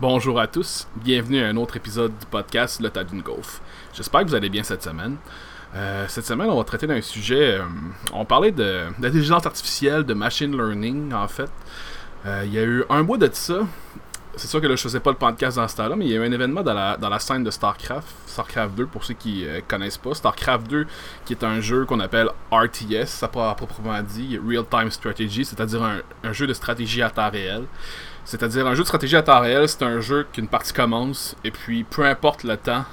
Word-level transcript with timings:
Bonjour 0.00 0.38
à 0.38 0.46
tous, 0.46 0.86
bienvenue 0.96 1.42
à 1.42 1.48
un 1.48 1.56
autre 1.56 1.76
épisode 1.76 2.12
du 2.18 2.26
podcast 2.26 2.80
Le 2.80 2.90
Tas 2.90 3.04
d'une 3.04 3.22
Golf. 3.22 3.62
J'espère 3.94 4.22
que 4.22 4.28
vous 4.28 4.34
allez 4.34 4.50
bien 4.50 4.62
cette 4.62 4.82
semaine. 4.82 5.16
Euh, 5.74 6.04
cette 6.08 6.26
semaine, 6.26 6.50
on 6.50 6.56
va 6.58 6.64
traiter 6.64 6.86
d'un 6.86 7.00
sujet. 7.00 7.58
euh, 7.58 7.62
on 8.12 8.24
parlait 8.26 8.52
d'intelligence 8.52 9.46
artificielle, 9.46 10.04
de 10.04 10.12
machine 10.14 10.54
learning 10.54 11.12
en 11.14 11.28
fait. 11.28 11.50
Euh, 12.26 12.42
Il 12.44 12.52
y 12.52 12.58
a 12.58 12.62
eu 12.64 12.84
un 12.90 13.02
mois 13.04 13.16
de 13.16 13.30
ça. 13.32 13.60
C'est 14.38 14.48
sûr 14.48 14.60
que 14.60 14.66
là, 14.66 14.76
je 14.76 14.82
faisais 14.82 15.00
pas 15.00 15.10
le 15.10 15.16
podcast 15.16 15.56
dans 15.56 15.66
ce 15.66 15.74
temps-là, 15.76 15.96
mais 15.96 16.04
il 16.04 16.10
y 16.10 16.14
a 16.14 16.18
eu 16.18 16.26
un 16.28 16.30
événement 16.30 16.62
dans 16.62 16.74
la, 16.74 16.98
dans 16.98 17.08
la 17.08 17.18
scène 17.18 17.42
de 17.42 17.50
StarCraft, 17.50 18.06
StarCraft 18.26 18.74
2, 18.74 18.86
pour 18.86 19.02
ceux 19.02 19.14
qui 19.14 19.46
euh, 19.46 19.62
connaissent 19.66 19.96
pas. 19.96 20.12
StarCraft 20.12 20.68
2, 20.68 20.86
qui 21.24 21.32
est 21.32 21.42
un 21.42 21.62
jeu 21.62 21.86
qu'on 21.86 22.00
appelle 22.00 22.28
RTS, 22.52 23.06
ça 23.06 23.28
proprement 23.28 24.02
dit, 24.02 24.38
Real 24.46 24.66
Time 24.66 24.90
Strategy, 24.90 25.46
c'est-à-dire 25.46 25.82
un, 25.82 26.32
jeu 26.34 26.46
de 26.46 26.52
stratégie 26.52 27.00
à 27.00 27.08
temps 27.08 27.30
réel. 27.30 27.64
C'est-à-dire 28.26 28.66
un 28.66 28.74
jeu 28.74 28.82
de 28.82 28.86
stratégie 28.88 29.16
à 29.16 29.22
temps 29.22 29.40
réel, 29.40 29.70
c'est 29.70 29.82
un 29.82 30.00
jeu 30.00 30.26
qu'une 30.30 30.48
partie 30.48 30.74
commence, 30.74 31.34
et 31.42 31.50
puis 31.50 31.84
peu 31.84 32.04
importe 32.04 32.44
le 32.44 32.58
temps, 32.58 32.84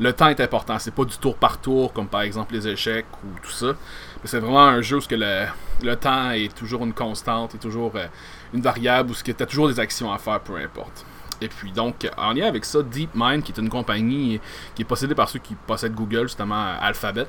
le 0.00 0.12
temps 0.12 0.28
est 0.28 0.40
important. 0.40 0.76
C'est 0.80 0.94
pas 0.94 1.04
du 1.04 1.16
tour 1.18 1.36
par 1.36 1.60
tour, 1.60 1.92
comme 1.92 2.08
par 2.08 2.22
exemple 2.22 2.54
les 2.54 2.66
échecs 2.66 3.06
ou 3.22 3.38
tout 3.40 3.52
ça. 3.52 3.66
Mais 3.66 4.28
c'est 4.28 4.40
vraiment 4.40 4.66
un 4.66 4.80
jeu 4.80 4.96
où 4.96 5.00
que 5.00 5.14
le, 5.14 5.46
le 5.82 5.94
temps 5.94 6.30
est 6.30 6.52
toujours 6.52 6.84
une 6.84 6.94
constante, 6.94 7.54
est 7.54 7.58
toujours 7.58 7.92
euh, 7.94 8.06
une 8.52 8.62
variable, 8.62 9.10
où 9.10 9.14
tu 9.14 9.30
as 9.30 9.46
toujours 9.46 9.68
des 9.68 9.80
actions 9.80 10.12
à 10.12 10.18
faire, 10.18 10.40
peu 10.40 10.56
importe. 10.56 11.04
Et 11.40 11.48
puis 11.48 11.72
donc, 11.72 12.08
en 12.16 12.32
lien 12.32 12.46
avec 12.46 12.64
ça, 12.64 12.82
DeepMind, 12.82 13.42
qui 13.42 13.52
est 13.52 13.58
une 13.58 13.70
compagnie 13.70 14.40
qui 14.74 14.82
est 14.82 14.84
possédée 14.84 15.14
par 15.14 15.28
ceux 15.28 15.38
qui 15.38 15.54
possèdent 15.54 15.94
Google, 15.94 16.22
justement 16.22 16.74
Alphabet, 16.80 17.26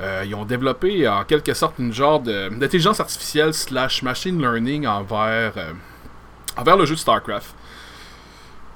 euh, 0.00 0.22
ils 0.26 0.34
ont 0.34 0.44
développé 0.44 1.08
en 1.08 1.24
quelque 1.24 1.54
sorte 1.54 1.78
une 1.78 1.92
genre 1.92 2.20
d'intelligence 2.20 3.00
artificielle 3.00 3.52
slash 3.52 4.02
machine 4.02 4.40
learning 4.40 4.86
envers, 4.86 5.52
euh, 5.56 5.72
envers 6.56 6.76
le 6.76 6.84
jeu 6.84 6.94
de 6.94 7.00
StarCraft. 7.00 7.54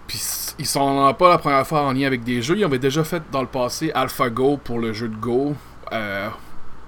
Puis 0.09 0.21
ils 0.59 0.67
sont 0.67 1.15
pas 1.15 1.31
la 1.31 1.39
première 1.39 1.67
fois 1.67 1.83
en 1.83 1.93
lien 1.93 2.07
avec 2.07 2.25
des 2.25 2.43
jeux. 2.43 2.59
Ils 2.59 2.65
avaient 2.65 2.79
déjà 2.79 3.05
fait 3.05 3.23
dans 3.31 3.41
le 3.41 3.47
passé 3.47 3.93
AlphaGo 3.95 4.57
pour 4.57 4.81
le 4.81 4.93
jeu 4.93 5.09
de 5.09 5.17
Go. 5.17 5.55
Euh, 5.93 6.29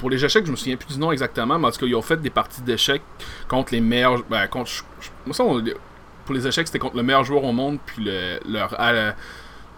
pour 0.05 0.11
les 0.11 0.23
échecs, 0.23 0.45
je 0.45 0.51
me 0.51 0.57
souviens 0.57 0.77
plus 0.77 0.93
du 0.95 0.99
nom 1.01 1.13
exactement, 1.13 1.59
mais 1.59 1.67
en 1.67 1.71
tout 1.71 1.79
cas, 1.81 1.87
ils 1.87 1.95
ont 1.95 2.03
fait 2.03 2.21
des 2.21 2.29
parties 2.29 2.61
d'échecs 2.61 3.01
contre 3.49 3.73
les 3.73 3.81
meilleurs. 3.81 4.23
Ben, 4.29 4.47
contre, 4.49 4.71
pour 6.27 6.35
les 6.35 6.47
échecs, 6.47 6.67
c'était 6.67 6.79
contre 6.79 6.97
le 6.99 7.03
meilleur 7.03 7.25
joueur 7.25 7.43
au 7.45 7.53
monde, 7.53 7.79
puis 7.87 8.05
le- 8.05 8.39
leur, 8.47 8.77
euh, 8.79 9.13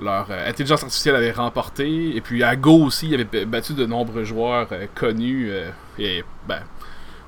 leur 0.00 0.26
euh, 0.30 0.48
intelligence 0.48 0.82
artificielle 0.82 1.14
avait 1.14 1.30
remporté. 1.30 2.16
Et 2.16 2.20
puis 2.20 2.42
à 2.42 2.56
Go 2.56 2.86
aussi, 2.86 3.06
ils 3.06 3.14
avaient 3.14 3.22
b- 3.22 3.44
battu 3.44 3.72
de 3.74 3.86
nombreux 3.86 4.24
joueurs 4.24 4.66
euh, 4.72 4.86
connus. 4.96 5.48
et 6.00 6.24
ben, 6.48 6.60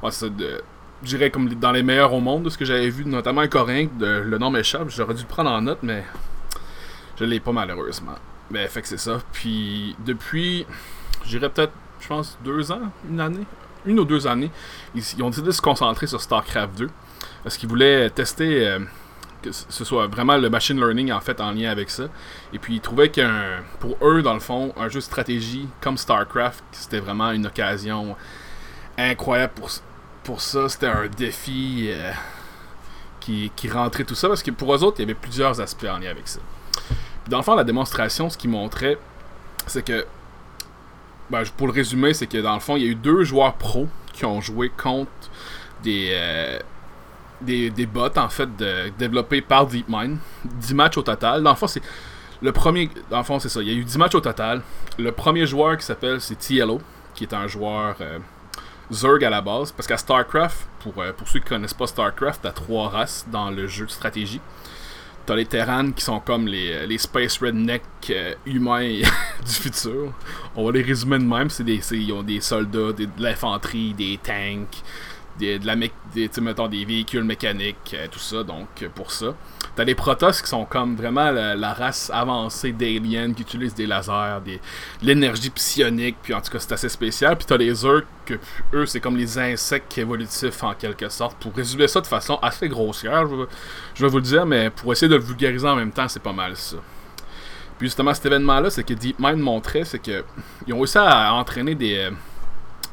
de- 0.03 0.61
je 1.05 1.09
dirais 1.09 1.31
comme 1.31 1.49
dans 1.55 1.71
les 1.71 1.85
meilleurs 1.85 2.13
au 2.13 2.19
monde, 2.21 2.43
de 2.43 2.51
ce 2.51 2.59
que 2.59 2.65
j'avais 2.65 2.91
vu, 2.91 3.05
notamment 3.05 3.43
un 3.43 3.47
Coréen, 3.49 3.87
de, 3.97 4.07
le 4.07 4.39
nom 4.39 4.51
m'échappe, 4.51 4.89
j'aurais 4.91 5.15
dû 5.15 5.23
le 5.23 5.29
prendre 5.29 5.51
en 5.53 5.61
note, 5.63 5.79
mais 5.85 6.03
je 7.19 7.25
l'ai 7.25 7.39
pas 7.39 7.53
malheureusement. 7.53 8.17
Mais 8.51 8.67
fait 8.67 8.83
que 8.83 8.89
c'est 8.89 8.99
ça. 8.99 9.21
Puis 9.33 9.95
depuis, 10.05 10.67
je 11.25 11.39
dirais 11.39 11.49
peut-être, 11.49 11.73
je 12.01 12.09
pense, 12.09 12.39
deux 12.45 12.73
ans, 12.73 12.93
une 13.09 13.21
année, 13.21 13.47
une 13.87 14.01
ou 14.01 14.05
deux 14.05 14.27
années, 14.27 14.51
ils, 14.95 15.23
ont 15.23 15.31
décidé 15.31 15.49
de 15.49 15.53
se 15.53 15.63
concentrer 15.63 16.07
sur 16.07 16.21
StarCraft 16.21 16.79
2. 16.79 16.91
Parce 17.43 17.57
qu'ils 17.57 17.69
voulaient 17.69 18.11
tester 18.11 18.67
euh, 18.69 18.81
que 19.43 19.53
ce 19.53 19.85
soit 19.85 20.07
vraiment 20.09 20.37
le 20.37 20.51
machine 20.51 20.77
learning 20.77 21.13
en 21.13 21.21
fait 21.21 21.41
en 21.41 21.53
lien 21.53 21.71
avec 21.71 21.91
ça. 21.91 22.05
Et 22.53 22.59
puis 22.59 22.77
ils 22.77 22.81
trouvaient 22.81 23.11
qu'un, 23.11 23.63
pour 23.81 23.97
eux, 24.03 24.23
dans 24.23 24.35
le 24.35 24.41
fond, 24.41 24.73
un 24.77 24.89
jeu 24.89 25.01
de 25.01 25.05
stratégie 25.05 25.69
comme 25.81 25.97
StarCraft, 25.97 26.63
c'était 26.73 27.01
vraiment 27.01 27.31
une 27.31 27.47
occasion 27.47 28.17
incroyable 28.97 29.53
pour, 29.55 29.71
pour 30.25 30.41
ça. 30.41 30.69
C'était 30.69 30.89
un 30.89 31.07
défi 31.07 31.89
euh, 31.91 32.13
qui, 33.21 33.53
qui 33.55 33.71
rentrait 33.71 34.05
tout 34.05 34.15
ça. 34.15 34.29
Parce 34.29 34.43
que 34.43 34.51
pour 34.51 34.75
eux 34.75 34.83
autres, 34.83 34.97
il 34.99 35.03
y 35.03 35.05
avait 35.05 35.15
plusieurs 35.15 35.61
aspects 35.61 35.87
en 35.89 35.99
lien 35.99 36.11
avec 36.11 36.29
ça. 36.29 36.41
Dans 37.29 37.39
le 37.39 37.43
fond, 37.43 37.55
la 37.55 37.65
démonstration, 37.65 38.31
ce 38.31 38.39
qu'ils 38.39 38.51
montraient, 38.51 38.99
c'est 39.67 39.85
que, 39.85 40.07
ben, 41.31 41.43
pour 41.57 41.67
le 41.67 41.73
résumer, 41.73 42.15
c'est 42.15 42.27
que 42.27 42.39
dans 42.39 42.55
le 42.55 42.61
fond, 42.61 42.77
il 42.77 42.85
y 42.85 42.87
a 42.87 42.91
eu 42.91 42.95
deux 42.95 43.25
joueurs 43.25 43.55
pros 43.55 43.89
qui 44.13 44.25
ont 44.25 44.41
joué 44.41 44.71
contre 44.71 45.11
des, 45.83 46.11
euh, 46.13 46.59
des, 47.41 47.71
des 47.71 47.87
bots, 47.87 48.09
en 48.17 48.29
fait, 48.29 48.49
développés 48.99 49.43
par 49.43 49.67
DeepMind. 49.67 50.19
10 50.45 50.75
matchs 50.75 50.97
au 50.97 51.03
total. 51.03 51.43
Dans 51.43 51.51
le 51.51 51.57
fond, 51.57 51.67
c'est 51.67 51.83
le 52.41 52.53
premier. 52.53 52.91
Dans 53.11 53.19
le 53.19 53.25
fond, 53.25 53.39
c'est 53.39 53.49
ça. 53.49 53.61
Il 53.61 53.69
y 53.69 53.71
a 53.71 53.75
eu 53.75 53.85
10 53.85 53.99
matchs 53.99 54.15
au 54.15 54.21
total. 54.21 54.63
Le 54.99 55.13
premier 55.13 55.47
joueur 55.47 55.77
qui 55.77 55.85
s'appelle, 55.85 56.21
c'est 56.21 56.37
TLO, 56.39 56.81
qui 57.15 57.25
est 57.25 57.35
un 57.35 57.47
joueur 57.47 57.97
euh, 58.01 58.19
Zerg 58.91 59.25
à 59.25 59.31
la 59.31 59.41
base. 59.41 59.73
Parce 59.73 59.87
qu'à 59.87 59.97
StarCraft, 59.97 60.67
pour, 60.81 60.95
euh, 60.99 61.13
pour 61.13 61.29
ceux 61.29 61.41
qui 61.41 61.49
connaissent 61.49 61.75
pas 61.75 61.87
StarCraft, 61.87 62.41
t'as 62.43 62.53
trois 62.53 62.89
races 62.89 63.27
dans 63.31 63.51
le 63.51 63.67
jeu 63.67 63.87
de 63.87 63.91
stratégie. 63.91 64.41
T'as 65.29 65.37
les 65.37 65.45
Terrans 65.45 65.91
qui 65.93 66.03
sont 66.03 66.21
comme 66.21 66.47
les, 66.49 66.87
les 66.87 66.97
Space 66.97 67.37
Redneck 67.37 67.83
euh, 68.09 68.33
humains 68.47 68.89
du 69.47 69.53
futur. 69.53 70.15
On 70.57 70.65
va 70.65 70.73
les 70.73 70.81
résumer 70.81 71.19
de 71.19 71.25
même. 71.25 71.51
C'est 71.51 71.65
des, 71.65 71.81
ils 71.93 72.11
ont 72.15 72.23
des 72.23 72.41
soldats, 72.41 72.95
des- 72.95 73.05
de 73.05 73.23
l'infanterie, 73.23 73.93
des 73.93 74.19
tanks, 74.23 74.83
des, 75.39 75.59
de 75.59 76.69
des, 76.69 76.85
véhicules 76.85 77.25
mécaniques, 77.25 77.95
euh, 77.95 78.07
tout 78.11 78.19
ça. 78.19 78.43
Donc, 78.43 78.69
euh, 78.83 78.89
pour 78.95 79.11
ça. 79.11 79.35
T'as 79.77 79.85
les 79.85 79.95
Protoss 79.95 80.43
qui 80.43 80.49
sont 80.49 80.65
comme 80.65 80.97
vraiment 80.97 81.31
la, 81.31 81.73
race 81.73 82.11
avancée 82.13 82.73
d'aliens 82.73 83.33
qui 83.33 83.43
utilisent 83.43 83.75
des 83.75 83.87
lasers, 83.87 84.41
des, 84.45 84.57
de 84.57 85.07
l'énergie 85.07 85.51
psionique, 85.51 86.17
puis 86.23 86.35
en 86.35 86.41
tout 86.41 86.51
cas 86.51 86.59
c'est 86.59 86.73
assez 86.73 86.89
spécial. 86.89 87.37
Puis 87.37 87.47
t'as 87.47 87.57
les 87.57 87.73
Zerg, 87.73 88.05
que 88.27 88.35
eux 88.75 88.87
c'est 88.87 89.01
comme 89.01 89.17
les 89.17 89.39
insectes 89.39 89.97
évolutifs 89.97 90.65
en 90.65 90.75
quelque 90.75 91.09
sorte. 91.09 91.37
Pour 91.39 91.55
résumer 91.55 91.87
ça 91.87 92.01
de 92.01 92.09
façon 92.09 92.39
assez 92.43 92.69
grossière, 92.69 93.29
je 93.29 93.35
vais, 93.37 93.45
je 93.95 94.05
vais 94.05 94.11
vous 94.11 94.17
le 94.17 94.23
dire, 94.25 94.45
mais 94.47 94.71
pour 94.71 94.93
essayer 94.93 95.09
de 95.09 95.15
le 95.15 95.23
vulgariser 95.23 95.69
en 95.69 95.77
même 95.77 95.93
temps, 95.93 96.09
c'est 96.09 96.23
pas 96.23 96.33
mal 96.33 96.57
ça. 96.57 96.79
Puis 97.79 97.87
justement 97.87 98.13
cet 98.13 98.27
événement-là, 98.27 98.71
c'est 98.71 98.83
que 98.83 98.95
DeepMind 98.95 99.39
montrait, 99.39 99.85
c'est 99.85 100.01
que 100.01 100.25
ils 100.67 100.75
ont 100.75 100.79
réussi 100.79 100.99
à 100.99 101.33
entraîner 101.35 101.77
des, 101.77 101.99
euh, 101.99 102.11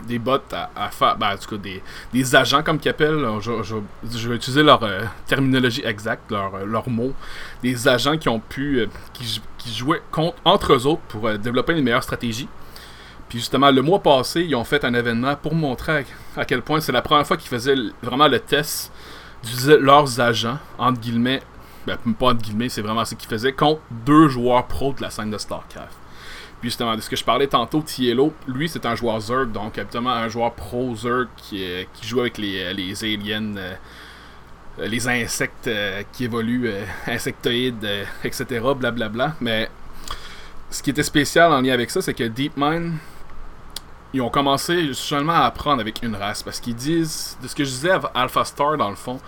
des 0.08 0.20
bots 0.20 0.38
à, 0.52 0.90
faire, 0.90 1.18
ben, 1.18 1.34
en 1.34 1.38
tout 1.38 1.50
cas 1.50 1.58
des, 1.58 1.82
des 2.14 2.36
agents 2.36 2.64
comme 2.64 2.80
qu'ils 2.80 2.92
appellent, 2.92 3.26
je, 3.42 4.28
vais 4.30 4.36
utiliser 4.36 4.64
leur 4.64 4.84
euh, 4.84 5.02
terminologie 5.28 5.82
exacte, 5.86 6.32
leur, 6.32 6.56
euh, 6.56 6.66
leurs 6.66 6.90
mots, 6.90 7.14
des 7.62 7.88
agents 7.88 8.18
qui 8.18 8.30
ont 8.30 8.40
pu, 8.40 8.80
euh, 8.80 8.88
qui, 9.14 9.26
jou- 9.26 9.42
qui 9.58 9.74
jouaient 9.74 10.02
contre, 10.12 10.38
entre 10.46 10.74
eux 10.74 10.86
autres 10.86 11.02
pour 11.08 11.28
euh, 11.28 11.38
développer 11.38 11.74
une 11.74 11.84
meilleure 11.84 12.04
stratégie. 12.04 12.48
Puis 13.30 13.40
justement, 13.40 13.72
le 13.72 13.82
mois 13.82 14.00
passé, 14.02 14.42
ils 14.44 14.56
ont 14.56 14.64
fait 14.64 14.86
un 14.86 14.94
événement 14.94 15.36
pour 15.36 15.56
montrer 15.56 16.06
à, 16.38 16.46
quel 16.46 16.62
point 16.62 16.80
c'est 16.80 16.92
la 16.92 17.02
première 17.02 17.26
fois 17.26 17.38
qu'ils 17.38 17.50
faisaient 17.50 17.76
vraiment 18.04 18.28
le 18.28 18.40
test 18.40 18.92
d'utiliser 19.44 19.78
leurs 19.80 20.20
agents, 20.22 20.58
entre 20.78 21.00
guillemets, 21.00 21.42
ben, 21.88 21.98
pas 22.20 22.28
entre 22.28 22.42
guillemets, 22.42 22.70
c'est 22.70 22.82
vraiment 22.82 23.06
ce 23.06 23.16
qu'ils 23.16 23.30
faisaient, 23.30 23.54
contre 23.54 23.82
deux 24.06 24.28
joueurs 24.28 24.66
pros 24.68 24.94
de 24.94 25.02
la 25.02 25.10
scène 25.10 25.32
de 25.32 25.38
StarCraft. 25.38 26.05
Puis 26.62 26.70
justement, 26.70 26.96
de 26.96 27.02
ce 27.02 27.10
que 27.10 27.16
je 27.16 27.24
parlais 27.24 27.48
tantôt, 27.48 27.82
Tielo, 27.82 28.34
lui 28.48 28.70
c'est 28.70 28.86
un 28.86 28.96
joueur 28.96 29.20
Zerg, 29.20 29.52
donc 29.52 29.78
habituellement 29.78 30.12
un 30.12 30.30
joueur 30.30 30.54
pro 30.54 30.96
Zerg 30.96 31.28
qui, 31.38 31.64
euh, 31.64 31.84
qui 31.94 32.08
joue 32.08 32.22
avec 32.22 32.38
les, 32.38 32.64
euh, 32.64 32.74
les 32.74 33.04
aliens, 33.04 33.58
euh, 33.58 33.76
les 34.80 35.08
insectes 35.08 35.70
qui 36.12 36.26
évoluent, 36.26 36.70
insectoïdes, 37.08 37.88
etc., 38.24 38.46
blablabla. 38.76 39.36
Mais 39.40 39.70
ce 40.70 40.84
qui 40.84 40.90
était 40.90 41.04
spécial 41.04 41.52
en 41.54 41.62
lien 41.62 41.74
avec 41.74 41.90
ça, 41.90 42.02
c'est 42.02 42.14
que 42.14 42.26
DeepMind, 42.26 42.94
ils 44.14 44.22
ont 44.22 44.30
commencé 44.30 44.94
seulement 44.94 45.34
à 45.34 45.46
apprendre 45.46 45.80
avec 45.80 46.04
une 46.04 46.16
race, 46.16 46.44
parce 46.44 46.60
qu'ils 46.60 46.76
disent, 46.76 47.38
de 47.42 47.48
ce 47.48 47.56
que 47.56 47.64
je 47.64 47.70
disais 47.70 47.92
à 47.92 48.02
AlphaStar 48.16 48.78
dans 48.78 48.90
le 48.90 48.96
fond, 48.96 49.20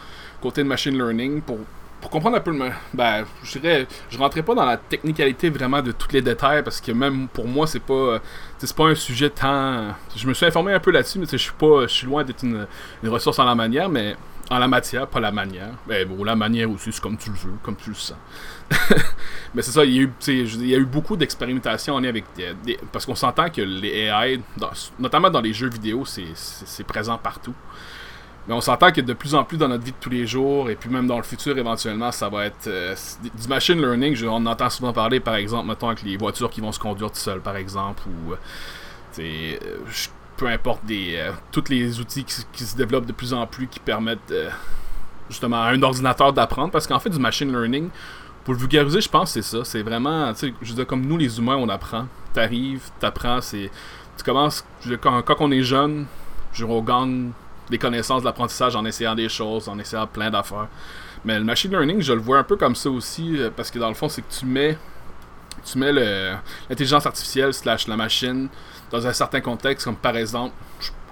côté 0.41 0.63
de 0.63 0.67
machine 0.67 0.97
learning, 0.97 1.41
pour 1.41 1.59
pour 2.01 2.11
comprendre 2.11 2.37
un 2.37 2.39
peu 2.39 2.51
le. 2.51 2.71
Ben, 2.93 3.25
je 3.43 3.59
dirais. 3.59 3.87
Je 4.09 4.17
rentrais 4.17 4.43
pas 4.43 4.53
dans 4.53 4.65
la 4.65 4.77
technicalité 4.77 5.49
vraiment 5.49 5.81
de 5.81 5.91
tous 5.91 6.11
les 6.11 6.21
détails 6.21 6.63
parce 6.63 6.79
que 6.79 6.91
même 6.91 7.27
pour 7.27 7.47
moi, 7.47 7.67
c'est 7.67 7.79
pas. 7.79 7.93
euh, 7.93 8.19
C'est 8.57 8.75
pas 8.75 8.85
un 8.85 8.95
sujet 8.95 9.29
tant. 9.29 9.95
Je 10.15 10.27
me 10.27 10.33
suis 10.33 10.45
informé 10.45 10.73
un 10.73 10.79
peu 10.79 10.91
là-dessus, 10.91 11.19
mais 11.19 11.25
je 11.29 11.37
suis 11.37 11.53
pas. 11.53 11.83
Je 11.83 11.93
suis 11.93 12.07
loin 12.07 12.23
d'être 12.23 12.43
une, 12.43 12.67
une 13.03 13.09
ressource 13.09 13.39
en 13.39 13.45
la 13.45 13.55
manière, 13.55 13.89
mais. 13.89 14.15
En 14.49 14.59
la 14.59 14.67
matière, 14.69 15.07
pas 15.07 15.19
la 15.19 15.33
manière. 15.33 15.71
Ben, 15.87 16.07
bon, 16.07 16.23
la 16.23 16.37
manière 16.37 16.71
aussi, 16.71 16.93
c'est 16.93 17.01
comme 17.01 17.17
tu 17.17 17.29
le 17.29 17.35
veux, 17.35 17.57
comme 17.63 17.75
tu 17.75 17.89
le 17.89 17.95
sens. 17.97 18.15
mais 19.53 19.61
c'est 19.61 19.71
ça, 19.71 19.83
il 19.83 19.93
y 19.93 19.99
a 20.73 20.77
eu, 20.77 20.85
beaucoup 20.85 21.17
d'expérimentations 21.17 21.95
en 21.95 21.99
lien 21.99 22.07
avec 22.07 22.23
parce 22.93 23.05
qu'on 23.05 23.15
s'entend 23.15 23.49
que 23.49 23.59
les 23.61 24.05
AI, 24.05 24.39
notamment 24.99 25.29
dans 25.29 25.41
les 25.41 25.51
jeux 25.51 25.69
vidéo, 25.69 26.05
c'est 26.05 26.83
présent 26.85 27.17
partout. 27.17 27.53
Mais 28.47 28.53
on 28.53 28.61
s'entend 28.61 28.91
que 28.91 29.01
de 29.01 29.13
plus 29.13 29.35
en 29.35 29.43
plus 29.43 29.57
dans 29.57 29.67
notre 29.67 29.83
vie 29.83 29.91
de 29.91 29.97
tous 29.99 30.09
les 30.09 30.25
jours, 30.25 30.69
et 30.69 30.75
puis 30.75 30.89
même 30.89 31.05
dans 31.05 31.17
le 31.17 31.23
futur 31.23 31.57
éventuellement, 31.57 32.11
ça 32.11 32.29
va 32.29 32.45
être 32.45 32.67
euh, 32.67 32.95
du 33.21 33.47
machine 33.47 33.79
learning. 33.79 34.15
Je- 34.15 34.25
on 34.25 34.45
entend 34.45 34.69
souvent 34.69 34.93
parler, 34.93 35.19
par 35.19 35.35
exemple, 35.35 35.67
mettons, 35.67 35.87
avec 35.89 36.03
les 36.03 36.15
voitures 36.15 36.49
qui 36.49 36.61
vont 36.61 36.71
se 36.71 36.79
conduire 36.79 37.11
tout 37.11 37.17
seules, 37.17 37.41
par 37.41 37.57
exemple, 37.57 38.03
ou 38.07 38.33
euh, 38.33 38.37
euh, 39.19 39.57
peu 40.37 40.47
importe 40.47 40.85
des 40.85 41.15
euh, 41.17 41.31
tous 41.51 41.65
les 41.69 41.99
outils 41.99 42.23
qui, 42.23 42.63
se 42.63 42.77
développent 42.77 43.05
de 43.07 43.11
plus 43.11 43.33
en 43.33 43.45
plus 43.47 43.67
qui 43.67 43.79
permettent 43.79 44.33
justement 45.29 45.61
à 45.63 45.67
un 45.71 45.81
ordinateur 45.83 46.31
d'apprendre. 46.31 46.71
Parce 46.71 46.87
qu'en 46.87 46.99
fait, 46.99 47.09
du 47.09 47.19
machine 47.19 47.51
learning, 47.51 47.89
pour 48.45 48.53
le 48.53 48.61
vulgariser, 48.61 49.01
je 49.01 49.09
pense 49.09 49.33
que 49.33 49.41
c'est 49.41 49.57
ça. 49.57 49.65
C'est 49.65 49.81
vraiment, 49.81 50.31
tu 50.31 50.39
sais, 50.39 50.53
je 50.61 50.69
veux 50.69 50.75
dire, 50.75 50.87
comme 50.87 51.05
nous 51.05 51.17
les 51.17 51.37
humains, 51.37 51.57
on 51.57 51.67
apprend. 51.67 52.07
T'arrives, 52.33 52.91
t'apprends, 52.97 53.41
c'est. 53.41 53.69
Tu 54.17 54.23
commences, 54.23 54.65
quand, 55.01 55.35
on 55.41 55.51
est 55.51 55.63
jeune, 55.63 56.05
je 56.53 56.63
veux 56.63 56.71
des 57.69 57.77
connaissances 57.77 58.21
de 58.21 58.25
l'apprentissage 58.25 58.75
en 58.75 58.85
essayant 58.85 59.15
des 59.15 59.29
choses, 59.29 59.67
en 59.67 59.77
essayant 59.79 60.07
plein 60.07 60.29
d'affaires. 60.29 60.67
Mais 61.25 61.37
le 61.37 61.45
machine 61.45 61.71
learning, 61.71 62.01
je 62.01 62.13
le 62.13 62.19
vois 62.19 62.39
un 62.39 62.43
peu 62.43 62.55
comme 62.55 62.75
ça 62.75 62.89
aussi, 62.89 63.37
euh, 63.37 63.49
parce 63.55 63.71
que 63.71 63.79
dans 63.79 63.89
le 63.89 63.93
fond, 63.93 64.07
c'est 64.09 64.21
que 64.21 64.31
tu 64.31 64.45
mets, 64.45 64.77
tu 65.65 65.77
mets 65.77 65.91
l'intelligence 65.91 67.05
artificielle 67.05 67.53
slash 67.53 67.87
la 67.87 67.97
machine 67.97 68.49
dans 68.91 69.05
un 69.05 69.13
certain 69.13 69.41
contexte, 69.41 69.85
comme 69.85 69.97
par 69.97 70.15
exemple, 70.15 70.53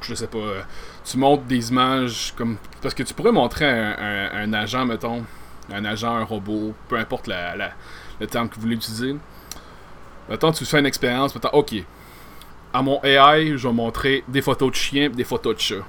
je, 0.01 0.13
sais 0.13 0.27
pas, 0.27 0.37
euh, 0.37 0.61
tu 1.03 1.17
montres 1.17 1.43
des 1.43 1.69
images 1.69 2.33
comme. 2.37 2.57
Parce 2.81 2.93
que 2.93 3.03
tu 3.03 3.13
pourrais 3.13 3.31
montrer 3.31 3.65
un, 3.67 4.53
agent, 4.53 4.85
mettons, 4.85 5.23
un 5.73 5.85
agent, 5.85 6.15
un 6.15 6.23
robot, 6.23 6.73
peu 6.87 6.97
importe 6.97 7.27
la, 7.27 7.55
le 8.19 8.27
terme 8.27 8.47
que 8.47 8.55
vous 8.55 8.61
voulez 8.61 8.75
utiliser. 8.75 9.15
Mettons, 10.29 10.51
tu 10.51 10.65
fais 10.65 10.79
une 10.79 10.85
expérience, 10.85 11.33
mettons, 11.35 11.49
ok. 11.49 11.75
À 12.73 12.81
mon 12.81 12.99
AI, 13.03 13.57
je 13.57 13.67
vais 13.67 13.73
montrer 13.73 14.23
des 14.27 14.41
photos 14.41 14.69
de 14.69 14.75
chiens 14.75 15.09
des 15.09 15.23
photos 15.23 15.55
de 15.55 15.61
chats. 15.61 15.85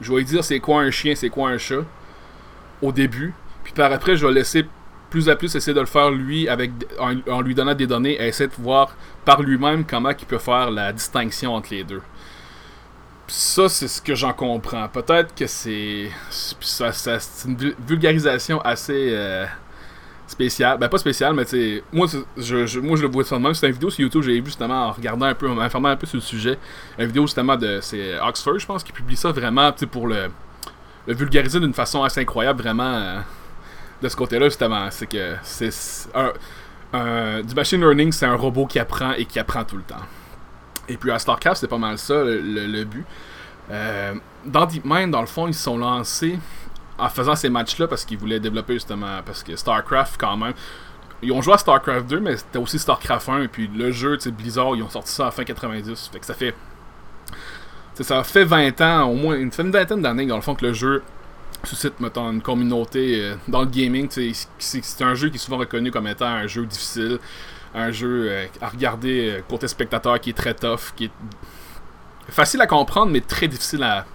Je 0.00 0.10
vais 0.10 0.18
lui 0.18 0.24
dire 0.24 0.44
c'est 0.44 0.60
quoi 0.60 0.82
un 0.82 0.90
chien, 0.90 1.14
c'est 1.14 1.28
quoi 1.28 1.50
un 1.50 1.58
chat 1.58 1.84
au 2.80 2.92
début. 2.92 3.34
Puis 3.64 3.72
par 3.72 3.92
après, 3.92 4.16
je 4.16 4.26
vais 4.26 4.32
laisser 4.32 4.66
plus 5.10 5.28
à 5.28 5.36
plus 5.36 5.54
essayer 5.54 5.74
de 5.74 5.80
le 5.80 5.86
faire 5.86 6.10
lui 6.10 6.48
avec 6.48 6.70
en, 6.98 7.42
lui 7.42 7.54
donnant 7.54 7.74
des 7.74 7.86
données 7.86 8.14
et 8.14 8.28
essayer 8.28 8.48
de 8.48 8.54
voir 8.58 8.96
par 9.26 9.42
lui-même 9.42 9.84
comment 9.84 10.10
il 10.10 10.26
peut 10.26 10.38
faire 10.38 10.70
la 10.70 10.92
distinction 10.92 11.54
entre 11.54 11.68
les 11.70 11.84
deux. 11.84 12.00
ça, 13.28 13.68
c'est 13.68 13.88
ce 13.88 14.00
que 14.00 14.14
j'en 14.14 14.32
comprends. 14.32 14.88
Peut-être 14.88 15.34
que 15.34 15.46
c'est. 15.46 16.10
Ça, 16.30 16.92
c'est 16.92 17.48
une 17.48 17.74
vulgarisation 17.86 18.60
assez 18.62 19.10
euh, 19.10 19.46
spéciale. 20.32 20.78
Ben, 20.78 20.88
pas 20.88 20.98
spéciale, 20.98 21.34
mais 21.34 21.44
tu 21.44 21.82
moi, 21.92 22.06
je, 22.36 22.80
moi, 22.80 22.96
je 22.96 23.02
le 23.02 23.08
vois 23.08 23.24
ça 23.24 23.36
de 23.36 23.42
même. 23.42 23.54
C'est 23.54 23.66
une 23.66 23.72
vidéo 23.72 23.90
sur 23.90 24.00
YouTube, 24.00 24.22
j'ai 24.22 24.40
vu 24.40 24.46
justement 24.46 24.88
en 24.88 24.92
regardant 24.92 25.26
un 25.26 25.34
peu, 25.34 25.48
en 25.48 25.54
m'informant 25.54 25.90
un 25.90 25.96
peu 25.96 26.06
sur 26.06 26.16
le 26.16 26.22
sujet. 26.22 26.58
Une 26.98 27.06
vidéo 27.06 27.22
justement 27.26 27.56
de. 27.56 27.78
C'est 27.80 28.18
Oxford, 28.20 28.58
je 28.58 28.66
pense, 28.66 28.82
qui 28.82 28.92
publie 28.92 29.16
ça 29.16 29.30
vraiment 29.30 29.72
pour 29.90 30.08
le 30.08 30.28
vulgariser 31.06 31.60
d'une 31.60 31.74
façon 31.74 32.02
assez 32.02 32.20
incroyable, 32.20 32.62
vraiment, 32.62 32.94
euh, 32.94 33.20
de 34.02 34.08
ce 34.08 34.16
côté-là, 34.16 34.46
justement. 34.46 34.88
C'est 34.90 35.06
que 35.06 35.34
c'est 35.42 35.70
du 36.92 37.54
machine 37.54 37.80
learning, 37.80 38.12
c'est 38.12 38.26
un 38.26 38.36
robot 38.36 38.66
qui 38.66 38.78
apprend 38.78 39.12
et 39.12 39.24
qui 39.24 39.38
apprend 39.38 39.64
tout 39.64 39.76
le 39.76 39.82
temps. 39.82 40.04
Et 40.88 40.96
puis 40.96 41.10
à 41.10 41.18
StarCraft, 41.18 41.60
c'est 41.60 41.68
pas 41.68 41.78
mal 41.78 41.98
ça, 41.98 42.22
le, 42.24 42.84
but. 42.84 43.04
Euh, 43.70 44.14
dans 44.44 44.66
DeepMind, 44.66 45.10
dans 45.10 45.20
le 45.20 45.26
fond, 45.26 45.46
ils 45.46 45.54
se 45.54 45.62
sont 45.62 45.78
lancés 45.78 46.38
en 47.02 47.08
faisant 47.08 47.34
ces 47.34 47.48
matchs-là 47.48 47.88
parce 47.88 48.04
qu'ils 48.04 48.18
voulaient 48.18 48.40
développer 48.40 48.74
justement. 48.74 49.20
Parce 49.24 49.42
que 49.42 49.56
StarCraft, 49.56 50.18
quand 50.18 50.36
même. 50.36 50.54
Ils 51.24 51.30
ont 51.30 51.40
joué 51.40 51.54
à 51.54 51.58
StarCraft 51.58 52.06
2, 52.08 52.20
mais 52.20 52.36
c'était 52.36 52.58
aussi 52.58 52.78
StarCraft 52.78 53.28
1. 53.28 53.42
Et 53.42 53.48
puis 53.48 53.68
le 53.68 53.90
jeu, 53.92 54.16
tu 54.16 54.24
sais, 54.24 54.30
Blizzard, 54.30 54.74
ils 54.76 54.82
ont 54.82 54.88
sorti 54.88 55.12
ça 55.12 55.28
à 55.28 55.30
fin 55.30 55.44
90. 55.44 56.10
Fait 56.12 56.18
que 56.18 56.26
ça 56.26 56.34
fait 56.34 56.54
ça 58.00 58.24
fait 58.24 58.44
20 58.44 58.80
ans, 58.80 59.04
au 59.04 59.14
moins 59.14 59.36
une, 59.36 59.50
vingtaine 59.50 60.02
d'années, 60.02 60.26
dans 60.26 60.36
le 60.36 60.42
fond, 60.42 60.54
que 60.54 60.66
le 60.66 60.72
jeu 60.72 61.02
suscite, 61.64 62.00
mettons, 62.00 62.30
une 62.32 62.42
communauté 62.42 63.20
euh, 63.20 63.34
dans 63.48 63.60
le 63.60 63.66
gaming. 63.66 64.08
C'est 64.58 65.02
un 65.02 65.14
jeu 65.14 65.28
qui 65.28 65.36
est 65.36 65.38
souvent 65.38 65.58
reconnu 65.58 65.90
comme 65.90 66.06
étant 66.06 66.26
un 66.26 66.46
jeu 66.46 66.64
difficile, 66.66 67.18
un 67.74 67.92
jeu 67.92 68.26
euh, 68.28 68.46
à 68.60 68.68
regarder 68.68 69.30
euh, 69.30 69.40
côté 69.48 69.68
spectateur 69.68 70.20
qui 70.20 70.30
est 70.30 70.36
très 70.36 70.54
tough, 70.54 70.94
qui 70.96 71.04
est 71.04 71.10
facile 72.28 72.60
à 72.62 72.66
comprendre, 72.66 73.12
mais 73.12 73.20
très 73.20 73.48
difficile 73.48 73.82
à. 73.82 74.06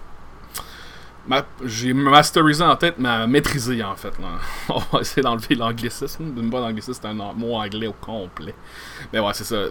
J'ai 1.64 1.92
masterisé 1.92 2.64
en 2.64 2.76
tête, 2.76 2.94
mais 2.98 3.08
à 3.08 3.26
maîtriser 3.26 3.82
en 3.82 3.96
fait. 3.96 4.12
On 4.68 4.78
va 4.78 5.00
essayer 5.00 5.22
d'enlever 5.22 5.54
l'anglicisme. 5.54 6.32
D'une 6.32 6.48
bonne 6.48 6.64
anglicisme, 6.64 6.98
c'est 7.02 7.08
un 7.08 7.14
mot 7.14 7.54
anglais 7.54 7.86
au 7.86 7.92
complet. 7.92 8.54
Mais 9.12 9.20
ouais, 9.20 9.34
c'est 9.34 9.44
ça 9.44 9.66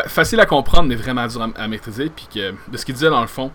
facile 0.00 0.40
à 0.40 0.46
comprendre, 0.46 0.88
mais 0.88 0.94
vraiment 0.94 1.26
dur 1.26 1.48
à, 1.54 1.68
maîtriser. 1.68 2.10
Puis 2.10 2.28
que, 2.32 2.54
de 2.68 2.76
ce 2.76 2.84
qu'ils 2.84 2.94
disaient 2.94 3.10
dans 3.10 3.20
le 3.20 3.26
fond, 3.26 3.50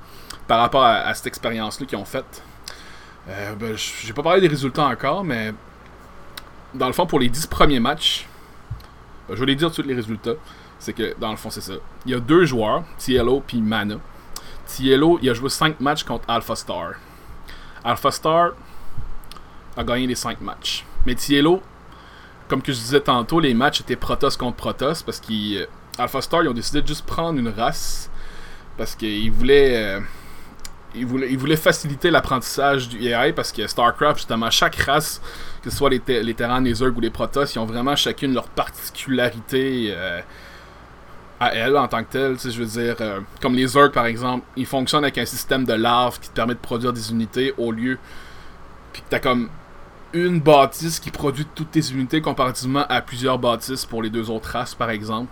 par 0.47 0.59
rapport 0.59 0.83
à, 0.83 1.13
cette 1.13 1.27
expérience-là 1.27 1.85
qu'ils 1.85 1.97
ont 1.97 2.05
faite, 2.05 2.41
euh, 3.29 3.55
ben, 3.55 3.75
j'ai 3.75 4.13
pas 4.13 4.23
parlé 4.23 4.41
des 4.41 4.47
résultats 4.47 4.85
encore, 4.85 5.23
mais 5.23 5.53
dans 6.73 6.87
le 6.87 6.93
fond, 6.93 7.05
pour 7.05 7.19
les 7.19 7.29
10 7.29 7.47
premiers 7.47 7.79
matchs, 7.79 8.27
ben, 9.27 9.35
je 9.35 9.39
vais 9.39 9.47
les 9.47 9.55
dire 9.55 9.71
tous 9.71 9.81
les 9.81 9.95
résultats. 9.95 10.35
C'est 10.79 10.93
que, 10.93 11.15
dans 11.19 11.31
le 11.31 11.37
fond, 11.37 11.49
c'est 11.49 11.61
ça. 11.61 11.73
Il 12.05 12.11
y 12.11 12.15
a 12.15 12.19
deux 12.19 12.45
joueurs, 12.45 12.83
Tiello 12.97 13.43
puis 13.45 13.61
Mana. 13.61 13.95
Tiello, 14.67 15.17
il 15.21 15.29
a 15.29 15.33
joué 15.33 15.49
5 15.49 15.79
matchs 15.79 16.03
contre 16.03 16.29
Alpha 16.29 16.55
Star. 16.55 16.93
Alpha 17.87 18.11
Star 18.11 18.51
a 19.77 19.83
gagné 19.83 20.07
les 20.07 20.15
5 20.15 20.41
matchs. 20.41 20.85
Mais 21.05 21.15
Tiello, 21.15 21.61
comme 22.49 22.61
que 22.61 22.73
je 22.73 22.77
disais 22.77 22.99
tantôt, 22.99 23.39
les 23.39 23.53
matchs 23.53 23.79
étaient 23.79 23.95
Protoss 23.95 24.35
contre 24.35 24.57
Protoss 24.57 25.03
parce 25.03 25.21
qu'il 25.21 25.65
Alpha 25.97 26.21
Star, 26.21 26.43
ils 26.43 26.49
ont 26.49 26.53
décidé 26.53 26.81
de 26.81 26.87
juste 26.87 27.05
prendre 27.05 27.39
une 27.39 27.47
race 27.47 28.11
parce 28.77 28.93
qu'ils 28.93 29.31
voulaient, 29.31 30.01
euh, 30.95 31.55
faciliter 31.55 32.11
l'apprentissage 32.11 32.89
du 32.89 33.07
AI 33.07 33.31
parce 33.31 33.53
que 33.53 33.65
StarCraft, 33.65 34.17
justement, 34.17 34.51
chaque 34.51 34.75
race, 34.75 35.21
que 35.63 35.69
ce 35.69 35.77
soit 35.77 35.89
les, 35.89 36.01
les 36.23 36.33
Terrans, 36.33 36.59
les 36.59 36.73
Zerg 36.73 36.95
ou 36.97 36.99
les 36.99 37.09
Protoss, 37.09 37.55
ils 37.55 37.59
ont 37.59 37.65
vraiment 37.65 37.95
chacune 37.95 38.33
leur 38.33 38.49
particularité 38.49 39.93
euh, 39.95 40.19
à 41.39 41.53
elles 41.53 41.77
en 41.77 41.87
tant 41.87 42.03
que 42.03 42.11
telles. 42.11 42.37
Je 42.39 42.63
veux 42.63 42.65
dire, 42.65 42.95
euh, 43.01 43.19
comme 43.41 43.55
les 43.55 43.67
Zerg 43.67 43.91
par 43.91 44.05
exemple, 44.05 44.45
ils 44.55 44.65
fonctionnent 44.65 45.03
avec 45.03 45.17
un 45.17 45.25
système 45.25 45.65
de 45.65 45.73
larves 45.73 46.19
qui 46.19 46.29
te 46.29 46.33
permet 46.33 46.53
de 46.53 46.59
produire 46.59 46.93
des 46.93 47.11
unités 47.11 47.53
au 47.57 47.71
lieu. 47.71 47.97
Puis 48.93 49.01
que 49.01 49.07
t'as 49.09 49.19
comme 49.19 49.49
une 50.13 50.39
bâtisse 50.39 50.99
qui 50.99 51.11
produit 51.11 51.45
toutes 51.53 51.71
tes 51.71 51.91
unités 51.91 52.21
comparativement 52.21 52.85
à 52.89 53.01
plusieurs 53.01 53.37
bâtisses 53.37 53.85
pour 53.85 54.01
les 54.01 54.09
deux 54.09 54.29
autres 54.29 54.49
races 54.49 54.75
par 54.75 54.89
exemple. 54.89 55.31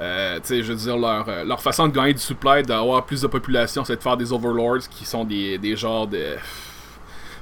Euh, 0.00 0.40
je 0.48 0.62
veux 0.62 0.74
dire, 0.74 0.96
leur, 0.96 1.28
euh, 1.28 1.44
leur 1.44 1.62
façon 1.62 1.86
de 1.86 1.92
gagner 1.94 2.14
du 2.14 2.20
supply, 2.20 2.62
d'avoir 2.62 3.04
plus 3.04 3.20
de 3.20 3.28
population, 3.28 3.84
c'est 3.84 3.96
de 3.96 4.02
faire 4.02 4.16
des 4.16 4.32
overlords 4.32 4.88
qui 4.90 5.04
sont 5.04 5.24
des, 5.24 5.56
des 5.58 5.76
genres 5.76 6.08
de, 6.08 6.34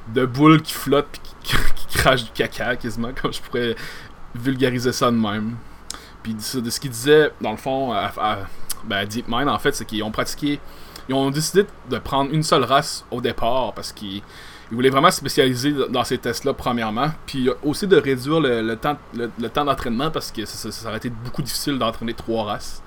de 0.08 0.26
boules 0.26 0.60
qui 0.60 0.74
flottent 0.74 1.16
et 1.16 1.46
qui, 1.76 1.98
crachent 1.98 2.24
du 2.24 2.30
caca, 2.30 2.76
quasiment, 2.76 3.10
comme 3.20 3.32
je 3.32 3.40
pourrais 3.40 3.74
vulgariser 4.34 4.92
ça 4.92 5.10
de 5.10 5.16
même. 5.16 5.56
Puis 6.22 6.34
de, 6.34 6.70
ce 6.70 6.80
qu'ils 6.80 6.90
disaient, 6.90 7.30
dans 7.40 7.50
le 7.50 7.56
fond, 7.56 7.92
à, 7.92 8.12
à 8.19 8.38
ben, 8.84 9.06
DeepMind, 9.06 9.48
en 9.48 9.58
fait, 9.58 9.74
c'est 9.74 9.84
qu'ils 9.84 10.02
ont 10.02 10.10
pratiqué. 10.10 10.60
Ils 11.08 11.14
ont 11.14 11.30
décidé 11.30 11.66
de 11.90 11.98
prendre 11.98 12.32
une 12.32 12.42
seule 12.42 12.64
race 12.64 13.04
au 13.10 13.20
départ 13.20 13.72
parce 13.74 13.92
qu'ils 13.92 14.22
il 14.72 14.76
voulait 14.76 14.88
vraiment 14.88 15.10
se 15.10 15.19
spécialiser 15.19 15.74
dans 15.90 16.02
ces 16.02 16.16
tests-là, 16.16 16.54
premièrement. 16.54 17.10
Puis 17.26 17.50
aussi 17.62 17.86
de 17.86 17.96
réduire 17.96 18.40
le, 18.40 18.74
temps, 18.74 18.96
le, 19.14 19.28
temps 19.50 19.66
d'entraînement 19.66 20.10
parce 20.10 20.32
que 20.32 20.46
ça, 20.46 20.88
aurait 20.88 20.96
été 20.96 21.10
beaucoup 21.10 21.42
difficile 21.42 21.78
d'entraîner 21.78 22.14
trois 22.14 22.44
races. 22.44 22.82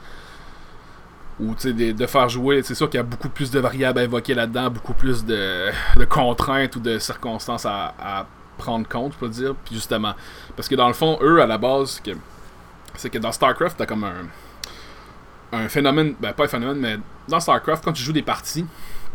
Ou 1.40 1.54
de, 1.54 1.92
de 1.92 2.06
faire 2.08 2.28
jouer. 2.28 2.64
C'est 2.64 2.74
sûr 2.74 2.90
qu'il 2.90 2.98
y 2.98 3.02
a 3.02 3.04
beaucoup 3.04 3.30
plus 3.30 3.52
de 3.52 3.60
variables 3.60 4.00
à 4.00 4.04
évoquer 4.04 4.34
là-dedans, 4.34 4.72
beaucoup 4.72 4.94
plus 4.94 5.26
de, 5.26 5.70
contraintes 6.10 6.76
ou 6.76 6.80
de 6.80 6.98
circonstances 6.98 7.68
à, 7.68 8.26
prendre 8.58 8.88
compte, 8.88 9.14
je 9.14 9.20
peux 9.20 9.30
dire. 9.30 9.54
Puis 9.64 9.76
justement, 9.76 10.16
parce 10.56 10.68
que 10.68 10.74
dans 10.74 10.88
le 10.88 10.96
fond, 10.96 11.20
eux, 11.22 11.40
à 11.40 11.46
la 11.46 11.60
base, 11.60 12.02
c'est 12.98 13.10
que 13.10 13.18
dans 13.18 13.32
StarCraft, 13.32 13.78
t'as 13.78 13.86
comme 13.86 14.04
un, 14.04 14.28
un 15.52 15.70
phénomène, 15.70 16.16
ben 16.20 16.34
pas 16.34 16.46
un 16.46 16.48
phénomène, 16.48 16.80
mais 16.80 16.98
dans 17.28 17.40
StarCraft, 17.40 17.84
quand 17.84 17.94
tu 17.94 18.04
joues 18.04 18.14
des 18.14 18.22
parties, 18.22 18.66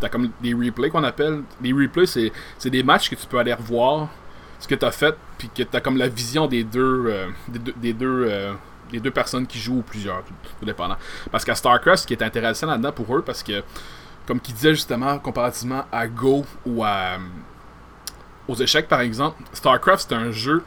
T'as 0.01 0.09
comme 0.09 0.31
des 0.41 0.55
replays 0.55 0.89
qu'on 0.89 1.05
appelle. 1.05 1.43
Les 1.61 1.73
replays, 1.73 2.07
c'est 2.07 2.71
des 2.71 2.83
matchs 2.83 3.11
que 3.11 3.15
tu 3.15 3.27
peux 3.27 3.39
aller 3.39 3.53
revoir 3.53 4.09
ce 4.59 4.67
que 4.67 4.75
t'as 4.75 4.91
fait, 4.91 5.15
puis 5.39 5.51
que 5.55 5.63
t'as 5.63 5.81
comme 5.81 5.97
la 5.97 6.09
vision 6.09 6.47
des 6.47 6.65
deux, 6.65 7.05
euh, 7.07 7.29
des 7.49 7.93
deux, 7.93 8.27
euh, 8.29 8.53
des 8.91 9.01
deux, 9.01 9.11
personnes 9.11 9.47
qui 9.47 9.59
jouent 9.59 9.79
ou 9.79 9.83
plusieurs, 9.83 10.23
tout, 10.25 10.65
dépendant. 10.67 10.97
Parce 11.31 11.45
qu'à 11.45 11.55
StarCraft, 11.55 12.03
ce 12.03 12.07
qui 12.07 12.15
est 12.15 12.23
intéressant 12.23 12.67
là-dedans 12.67 12.93
pour 12.93 13.15
eux, 13.17 13.23
parce 13.23 13.43
que, 13.43 13.63
comme 14.27 14.41
qu'ils 14.41 14.55
disaient 14.55 14.75
justement, 14.75 15.19
comparativement 15.19 15.85
à 15.93 16.07
Go 16.07 16.45
ou 16.67 16.85
aux 18.49 18.55
échecs 18.55 18.89
par 18.89 19.01
exemple, 19.01 19.43
StarCraft 19.53 20.07
c'est 20.09 20.15
un 20.15 20.31
jeu 20.31 20.63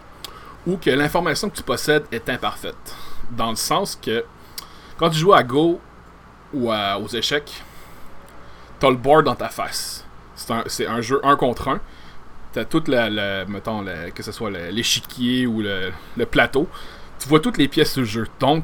où 0.65 0.77
que 0.77 0.89
l'information 0.89 1.50
que 1.50 1.55
tu 1.55 1.63
possèdes 1.63 2.05
est 2.12 2.29
imparfaite. 2.29 2.96
Dans 3.32 3.50
le 3.50 3.55
sens 3.55 3.98
que 4.01 4.24
quand 4.98 5.10
tu 5.10 5.17
joues 5.17 5.34
à 5.34 5.43
Go 5.43 5.79
ou 6.53 6.72
aux 6.72 7.08
échecs, 7.08 7.63
t'as 8.79 8.89
le 8.89 8.96
board 8.96 9.25
dans 9.25 9.36
ta 9.36 9.50
face. 9.50 10.05
C'est 10.36 10.88
un, 10.88 11.01
jeu 11.01 11.20
un 11.24 11.36
contre 11.36 11.67
un. 11.67 11.79
T'as 12.51 12.65
toute 12.65 12.88
la, 12.88 13.46
mettons, 13.46 13.86
que 14.13 14.24
ce 14.24 14.32
soit 14.32 14.50
l'échiquier 14.50 15.48
ou 15.48 15.62
le, 15.62 16.25
plateau. 16.25 16.67
Tu 17.20 17.27
vois 17.27 17.39
toutes 17.39 17.58
les 17.58 17.67
pièces 17.67 17.96
du 17.96 18.05
jeu. 18.05 18.27
Donc, 18.39 18.63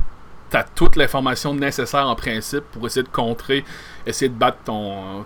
t'as 0.50 0.64
toute 0.64 0.96
l'information 0.96 1.54
nécessaire 1.54 2.08
en 2.08 2.16
principe 2.16 2.64
pour 2.72 2.86
essayer 2.86 3.04
de 3.04 3.10
contrer, 3.10 3.64
essayer 4.06 4.30
de 4.30 4.36
battre 4.36 4.58
ton, 4.66 5.26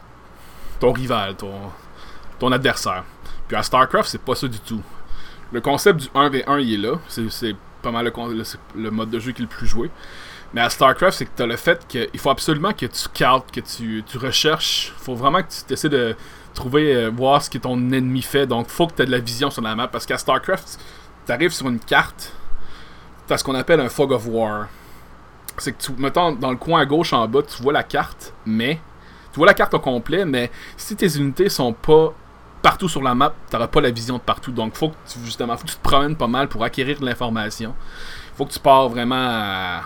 ton 0.80 0.92
rival, 0.92 1.36
ton, 1.36 1.54
ton 2.40 2.52
adversaire. 2.52 3.04
Puis 3.48 3.58
à 3.58 3.64
StarCraft, 3.64 4.10
c'est 4.10 4.22
pas 4.22 4.36
ça 4.36 4.48
du 4.48 4.60
tout. 4.60 4.84
Le 5.54 5.62
concept 5.62 6.00
du 6.00 6.08
1v1, 6.08 6.62
il 6.64 6.74
est 6.74 6.90
là. 6.90 6.96
C'est 7.08 7.56
pas 7.84 7.92
mal 7.92 8.12
le, 8.76 8.90
mode 8.90 9.12
de 9.12 9.20
jeu 9.20 9.34
qui 9.34 9.44
est 9.44 9.46
le 9.46 9.50
plus 9.50 9.68
joué. 9.68 9.92
Mais 10.52 10.62
à 10.62 10.70
StarCraft, 10.70 11.16
c'est 11.16 11.26
que 11.26 11.32
tu 11.36 11.48
le 11.48 11.56
fait 11.58 11.88
qu'il 11.88 12.20
faut 12.20 12.32
absolument 12.32 12.74
que 12.74 12.88
tu 12.88 13.10
calques, 13.14 13.52
que 13.52 13.60
tu, 13.60 14.04
tu 14.06 14.18
recherches. 14.18 14.94
faut 14.98 15.14
vraiment 15.14 15.44
que 15.44 15.50
tu 15.68 15.74
essaies 15.74 15.90
de 15.90 16.16
trouver, 16.56 16.96
euh, 16.96 17.10
voir 17.10 17.42
ce 17.42 17.52
que 17.52 17.60
ton 17.60 17.78
ennemi 17.92 18.24
fait. 18.24 18.48
Donc, 18.48 18.68
faut 18.68 18.88
que 18.88 18.94
tu 18.94 19.04
aies 19.04 19.06
de 19.06 19.12
la 19.12 19.20
vision 19.20 19.52
sur 19.52 19.62
la 19.62 19.76
map. 19.76 19.88
Parce 19.88 20.08
qu'à 20.08 20.18
StarCraft, 20.18 20.80
tu 21.28 21.32
arrives 21.32 21.54
sur 21.54 21.70
une 21.70 21.80
carte, 21.80 22.34
tu 23.28 23.38
ce 23.38 23.44
qu'on 23.44 23.56
appelle 23.56 23.80
un 23.80 23.90
fog 23.90 24.12
of 24.12 24.26
war. 24.28 24.68
C'est 25.60 25.74
que, 25.74 25.84
tu, 25.84 25.92
mettons, 26.00 26.32
dans 26.32 26.50
le 26.50 26.58
coin 26.58 26.82
à 26.82 26.86
gauche 26.86 27.14
en 27.14 27.28
bas, 27.28 27.44
tu 27.44 27.62
vois 27.62 27.74
la 27.74 27.84
carte, 27.84 28.34
mais. 28.46 28.80
Tu 29.32 29.38
vois 29.38 29.48
la 29.48 29.54
carte 29.54 29.74
au 29.74 29.80
complet, 29.80 30.26
mais 30.26 30.52
si 30.78 30.96
tes 30.96 31.18
unités 31.18 31.50
sont 31.50 31.74
pas 31.74 32.14
partout 32.64 32.88
sur 32.88 33.04
la 33.04 33.14
map, 33.14 33.36
tu 33.50 33.56
n'auras 33.56 33.68
pas 33.68 33.82
la 33.82 33.92
vision 33.92 34.16
de 34.18 34.22
partout. 34.22 34.52
Donc, 34.52 34.74
faut 34.76 34.90
que 34.90 34.96
tu, 35.06 35.20
justement, 35.26 35.56
faut 35.58 35.66
que 35.66 35.72
tu 35.72 35.76
te 35.76 35.84
promènes 35.84 36.16
pas 36.16 36.28
mal 36.28 36.48
pour 36.48 36.64
acquérir 36.64 37.00
de 37.00 37.06
l'information. 37.06 37.76
faut 38.36 38.46
que 38.46 38.54
tu 38.54 38.60
pars 38.60 38.90
vraiment 38.90 39.16
à... 39.16 39.82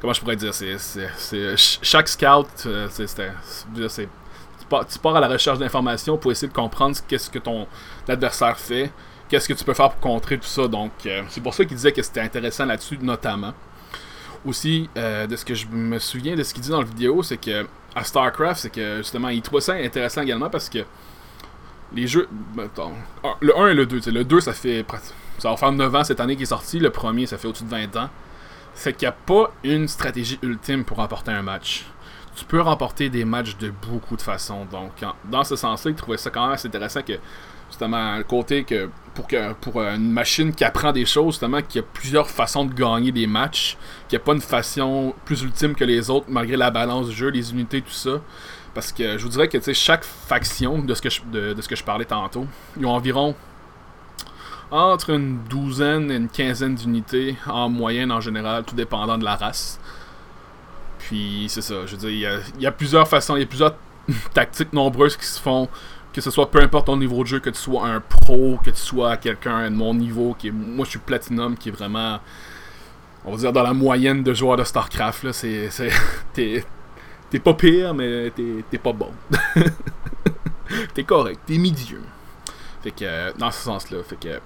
Comment 0.00 0.12
je 0.12 0.20
pourrais 0.20 0.36
dire 0.36 0.54
c'est, 0.54 1.56
Chaque 1.56 2.06
scout, 2.06 2.46
euh, 2.66 2.86
c'est, 2.90 3.06
tu, 3.06 4.66
pars, 4.68 4.86
tu 4.86 4.98
pars 5.00 5.16
à 5.16 5.20
la 5.20 5.26
recherche 5.26 5.58
d'informations 5.58 6.16
pour 6.18 6.30
essayer 6.30 6.46
de 6.46 6.52
comprendre 6.52 6.94
qu'est-ce 7.08 7.30
que 7.30 7.40
ton 7.40 7.66
adversaire 8.06 8.56
fait, 8.56 8.92
qu'est-ce 9.28 9.48
que 9.48 9.54
tu 9.54 9.64
peux 9.64 9.74
faire 9.74 9.90
pour 9.90 10.00
contrer 10.00 10.38
tout 10.38 10.46
ça. 10.46 10.68
Donc, 10.68 10.92
euh, 11.06 11.22
c'est 11.30 11.40
pour 11.40 11.54
ça 11.54 11.64
qu'il 11.64 11.76
disait 11.76 11.92
que 11.92 12.02
c'était 12.02 12.20
intéressant 12.20 12.66
là-dessus, 12.66 12.98
notamment. 13.00 13.54
Aussi, 14.44 14.88
euh, 14.96 15.26
de 15.26 15.34
ce 15.34 15.44
que 15.44 15.54
je 15.54 15.66
me 15.66 15.98
souviens 15.98 16.36
de 16.36 16.42
ce 16.42 16.52
qu'il 16.52 16.62
dit 16.62 16.70
dans 16.70 16.82
la 16.82 16.86
vidéo, 16.86 17.22
c'est 17.22 17.38
que 17.38 17.66
à 17.96 18.04
StarCraft, 18.04 18.60
c'est 18.60 18.70
que 18.70 18.98
justement, 18.98 19.30
il 19.30 19.42
trouvait 19.42 19.62
ça 19.62 19.72
intéressant 19.72 20.20
également 20.20 20.50
parce 20.50 20.68
que 20.68 20.84
les 21.94 22.06
jeux. 22.06 22.28
le 23.40 23.58
1 23.58 23.68
et 23.68 23.74
le 23.74 23.86
2, 23.86 24.10
le 24.10 24.24
2, 24.24 24.40
ça 24.40 24.52
fait. 24.52 24.84
Ça 25.38 25.50
va 25.50 25.56
faire 25.56 25.72
9 25.72 25.94
ans 25.94 26.04
cette 26.04 26.20
année 26.20 26.36
qui 26.36 26.42
est 26.42 26.46
sorti. 26.46 26.78
Le 26.78 26.90
premier, 26.90 27.26
ça 27.26 27.38
fait 27.38 27.48
au-dessus 27.48 27.64
de 27.64 27.70
20 27.70 27.96
ans. 27.96 28.10
C'est 28.74 28.92
qu'il 28.92 29.06
n'y 29.06 29.10
a 29.10 29.12
pas 29.12 29.52
une 29.64 29.88
stratégie 29.88 30.38
ultime 30.42 30.84
pour 30.84 30.98
remporter 30.98 31.30
un 31.30 31.42
match. 31.42 31.86
Tu 32.36 32.44
peux 32.44 32.60
remporter 32.60 33.08
des 33.08 33.24
matchs 33.24 33.56
de 33.56 33.70
beaucoup 33.70 34.16
de 34.16 34.22
façons. 34.22 34.64
Donc, 34.70 34.92
dans 35.24 35.44
ce 35.44 35.56
sens-là, 35.56 35.90
il 35.90 35.96
trouvait 35.96 36.16
ça 36.16 36.30
quand 36.30 36.42
même 36.42 36.52
assez 36.52 36.68
intéressant 36.68 37.02
que 37.02 37.14
justement 37.68 38.16
le 38.16 38.24
côté 38.24 38.64
que 38.64 38.88
pour 39.14 39.26
que 39.26 39.52
pour 39.54 39.80
une 39.82 40.10
machine 40.10 40.54
qui 40.54 40.64
apprend 40.64 40.92
des 40.92 41.04
choses 41.04 41.34
justement 41.34 41.60
qu'il 41.60 41.80
y 41.80 41.84
a 41.84 41.86
plusieurs 41.92 42.30
façons 42.30 42.64
de 42.64 42.72
gagner 42.72 43.12
des 43.12 43.26
matchs 43.26 43.76
qu'il 44.08 44.18
n'y 44.18 44.22
a 44.22 44.24
pas 44.24 44.32
une 44.32 44.40
façon 44.40 45.14
plus 45.24 45.42
ultime 45.42 45.74
que 45.74 45.84
les 45.84 46.08
autres 46.08 46.26
malgré 46.28 46.56
la 46.56 46.70
balance 46.70 47.08
du 47.08 47.14
jeu 47.14 47.28
les 47.28 47.52
unités 47.52 47.82
tout 47.82 47.90
ça 47.90 48.20
parce 48.78 48.92
que 48.92 49.18
je 49.18 49.24
vous 49.24 49.28
dirais 49.30 49.48
que 49.48 49.58
chaque 49.72 50.04
faction 50.04 50.78
de 50.78 50.94
ce 50.94 51.02
que 51.02 51.10
je, 51.10 51.20
de, 51.32 51.60
ce 51.60 51.66
que 51.66 51.74
je 51.74 51.82
parlais 51.82 52.04
tantôt 52.04 52.46
ils 52.76 52.86
ont 52.86 52.92
environ 52.92 53.34
entre 54.70 55.10
une 55.10 55.42
douzaine 55.50 56.12
et 56.12 56.14
une 56.14 56.28
quinzaine 56.28 56.76
d'unités 56.76 57.34
en 57.48 57.68
moyenne 57.68 58.12
en 58.12 58.20
général 58.20 58.62
tout 58.62 58.76
dépendant 58.76 59.18
de 59.18 59.24
la 59.24 59.34
race 59.34 59.80
puis 61.00 61.46
c'est 61.48 61.60
ça 61.60 61.86
je 61.86 61.96
veux 61.96 62.08
dire 62.08 62.40
il 62.54 62.62
y 62.62 62.66
a, 62.68 62.70
plusieurs 62.70 63.08
façons 63.08 63.34
il 63.34 63.40
y 63.40 63.42
a 63.42 63.46
plusieurs 63.46 63.74
tactiques 64.32 64.72
nombreuses 64.72 65.16
qui 65.16 65.26
se 65.26 65.40
font 65.40 65.68
que 66.12 66.20
ce 66.20 66.30
soit 66.30 66.48
peu 66.48 66.62
importe 66.62 66.86
ton 66.86 66.96
niveau 66.96 67.24
de 67.24 67.28
jeu, 67.28 67.40
que 67.40 67.50
tu 67.50 67.58
sois 67.58 67.84
un 67.84 68.00
pro, 68.00 68.60
que 68.64 68.70
tu 68.70 68.80
sois 68.80 69.16
quelqu'un 69.16 69.70
de 69.70 69.74
mon 69.76 69.92
niveau, 69.92 70.34
qui 70.38 70.50
moi 70.50 70.84
je 70.84 70.90
suis 70.90 70.98
Platinum, 70.98 71.56
qui 71.56 71.68
est 71.68 71.72
vraiment, 71.72 72.18
on 73.24 73.32
va 73.32 73.36
dire, 73.36 73.52
dans 73.52 73.62
la 73.62 73.74
moyenne 73.74 74.24
de 74.24 74.34
joueurs 74.34 74.56
de 74.56 74.64
StarCraft. 74.64 75.22
Là, 75.24 75.32
c'est, 75.32 75.68
t'es, 77.30 77.38
pas 77.38 77.54
pire, 77.54 77.94
mais 77.94 78.30
t'es, 78.30 78.78
pas 78.78 78.92
bon. 78.92 79.12
t'es 80.94 81.04
correct, 81.04 81.40
t'es 81.46 81.58
milieu. 81.58 82.02
Fait 82.82 82.90
que, 82.90 83.36
dans 83.38 83.50
ce 83.50 83.62
sens-là, 83.62 83.98
fait 84.02 84.16
que, 84.16 84.40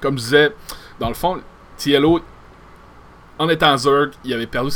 comme 0.00 0.18
je 0.18 0.24
disais, 0.24 0.52
dans 1.00 1.08
le 1.08 1.14
fond, 1.14 1.40
TLO, 1.78 2.20
en 3.38 3.48
étant 3.48 3.76
Zerg, 3.76 4.12
il 4.24 4.32
avait 4.32 4.46
perdu 4.46 4.70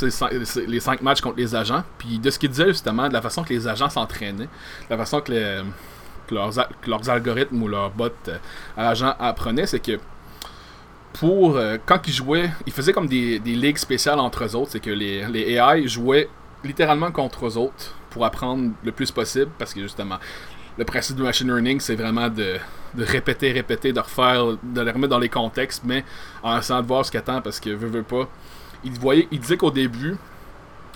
les 0.66 0.80
5 0.80 1.02
matchs 1.02 1.20
contre 1.20 1.38
les 1.38 1.54
agents. 1.54 1.82
Puis 1.98 2.18
de 2.18 2.30
ce 2.30 2.38
qu'il 2.38 2.50
disait 2.50 2.68
justement, 2.68 3.08
de 3.08 3.12
la 3.12 3.22
façon 3.22 3.42
que 3.42 3.52
les 3.52 3.66
agents 3.66 3.88
s'entraînaient, 3.88 4.44
de 4.44 4.90
la 4.90 4.98
façon 4.98 5.20
que 5.20 5.32
les, 5.32 5.62
leurs, 6.30 7.08
algorithmes 7.08 7.62
ou 7.62 7.68
leurs 7.68 7.90
bots 7.90 8.08
euh, 8.28 8.38
agents 8.76 9.14
apprenaient, 9.18 9.66
c'est 9.66 9.80
que 9.80 9.98
pour 11.14 11.56
euh, 11.56 11.78
quand 11.84 12.06
ils 12.06 12.12
jouaient, 12.12 12.50
ils 12.66 12.72
faisaient 12.72 12.92
comme 12.92 13.08
des, 13.08 13.38
ligues 13.38 13.78
spéciales 13.78 14.20
entre 14.20 14.44
eux 14.44 14.54
autres. 14.54 14.72
C'est 14.72 14.80
que 14.80 14.90
les, 14.90 15.26
les 15.26 15.52
AI 15.54 15.88
jouaient 15.88 16.28
littéralement 16.64 17.10
contre 17.10 17.46
eux 17.46 17.56
autres 17.56 17.94
pour 18.10 18.24
apprendre 18.24 18.72
le 18.82 18.92
plus 18.92 19.10
possible 19.10 19.50
parce 19.58 19.74
que 19.74 19.80
justement, 19.80 20.18
le 20.78 20.84
principe 20.84 21.16
du 21.16 21.22
machine 21.22 21.48
learning, 21.48 21.80
c'est 21.80 21.96
vraiment 21.96 22.28
de, 22.28 22.58
répéter, 22.96 23.52
répéter, 23.52 23.92
de 23.92 24.00
refaire, 24.00 24.56
de 24.62 24.80
les 24.80 24.90
remettre 24.90 25.10
dans 25.10 25.18
les 25.18 25.28
contextes, 25.28 25.82
mais 25.84 26.04
en 26.42 26.58
essayant 26.58 26.82
de 26.82 26.86
voir 26.86 27.04
ce 27.04 27.10
qu'attend 27.10 27.40
parce 27.40 27.60
que 27.60 27.70
veut, 27.70 27.88
veut 27.88 28.02
pas. 28.02 28.28
Il, 28.84 28.92
voyait, 28.92 29.28
il 29.30 29.40
disait 29.40 29.56
qu'au 29.56 29.70
début, 29.70 30.16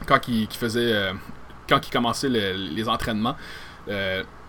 quand 0.06 0.26
il, 0.28 0.48
faisait. 0.48 0.92
Euh, 0.92 1.12
quand 1.68 1.86
il 1.86 1.90
commençait 1.90 2.28
les 2.28 2.88
entraînements, 2.88 3.36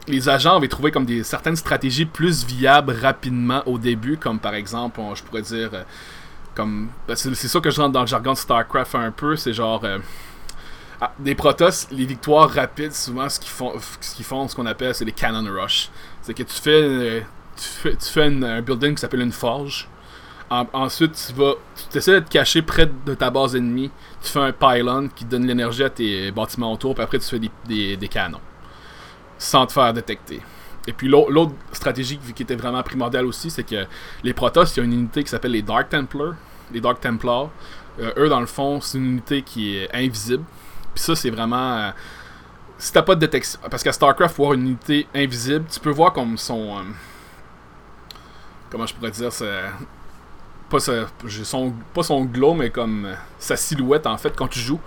les 0.08 0.30
agents 0.30 0.56
avaient 0.56 0.68
trouvé 0.68 0.92
comme 0.92 1.06
des 1.06 1.24
certaines 1.24 1.56
stratégies 1.56 2.06
plus 2.06 2.46
viables 2.46 2.94
rapidement 2.94 3.64
au 3.66 3.78
début, 3.78 4.18
comme 4.18 4.40
par 4.40 4.54
exemple, 4.54 5.00
je 5.16 5.24
pourrais 5.24 5.42
dire, 5.42 5.70
euh, 5.74 5.84
comme 6.54 6.90
ben, 7.08 7.16
c'est 7.16 7.34
ça 7.36 7.60
que 7.60 7.72
je 7.72 7.82
rentre 7.82 7.94
dans 7.94 8.02
le 8.02 8.08
jargon 8.08 8.34
de 8.34 8.38
Starcraft 8.38 8.96
un 8.96 9.12
peu, 9.12 9.36
c'est 9.36 9.54
genre 9.54 9.84
euh, 9.84 10.00
ah, 11.06 11.14
des 11.20 11.36
Protoss, 11.36 11.88
les 11.92 12.06
victoires 12.06 12.50
rapides, 12.50 12.94
souvent 12.94 13.30
ce 13.30 13.40
qu'ils 13.40 13.52
font, 13.52 13.74
ce 14.02 14.16
qu'ils 14.16 14.26
font, 14.26 14.48
ce 14.48 14.56
qu'on 14.56 14.66
appelle, 14.66 14.96
c'est 14.96 15.06
les 15.06 15.12
cannon 15.12 15.48
rush. 15.52 15.90
C'est 16.22 16.34
que 16.34 16.44
tu 16.44 16.54
fais, 16.54 16.72
euh, 16.72 17.22
tu 17.56 17.98
fais, 18.00 18.24
un 18.24 18.62
building 18.62 18.96
qui 18.96 19.02
s'appelle 19.02 19.22
une 19.22 19.32
forge. 19.32 19.88
ensuite, 20.50 21.14
tu 21.14 21.34
vas, 21.34 21.54
tu 21.92 21.98
essaies 21.98 22.14
de 22.14 22.20
te 22.26 22.30
cacher 22.30 22.62
près 22.62 22.90
de 23.06 23.14
ta 23.14 23.30
base 23.30 23.56
ennemie. 23.56 23.92
Tu 24.24 24.32
fais 24.32 24.40
un 24.40 24.52
pylon 24.52 25.10
qui 25.16 25.26
donne 25.26 25.46
l'énergie 25.46 25.84
à 25.84 25.90
tes 25.90 26.32
bâtiments 26.32 26.72
autour, 26.74 26.96
puis 26.96 27.04
après 27.04 27.20
tu 27.20 27.28
fais 27.28 27.40
des, 27.68 28.08
canons 28.08 28.42
sans 29.38 29.68
te 29.68 29.74
faire 29.74 29.94
détecter. 29.94 30.42
Et 30.88 30.94
puis 30.94 31.08
l'autre 31.08 31.54
stratégie 31.72 32.18
qui 32.18 32.44
était 32.44 32.56
vraiment 32.56 32.82
primordiale 32.84 33.26
aussi, 33.26 33.52
c'est 33.52 33.64
que 33.64 33.86
les 34.24 34.34
Protoss, 34.34 34.76
il 34.76 34.80
y 34.80 34.82
a 34.82 34.86
une 34.86 34.94
unité 34.94 35.24
qui 35.24 35.30
s'appelle 35.30 35.52
les 35.52 35.62
Dark 35.62 35.90
Templars. 35.90 36.36
Les 36.72 36.82
Dark 36.82 37.00
Templars, 37.00 37.50
euh, 38.00 38.12
eux, 38.18 38.30
dans 38.30 38.40
le 38.40 38.46
fond, 38.46 38.82
c'est 38.82 38.98
une 38.98 39.06
unité 39.06 39.42
qui 39.42 39.78
est 39.78 39.94
invisible. 39.94 40.44
Puis 40.96 41.04
ça, 41.04 41.16
c'est 41.16 41.30
vraiment. 41.30 41.78
Euh, 41.78 41.92
si 42.78 42.92
t'as 42.92 43.04
pas 43.04 43.16
de 43.16 43.20
détection. 43.20 43.60
Parce 43.70 43.84
qu'à 43.84 43.92
StarCraft, 43.92 44.36
voir 44.38 44.54
une 44.54 44.62
unité 44.62 45.08
invisible, 45.14 45.66
tu 45.72 45.80
peux 45.80 45.92
voir 45.92 46.14
comme 46.14 46.38
son. 46.38 46.78
Euh, 46.78 46.82
comment 48.72 48.88
je 48.88 48.96
pourrais 48.96 49.12
dire 49.12 49.32
ça 49.32 49.46
pas, 50.70 50.80
son, 50.80 51.74
pas 51.94 52.04
son 52.04 52.26
glow, 52.26 52.54
mais 52.54 52.70
comme 52.70 53.10
sa 53.38 53.56
silhouette 53.56 54.08
en 54.08 54.18
fait 54.18 54.36
quand 54.36 54.48
tu 54.48 54.60
joues. 54.60 54.80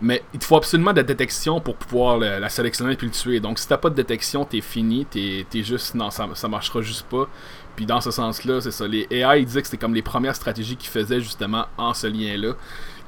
Mais 0.00 0.22
il 0.32 0.38
te 0.38 0.44
faut 0.44 0.56
absolument 0.56 0.92
de 0.92 0.98
la 0.98 1.02
détection 1.02 1.60
pour 1.60 1.74
pouvoir 1.74 2.18
la 2.18 2.48
sélectionner 2.48 2.92
et 2.92 2.96
puis 2.96 3.08
le 3.08 3.12
tuer. 3.12 3.40
Donc 3.40 3.58
si 3.58 3.66
t'as 3.66 3.76
pas 3.76 3.90
de 3.90 3.96
détection, 3.96 4.44
t'es 4.44 4.60
fini, 4.60 5.04
t'es 5.04 5.44
es 5.52 5.62
juste. 5.62 5.96
Non, 5.96 6.10
ça, 6.10 6.28
ça 6.34 6.46
marchera 6.46 6.82
juste 6.82 7.06
pas. 7.08 7.28
Puis 7.74 7.84
dans 7.84 8.00
ce 8.00 8.12
sens-là, 8.12 8.60
c'est 8.60 8.70
ça. 8.70 8.86
Les 8.86 9.08
AI 9.10 9.40
ils 9.40 9.46
disaient 9.46 9.60
que 9.60 9.66
c'était 9.66 9.76
comme 9.76 9.94
les 9.94 10.02
premières 10.02 10.36
stratégies 10.36 10.76
qu'ils 10.76 10.90
faisaient 10.90 11.20
justement 11.20 11.66
en 11.76 11.94
ce 11.94 12.06
lien-là. 12.06 12.54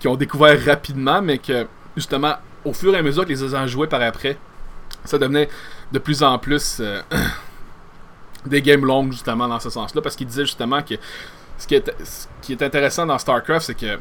Qui 0.01 0.09
ont 0.09 0.17
découvert 0.17 0.65
rapidement, 0.65 1.23
mais 1.23 1.39
que 1.39 1.67
justement, 1.97 2.35
au 2.65 2.73
fur 2.73 2.95
et 2.95 2.99
à 2.99 3.03
mesure 3.03 3.25
que 3.25 3.31
les 3.31 3.43
agents 3.43 3.67
jouaient 3.67 3.87
par 3.87 4.03
après, 4.03 4.37
ça 5.05 5.19
devenait 5.19 5.49
de 5.93 5.99
plus 5.99 6.23
en 6.23 6.39
plus 6.39 6.79
euh, 6.81 7.01
des 8.47 8.63
games 8.63 8.85
longues 8.85 9.13
justement 9.13 9.49
dans 9.49 9.61
ce 9.61 9.71
sens-là. 9.71 10.03
Parce 10.03 10.17
qu'ils 10.17 10.27
disaient 10.27 10.45
justement 10.45 10.83
que 10.83 10.95
ce 11.59 11.67
qui 11.67 11.75
est, 11.75 11.95
ce 12.03 12.65
intéressant 12.65 13.07
dans 13.07 13.19
StarCraft, 13.19 13.67
c'est 13.67 13.75
que 13.75 13.99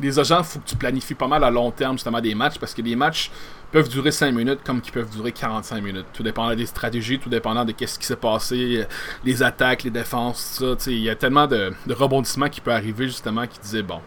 les 0.00 0.18
agents, 0.18 0.42
faut 0.42 0.58
que 0.58 0.68
tu 0.68 0.76
planifies 0.76 1.14
pas 1.14 1.26
mal 1.26 1.42
à 1.42 1.50
long 1.50 1.70
terme 1.70 1.96
justement 1.96 2.20
des 2.20 2.34
matchs 2.34 2.58
parce 2.58 2.74
que 2.74 2.82
les 2.82 2.96
matchs 2.96 3.30
peuvent 3.72 3.88
durer 3.88 4.12
5 4.12 4.32
minutes 4.32 4.60
comme 4.64 4.80
qu'ils 4.80 4.92
peuvent 4.92 5.10
durer 5.10 5.32
45 5.32 5.82
minutes. 5.82 6.06
Tout 6.12 6.22
dépendant 6.22 6.54
des 6.54 6.66
stratégies, 6.66 7.18
tout 7.18 7.28
dépendant 7.28 7.64
de 7.64 7.72
qu'est-ce 7.72 7.98
qui 7.98 8.06
s'est 8.06 8.16
passé, 8.16 8.86
les 9.24 9.42
attaques, 9.42 9.84
les 9.84 9.90
défenses, 9.90 10.56
tout 10.58 10.76
ça. 10.78 10.90
Il 10.90 10.98
y 10.98 11.10
a 11.10 11.16
tellement 11.16 11.46
de, 11.46 11.72
rebondissements 11.88 12.48
qui 12.48 12.60
peuvent 12.60 12.74
arriver 12.74 13.06
justement 13.06 13.46
qui 13.46 13.58
disaient 13.58 13.82
bon, 13.82 14.00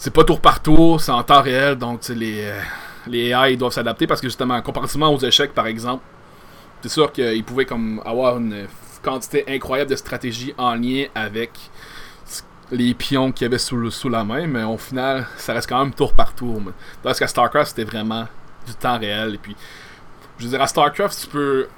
c'est 0.00 0.14
pas 0.14 0.24
tour 0.24 0.40
par 0.40 0.62
tour, 0.62 0.98
c'est 0.98 1.12
en 1.12 1.22
temps 1.22 1.42
réel, 1.42 1.76
donc 1.76 2.08
les, 2.08 2.44
euh, 2.44 2.58
les 3.06 3.34
AI 3.34 3.54
doivent 3.58 3.74
s'adapter 3.74 4.06
parce 4.06 4.22
que 4.22 4.28
justement, 4.28 4.62
comparativement 4.62 5.12
aux 5.12 5.18
échecs 5.18 5.52
par 5.52 5.66
exemple, 5.66 6.02
c'est 6.80 6.88
sûr 6.88 7.12
qu'ils 7.12 7.44
pouvaient 7.44 7.66
comme 7.66 8.00
avoir 8.06 8.38
une 8.38 8.66
quantité 9.02 9.44
incroyable 9.46 9.90
de 9.90 9.96
stratégies 9.96 10.54
en 10.56 10.74
lien 10.74 11.04
avec 11.14 11.50
les 12.70 12.94
pions 12.94 13.30
qu'il 13.30 13.44
y 13.44 13.46
avait 13.46 13.58
sous, 13.58 13.90
sous 13.90 14.08
la 14.08 14.24
main, 14.24 14.46
mais 14.46 14.62
au 14.62 14.78
final, 14.78 15.26
ça 15.36 15.52
reste 15.52 15.68
quand 15.68 15.84
même 15.84 15.92
tour 15.92 16.14
par 16.14 16.34
tour. 16.34 16.62
Parce 17.02 17.18
qu'à 17.18 17.26
StarCraft, 17.26 17.68
c'était 17.68 17.84
vraiment 17.84 18.26
du 18.66 18.72
temps 18.74 18.98
réel. 18.98 19.34
Et 19.34 19.38
puis, 19.38 19.54
je 20.38 20.44
veux 20.44 20.50
dire, 20.50 20.62
à 20.62 20.66
StarCraft, 20.66 21.20
tu 21.20 21.26
peux, 21.26 21.68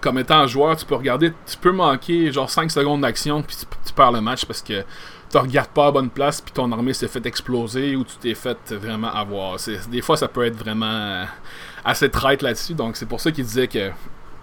comme 0.00 0.18
étant 0.18 0.46
joueur, 0.46 0.74
tu 0.74 0.86
peux 0.86 0.94
regarder, 0.94 1.34
tu 1.44 1.58
peux 1.58 1.72
manquer 1.72 2.32
genre 2.32 2.48
5 2.48 2.70
secondes 2.70 3.02
d'action, 3.02 3.42
puis 3.42 3.56
tu, 3.84 3.92
perds 3.92 4.12
le 4.12 4.22
match 4.22 4.46
parce 4.46 4.62
que 4.62 4.84
tu 5.30 5.36
regardes 5.36 5.70
pas 5.70 5.88
à 5.88 5.90
bonne 5.90 6.10
place, 6.10 6.40
puis 6.40 6.52
ton 6.52 6.70
armée 6.72 6.94
s'est 6.94 7.08
fait 7.08 7.24
exploser 7.26 7.96
ou 7.96 8.04
tu 8.04 8.16
t'es 8.16 8.34
fait 8.34 8.72
vraiment 8.72 9.12
avoir. 9.12 9.58
Des 9.90 10.00
fois, 10.00 10.16
ça 10.16 10.28
peut 10.28 10.44
être 10.44 10.56
vraiment 10.56 11.24
assez 11.84 12.10
traite 12.10 12.42
là-dessus, 12.42 12.74
donc 12.74 12.96
c'est 12.96 13.06
pour 13.06 13.20
ça 13.20 13.30
qu'il 13.30 13.44
disait 13.44 13.68
que 13.68 13.90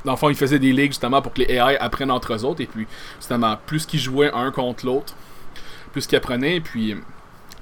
dans 0.05 0.11
le 0.11 0.17
fond, 0.17 0.29
il 0.29 0.35
faisait 0.35 0.59
des 0.59 0.71
ligues 0.71 0.91
justement 0.91 1.21
pour 1.21 1.33
que 1.33 1.41
les 1.41 1.55
AI 1.55 1.77
apprennent 1.79 2.11
entre 2.11 2.33
eux 2.33 2.45
autres. 2.45 2.61
Et 2.61 2.67
puis, 2.67 2.87
justement, 3.17 3.57
plus 3.65 3.85
qu'ils 3.85 3.99
jouaient 3.99 4.31
un 4.31 4.51
contre 4.51 4.85
l'autre, 4.85 5.15
plus 5.91 6.05
qu'ils 6.05 6.17
apprenaient. 6.17 6.61
Puis, 6.61 6.95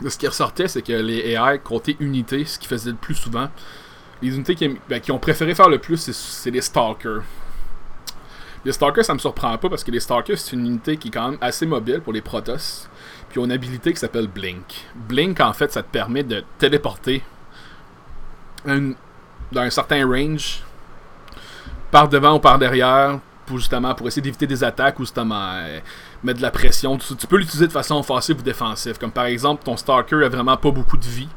ce 0.06 0.18
qui 0.18 0.28
ressortait, 0.28 0.68
c'est 0.68 0.82
que 0.82 0.92
les 0.92 1.32
AI 1.32 1.60
comptaient 1.64 1.96
unités, 2.02 2.44
ce 2.44 2.60
qu'ils 2.60 2.68
faisaient 2.68 2.92
le 2.92 2.98
plus 2.98 3.16
souvent. 3.16 3.48
Les 4.22 4.36
unités 4.36 4.56
qui, 4.56 4.78
ben, 4.90 5.02
ont 5.10 5.20
préféré 5.20 5.56
faire 5.56 5.70
le 5.70 5.80
plus, 5.80 6.12
c'est 6.12 6.52
les 6.52 6.62
Stalkers. 6.62 7.24
Les 8.66 8.72
Stalkers, 8.72 9.06
ça 9.06 9.14
me 9.14 9.20
surprend 9.20 9.58
pas 9.58 9.70
parce 9.70 9.84
que 9.84 9.92
les 9.92 10.00
Stalkers, 10.00 10.38
c'est 10.38 10.56
une 10.56 10.66
unité 10.66 10.98
qui 10.98 11.08
est 11.08 11.12
quand 11.12 11.32
même 11.32 11.40
assez 11.42 11.66
mobile 11.66 12.02
pour 12.02 12.14
les 12.14 12.22
Protoss. 12.22 12.90
Ils 13.36 13.40
ont 13.40 13.46
une 13.46 13.52
habilité 13.52 13.94
qui 13.94 14.00
s'appelle 14.00 14.28
Blink. 14.28 14.86
Blink, 14.96 15.40
en 15.40 15.54
fait, 15.54 15.72
ça 15.72 15.82
te 15.82 15.92
permet 15.92 16.24
de 16.24 16.44
téléporter 16.60 17.24
dans 18.66 19.62
un 19.62 19.70
certain 19.70 20.06
range 20.08 20.64
par 21.92 22.10
devant 22.10 22.36
ou 22.36 22.40
par 22.40 22.60
derrière 22.60 23.20
pour 23.46 23.58
justement 23.58 23.94
pour 23.94 24.08
essayer 24.08 24.22
d'éviter 24.22 24.48
des 24.48 24.64
attaques 24.64 25.00
ou 25.00 25.04
justement 25.04 25.54
euh, 25.56 25.80
mettre 26.24 26.38
de 26.38 26.44
la 26.44 26.52
pression. 26.52 26.98
Tu, 26.98 27.16
tu 27.16 27.28
peux 27.28 27.38
l'utiliser 27.38 27.68
de 27.68 27.72
façon 27.72 27.96
offensive 27.96 28.40
ou 28.40 28.42
défensive. 28.42 28.98
Comme 28.98 29.12
par 29.12 29.26
exemple, 29.26 29.64
ton 29.64 29.76
Stalker 29.78 30.24
a 30.24 30.30
vraiment 30.30 30.56
pas 30.56 30.72
beaucoup 30.72 30.98
de 30.98 31.06
vie. 31.06 31.30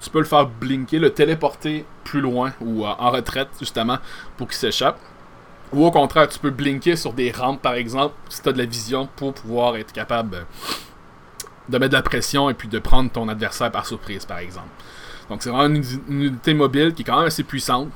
Tu 0.00 0.10
peux 0.10 0.18
le 0.18 0.24
faire 0.24 0.46
blinker, 0.46 1.00
le 1.00 1.10
téléporter 1.10 1.84
plus 2.04 2.20
loin 2.20 2.52
ou 2.60 2.84
euh, 2.84 2.90
en 2.98 3.10
retraite 3.10 3.48
justement 3.58 3.98
pour 4.36 4.48
qu'il 4.48 4.56
s'échappe. 4.56 4.98
Ou 5.72 5.84
au 5.84 5.90
contraire, 5.90 6.28
tu 6.28 6.38
peux 6.38 6.50
blinker 6.50 6.96
sur 6.96 7.12
des 7.12 7.30
rampes 7.30 7.62
par 7.62 7.74
exemple 7.74 8.14
si 8.28 8.42
tu 8.42 8.48
as 8.48 8.52
de 8.52 8.58
la 8.58 8.64
vision 8.64 9.08
pour 9.16 9.34
pouvoir 9.34 9.76
être 9.76 9.92
capable 9.92 10.36
euh, 10.36 10.42
de 11.68 11.78
mettre 11.78 11.90
de 11.90 11.96
la 11.96 12.02
pression 12.02 12.50
et 12.50 12.54
puis 12.54 12.68
de 12.68 12.78
prendre 12.78 13.10
ton 13.10 13.28
adversaire 13.28 13.70
par 13.70 13.86
surprise 13.86 14.24
par 14.24 14.38
exemple. 14.38 14.68
Donc 15.28 15.42
c'est 15.42 15.50
vraiment 15.50 15.74
une, 15.74 15.84
unité 16.08 16.54
mobile 16.54 16.94
qui 16.94 17.02
est 17.02 17.04
quand 17.04 17.18
même 17.18 17.26
assez 17.26 17.44
puissante 17.44 17.88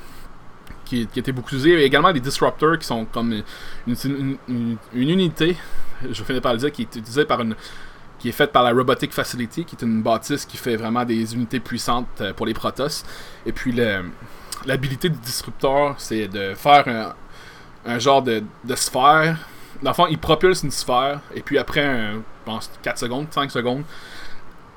qui, 0.84 1.06
qui 1.06 1.18
était 1.18 1.32
beaucoup 1.32 1.48
utilisé. 1.48 1.72
Il 1.72 1.78
a 1.78 1.82
également 1.82 2.12
des 2.12 2.20
disruptors 2.20 2.78
qui 2.78 2.86
sont 2.86 3.04
comme 3.06 3.42
une, 3.86 4.76
unité, 4.92 5.56
je 6.10 6.22
finis 6.22 6.40
par 6.40 6.52
le 6.52 6.58
dire, 6.58 6.72
qui 6.72 6.82
est 6.82 6.96
utilisée 6.96 7.24
par 7.24 7.40
une 7.40 7.54
qui 8.22 8.28
est 8.28 8.32
faite 8.32 8.52
par 8.52 8.62
la 8.62 8.70
Robotic 8.70 9.12
Facility, 9.12 9.64
qui 9.64 9.74
est 9.74 9.82
une 9.82 10.00
bâtisse 10.00 10.46
qui 10.46 10.56
fait 10.56 10.76
vraiment 10.76 11.04
des 11.04 11.34
unités 11.34 11.58
puissantes 11.58 12.06
euh, 12.20 12.32
pour 12.32 12.46
les 12.46 12.54
Protoss. 12.54 13.04
Et 13.44 13.50
puis 13.50 13.74
l'habilité 14.64 15.08
du 15.08 15.18
disrupteur, 15.18 15.96
c'est 15.98 16.28
de 16.28 16.54
faire 16.54 16.86
un, 16.86 17.14
un 17.84 17.98
genre 17.98 18.22
de, 18.22 18.44
de, 18.62 18.74
sphère. 18.76 19.38
Dans 19.82 19.90
le 19.90 20.10
il 20.10 20.18
propulse 20.18 20.62
une 20.62 20.70
sphère, 20.70 21.20
et 21.34 21.40
puis 21.40 21.58
après, 21.58 21.84
un, 21.84 22.22
pense, 22.44 22.70
4 22.82 22.98
secondes, 22.98 23.26
5 23.30 23.50
secondes, 23.50 23.84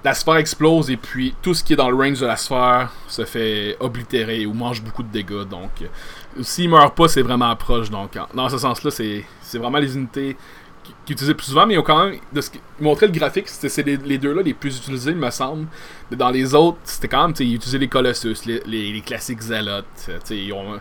la 0.06 0.14
sphère 0.14 0.36
explose 0.36 0.92
et 0.92 0.98
puis 0.98 1.34
tout 1.42 1.56
ce 1.56 1.64
qui 1.64 1.74
est 1.74 1.76
dans 1.76 1.90
le 1.90 1.96
range 1.96 2.20
de 2.20 2.28
la 2.28 2.38
sphère 2.38 2.92
se 3.08 3.26
fait 3.26 3.76
oblitérer 3.80 4.46
ou 4.46 4.54
mange 4.54 4.84
beaucoup 4.84 5.02
de 5.02 5.12
dégâts. 5.12 5.44
Donc, 5.50 5.72
euh, 5.82 6.44
s'il 6.44 6.70
meurt 6.70 6.96
pas, 6.96 7.08
c'est 7.08 7.24
vraiment 7.24 7.54
proche. 7.56 7.90
Donc, 7.90 8.12
dans 8.36 8.48
ce 8.48 8.60
sens-là, 8.60 8.92
c'est, 8.92 9.26
vraiment 9.56 9.80
les 9.80 9.96
unités 9.96 10.38
qui, 10.84 10.94
qui 11.08 11.14
utilisent 11.14 11.34
plus 11.34 11.48
souvent, 11.48 11.66
mais 11.66 11.74
ils 11.74 11.80
ont 11.80 11.84
quand 11.84 12.06
même. 12.06 12.20
De 12.32 12.40
ce 12.40 12.52
montrer 12.80 13.08
le 13.08 13.14
graphique, 13.14 13.48
c'est, 13.48 13.84
les, 13.84 13.98
les, 13.98 14.20
deux-là 14.20 14.44
les 14.44 14.54
plus 14.54 14.78
utilisés, 14.78 15.10
il 15.10 15.18
me 15.18 15.32
semble. 15.32 15.66
Mais 16.12 16.18
dans 16.18 16.30
les 16.30 16.54
autres, 16.54 16.78
c'était 16.84 17.08
quand 17.08 17.28
même. 17.28 17.36
Ils 17.40 17.56
utilisaient 17.56 17.80
les 17.80 17.88
Colossus, 17.88 18.46
les, 18.46 18.62
les, 18.68 18.94
les 18.94 19.02
classiques 19.02 19.42
Zealots. 19.42 19.82
Ils 20.30 20.54
ont, 20.54 20.80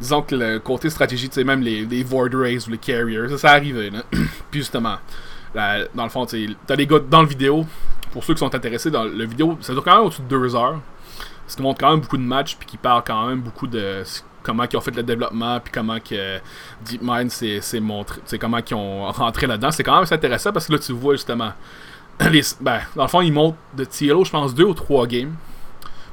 disons 0.00 0.22
que 0.22 0.34
le 0.34 0.58
côté 0.58 0.90
stratégie, 0.90 1.30
même 1.44 1.60
les, 1.62 2.02
Void 2.02 2.30
Rays 2.34 2.66
ou 2.66 2.70
les 2.70 2.78
Carriers, 2.78 3.28
ça, 3.28 3.38
ça 3.38 3.50
arrivait. 3.50 3.90
puis 4.50 4.60
justement, 4.60 4.96
là, 5.54 5.84
dans 5.94 6.04
le 6.04 6.10
fond, 6.10 6.26
t'as 6.26 6.76
les 6.76 6.86
gars 6.86 6.98
dans 6.98 7.22
le 7.22 7.28
vidéo 7.28 7.66
pour 8.12 8.24
ceux 8.24 8.34
qui 8.34 8.40
sont 8.40 8.54
intéressés 8.54 8.90
dans 8.90 9.04
le 9.04 9.24
vidéo, 9.24 9.56
ça 9.60 9.72
dure 9.72 9.84
quand 9.84 9.96
même 9.96 10.06
au-dessus 10.06 10.22
de 10.22 10.26
deux 10.26 10.54
heures. 10.56 10.80
Parce 11.42 11.56
qu'ils 11.56 11.62
montrent 11.64 11.80
quand 11.80 11.90
même 11.90 12.00
beaucoup 12.00 12.16
de 12.16 12.22
matchs, 12.22 12.56
puis 12.56 12.66
qu'ils 12.66 12.78
parlent 12.78 13.02
quand 13.04 13.26
même 13.28 13.40
beaucoup 13.40 13.66
de 13.66 14.02
comment 14.42 14.64
ils 14.70 14.76
ont 14.76 14.80
fait 14.80 14.94
le 14.94 15.02
développement, 15.02 15.60
puis 15.60 15.72
comment 15.72 15.98
que 16.00 16.38
DeepMind 16.86 17.30
s'est 17.30 17.80
montré, 17.80 18.20
comment 18.38 18.58
ils 18.58 18.74
ont 18.74 19.10
rentré 19.10 19.46
là-dedans. 19.46 19.70
C'est 19.70 19.82
quand 19.82 19.94
même 19.94 20.02
assez 20.04 20.14
intéressant 20.14 20.52
parce 20.52 20.66
que 20.66 20.72
là, 20.72 20.78
tu 20.78 20.92
vois 20.92 21.14
justement. 21.14 21.52
Ben, 22.60 22.80
dans 22.94 23.04
le 23.04 23.08
fond, 23.08 23.22
ils 23.22 23.32
montrent 23.32 23.56
de 23.74 23.84
TLO, 23.84 24.26
je 24.26 24.30
pense, 24.30 24.54
deux 24.54 24.64
ou 24.64 24.74
trois 24.74 25.06
games. 25.06 25.34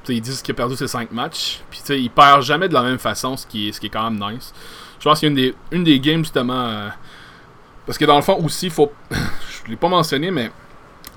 Ils 0.10 0.22
disent 0.22 0.42
qu'il 0.42 0.54
a 0.54 0.56
perdu 0.56 0.76
ses 0.76 0.88
cinq 0.88 1.12
matchs. 1.12 1.62
Puis 1.70 1.80
tu 1.80 1.86
sais, 1.86 2.00
il 2.00 2.10
perd 2.10 2.42
jamais 2.42 2.70
de 2.70 2.74
la 2.74 2.84
même 2.84 3.00
façon, 3.00 3.38
ce 3.38 3.46
qui 3.46 3.70
est, 3.70 3.72
ce 3.72 3.80
qui 3.80 3.88
est 3.88 3.90
quand 3.90 4.10
même 4.10 4.20
nice. 4.20 4.54
Je 5.00 5.04
pense 5.04 5.20
qu'il 5.20 5.28
y 5.28 5.30
a 5.30 5.32
une 5.32 5.36
des, 5.36 5.56
une 5.72 5.84
des 5.84 6.00
games 6.00 6.24
justement. 6.24 6.66
Euh, 6.66 6.90
parce 7.86 7.98
que 7.98 8.06
dans 8.06 8.16
le 8.16 8.22
fond 8.22 8.38
aussi, 8.44 8.70
faut. 8.70 8.92
je 9.12 9.70
l'ai 9.70 9.76
pas 9.76 9.90
mentionné, 9.90 10.32
mais 10.32 10.52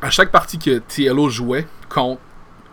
à 0.03 0.11
chaque 0.11 0.31
partie 0.31 0.59
que 0.59 0.79
TLO 0.79 1.29
jouait 1.29 1.67
contre 1.89 2.21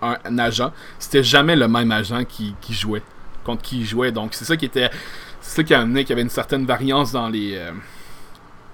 un, 0.02 0.38
agent, 0.38 0.72
c'était 1.00 1.24
jamais 1.24 1.56
le 1.56 1.68
même 1.68 1.92
agent 1.92 2.24
qui, 2.26 2.56
qui, 2.62 2.74
jouait. 2.74 3.02
Contre 3.44 3.62
qui 3.62 3.80
il 3.80 3.86
jouait. 3.86 4.12
Donc 4.12 4.34
c'est 4.34 4.46
ça 4.46 4.56
qui 4.58 4.66
était. 4.66 4.90
C'est 5.42 5.58
ça 5.58 5.64
qui 5.64 5.74
a 5.74 5.82
amené 5.82 6.04
qu'il 6.04 6.12
y 6.12 6.14
avait 6.14 6.22
une 6.22 6.30
certaine 6.30 6.66
variance 6.66 7.12
dans 7.12 7.30
les. 7.30 7.56
Euh, 7.56 7.72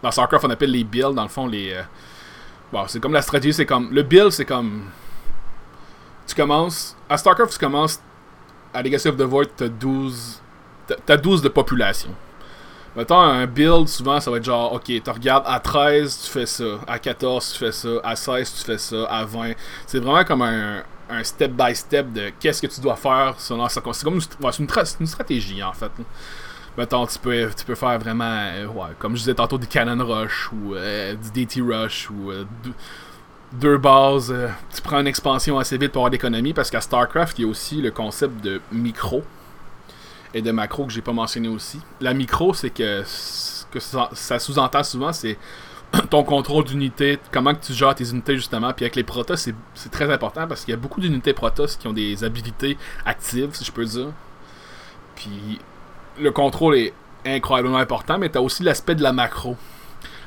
dans 0.01 0.11
StarCraft, 0.11 0.45
on 0.45 0.49
appelle 0.49 0.71
les 0.71 0.83
builds, 0.83 1.15
dans 1.15 1.23
le 1.23 1.29
fond, 1.29 1.47
les. 1.47 1.71
Euh, 1.73 1.81
bon, 2.71 2.83
c'est 2.87 2.99
comme 2.99 3.13
la 3.13 3.21
stratégie, 3.21 3.53
c'est 3.53 3.65
comme. 3.65 3.89
Le 3.91 4.03
build, 4.03 4.31
c'est 4.31 4.45
comme. 4.45 4.89
Tu 6.27 6.35
commences. 6.35 6.95
À 7.09 7.17
StarCraft, 7.17 7.53
tu 7.53 7.59
commences. 7.59 7.99
À 8.73 8.81
Legacy 8.81 9.07
of 9.07 9.17
the 9.17 9.21
Void, 9.21 9.47
t'as 9.55 9.67
12. 9.67 10.41
T'as 11.05 11.17
12 11.17 11.41
de 11.41 11.49
population. 11.49 12.09
Mettons 12.95 13.19
un 13.19 13.47
build, 13.47 13.87
souvent 13.87 14.19
ça 14.19 14.29
va 14.29 14.37
être 14.37 14.43
genre, 14.43 14.73
ok, 14.73 14.83
tu 14.83 15.09
regardes 15.09 15.45
à 15.47 15.59
13, 15.59 16.25
tu 16.25 16.29
fais 16.29 16.45
ça, 16.45 16.63
à 16.85 16.99
14, 16.99 17.53
tu 17.53 17.57
fais 17.57 17.71
ça, 17.71 17.89
à 18.03 18.15
16, 18.15 18.53
tu 18.53 18.65
fais 18.65 18.77
ça, 18.77 19.05
à 19.05 19.25
20. 19.25 19.53
C'est 19.87 19.97
vraiment 19.97 20.23
comme 20.23 20.43
un, 20.43 20.83
un 21.09 21.23
step 21.23 21.51
by 21.51 21.75
step 21.75 22.11
de 22.13 22.31
qu'est-ce 22.39 22.61
que 22.61 22.67
tu 22.67 22.81
dois 22.81 22.95
faire 22.95 23.35
selon 23.39 23.67
ça. 23.67 23.81
C'est 23.93 24.03
comme 24.03 24.15
une, 24.15 24.75
une, 24.99 25.07
stratégie 25.07 25.63
en 25.63 25.73
fait. 25.73 25.91
Mettons, 26.77 27.05
tu 27.05 27.19
peux, 27.19 27.49
tu 27.55 27.65
peux 27.65 27.75
faire 27.75 27.97
vraiment, 27.99 28.25
euh, 28.53 28.67
ouais, 28.67 28.89
comme 28.99 29.13
je 29.13 29.19
disais 29.19 29.35
tantôt, 29.35 29.57
du 29.57 29.67
Cannon 29.67 30.05
Rush 30.05 30.51
ou 30.51 30.75
euh, 30.75 31.15
du 31.15 31.45
DT 31.45 31.61
Rush 31.61 32.09
ou 32.09 32.31
euh, 32.31 32.45
deux, 33.53 33.77
bases. 33.77 34.31
Euh, 34.31 34.49
tu 34.73 34.81
prends 34.81 34.99
une 34.99 35.07
expansion 35.07 35.57
assez 35.59 35.77
vite 35.77 35.91
pour 35.91 36.01
avoir 36.01 36.11
d'économie 36.11 36.53
parce 36.53 36.69
qu'à 36.69 36.81
StarCraft, 36.81 37.39
il 37.39 37.41
y 37.43 37.45
a 37.45 37.47
aussi 37.47 37.81
le 37.81 37.91
concept 37.91 38.43
de 38.43 38.61
micro 38.71 39.23
et 40.33 40.41
de 40.41 40.51
macro 40.51 40.85
que 40.85 40.91
j'ai 40.91 41.01
pas 41.01 41.13
mentionné 41.13 41.47
aussi. 41.47 41.79
La 42.01 42.13
micro, 42.13 42.53
c'est 42.53 42.71
que, 42.71 43.03
que 43.71 43.79
ça, 43.79 44.09
ça 44.13 44.39
sous-entend 44.39 44.83
souvent, 44.83 45.13
c'est 45.13 45.37
ton 46.09 46.23
contrôle 46.23 46.63
d'unité, 46.65 47.19
comment 47.31 47.53
que 47.53 47.63
tu 47.63 47.73
gères 47.73 47.95
tes 47.95 48.09
unités 48.09 48.35
justement. 48.35 48.73
Puis 48.73 48.85
avec 48.85 48.95
les 48.95 49.03
Protoss, 49.03 49.49
c'est 49.75 49.91
très 49.91 50.11
important 50.11 50.47
parce 50.47 50.65
qu'il 50.65 50.71
y 50.71 50.77
a 50.77 50.79
beaucoup 50.79 51.01
d'unités 51.01 51.33
Protoss 51.33 51.75
qui 51.75 51.87
ont 51.87 51.93
des 51.93 52.23
habilités 52.23 52.77
actives, 53.05 53.49
si 53.53 53.63
je 53.63 53.71
peux 53.71 53.85
dire. 53.85 54.07
Puis 55.15 55.59
le 56.19 56.31
contrôle 56.31 56.75
est 56.75 56.93
incroyablement 57.25 57.77
important, 57.77 58.17
mais 58.17 58.29
tu 58.29 58.37
as 58.37 58.41
aussi 58.41 58.63
l'aspect 58.63 58.95
de 58.95 59.03
la 59.03 59.13
macro. 59.13 59.55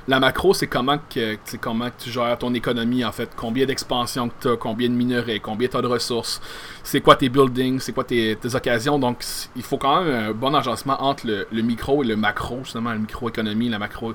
La 0.08 0.20
macro, 0.20 0.54
c'est 0.54 0.68
comment 0.68 0.98
que 1.10 1.36
comment 1.60 1.88
tu 1.98 2.10
gères 2.10 2.38
ton 2.38 2.54
économie 2.54 3.04
en 3.04 3.10
fait, 3.10 3.28
combien 3.36 3.66
d'expansion 3.66 4.28
que 4.28 4.52
tu 4.52 4.56
combien 4.56 4.88
de 4.88 4.94
minerais, 4.94 5.40
combien 5.40 5.66
tu 5.66 5.76
de 5.76 5.86
ressources, 5.86 6.40
c'est 6.84 7.00
quoi 7.00 7.16
tes 7.16 7.28
buildings, 7.28 7.80
c'est 7.80 7.92
quoi 7.92 8.04
tes, 8.04 8.38
occasions. 8.54 9.00
Donc 9.00 9.24
il 9.56 9.62
faut 9.62 9.78
quand 9.78 10.04
même 10.04 10.14
un 10.14 10.32
bon 10.32 10.54
agencement 10.54 11.02
entre 11.02 11.26
le, 11.26 11.62
micro 11.62 12.04
et 12.04 12.06
le 12.06 12.14
macro, 12.16 12.60
justement, 12.62 12.90
la 12.90 12.98
microéconomie, 12.98 13.68
la 13.68 13.80
macro. 13.80 14.14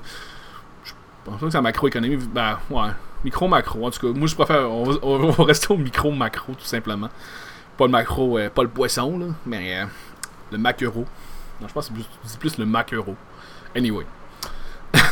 Je 0.82 0.92
pense 1.24 1.40
que 1.40 1.50
c'est 1.50 1.58
la 1.58 1.62
macroéconomie, 1.62 2.16
ben 2.16 2.58
ouais, 2.70 2.90
micro-macro. 3.22 3.86
En 3.86 3.90
tout 3.90 4.06
cas, 4.06 4.18
moi 4.18 4.26
je 4.26 4.34
préfère, 4.34 4.70
on 4.70 5.30
va 5.30 5.44
rester 5.44 5.72
au 5.74 5.76
micro-macro 5.76 6.54
tout 6.54 6.64
simplement. 6.64 7.10
Pas 7.76 7.84
le 7.84 7.90
macro, 7.90 8.38
euh, 8.38 8.48
pas 8.48 8.62
le 8.62 8.68
poisson, 8.70 9.18
là, 9.18 9.26
mais 9.44 9.80
euh, 9.80 9.84
le 10.52 10.58
macro. 10.58 11.04
Non, 11.60 11.68
je 11.68 11.72
pense 11.72 11.90
que 11.90 11.94
c'est 12.24 12.38
plus, 12.38 12.54
plus 12.54 12.58
le 12.58 12.66
macro. 12.66 13.14
Anyway. 13.76 14.06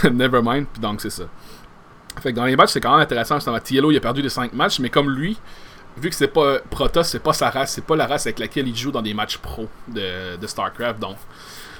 Nevermind, 0.11 0.67
puis 0.73 0.81
donc 0.81 1.01
c'est 1.01 1.11
ça. 1.11 1.25
Fait 2.21 2.33
que 2.33 2.37
dans 2.37 2.45
les 2.45 2.57
matchs, 2.57 2.71
c'est 2.71 2.81
quand 2.81 2.93
même 2.93 3.01
intéressant. 3.01 3.37
Justement, 3.37 3.59
TLO, 3.61 3.91
il 3.91 3.97
a 3.97 4.01
perdu 4.01 4.23
les 4.23 4.29
5 4.29 4.53
matchs, 4.53 4.81
mais 4.81 4.91
comme 4.91 5.11
lui, 5.11 5.39
vu 5.97 6.11
que 6.11 6.15
c'est 6.15 6.29
pas 6.29 6.59
Protoss, 6.71 7.09
c'est 7.09 7.23
pas 7.23 7.33
sa 7.33 7.51
race, 7.51 7.73
c'est 7.73 7.85
pas 7.85 7.97
la 7.97 8.07
race 8.07 8.27
avec 8.27 8.39
laquelle 8.39 8.69
il 8.69 8.77
joue 8.77 8.91
dans 8.91 9.03
des 9.03 9.15
matchs 9.15 9.39
pro 9.39 9.69
de, 9.89 10.47
StarCraft, 10.47 10.99
donc 10.99 11.17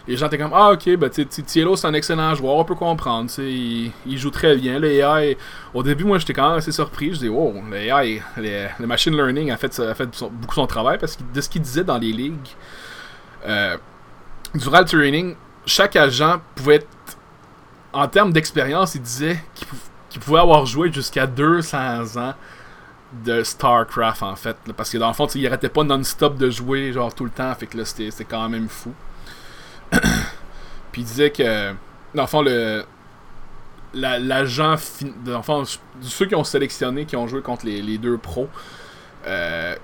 les 0.09 0.17
gens 0.17 0.27
étaient 0.27 0.39
comme 0.39 0.53
Ah, 0.55 0.71
ok, 0.73 0.97
ben, 0.97 1.11
Tielo, 1.11 1.77
c'est 1.77 1.87
un 1.87 1.95
excellent 1.95 2.35
joueur, 2.35 2.57
on 2.57 2.65
peut 2.65 2.75
comprendre. 2.75 3.31
Il, 3.39 3.93
joue 4.19 4.31
très 4.31 4.57
bien. 4.57 4.79
Le 4.79 4.91
AI, 4.91 5.37
au 5.75 5.83
début, 5.83 6.05
moi, 6.05 6.19
j'étais 6.19 6.33
quand 6.33 6.49
même 6.49 6.59
assez 6.59 6.73
surpris. 6.73 7.13
Je 7.13 7.19
dis 7.19 7.29
Oh, 7.29 7.55
le 7.71 7.77
AI, 7.77 8.23
le, 8.37 8.87
machine 8.87 9.15
learning 9.15 9.51
a 9.51 9.57
fait, 9.57 9.79
a 9.79 9.95
fait 9.95 10.09
son, 10.15 10.31
beaucoup 10.31 10.55
son 10.55 10.67
travail 10.67 10.99
parce 10.99 11.17
que 11.17 11.23
de 11.33 11.41
ce 11.41 11.49
qu'il 11.49 11.61
disait 11.63 11.85
dans 11.85 11.99
les 11.99 12.13
ligues, 12.13 12.49
euh, 13.47 13.77
durant 14.55 14.83
training, 14.85 15.37
chaque 15.67 15.97
agent 15.97 16.41
pouvait 16.55 16.77
être 16.77 16.89
en 17.93 18.09
termes 18.09 18.33
d'expérience, 18.33 18.95
il 18.95 19.03
disait 19.03 19.43
qu'il 19.55 19.69
qu 20.11 20.19
pouvait 20.19 20.41
avoir 20.41 20.67
joué 20.67 20.93
jusqu'à 20.93 21.27
200 21.27 22.17
ans 22.17 22.35
de 23.25 23.43
StarCraft 23.43 24.23
en 24.23 24.37
fait. 24.37 24.57
Parce 24.77 24.91
que 24.91 24.99
dans 24.99 25.09
le 25.09 25.15
fond, 25.15 25.27
il 25.27 25.47
arrêtait 25.47 25.69
pas 25.69 25.85
non-stop 25.85 26.37
de 26.37 26.51
jouer 26.51 26.93
genre 26.93 27.15
tout 27.15 27.25
le 27.25 27.31
temps. 27.31 27.53
Fait 27.55 27.67
que 27.67 27.77
là, 27.77 27.85
c'était 27.85 28.25
quand 28.25 28.49
même 28.49 28.69
fou. 28.69 28.93
Puis 30.93 31.03
il 31.03 31.05
disait 31.05 31.31
que, 31.31 31.73
dans 32.15 32.23
le 32.23 32.29
fond, 32.29 32.43
le. 32.43 32.85
L'agent. 33.93 34.77
La, 35.27 35.41
dans 35.43 35.65
ceux 36.01 36.27
qui 36.27 36.35
ont 36.37 36.45
sélectionné, 36.45 37.07
qui 37.07 37.17
ont 37.17 37.27
joué 37.27 37.43
contre 37.43 37.67
les, 37.67 37.99
deux 37.99 38.19
pros, 38.19 38.49
euh, 39.27 39.75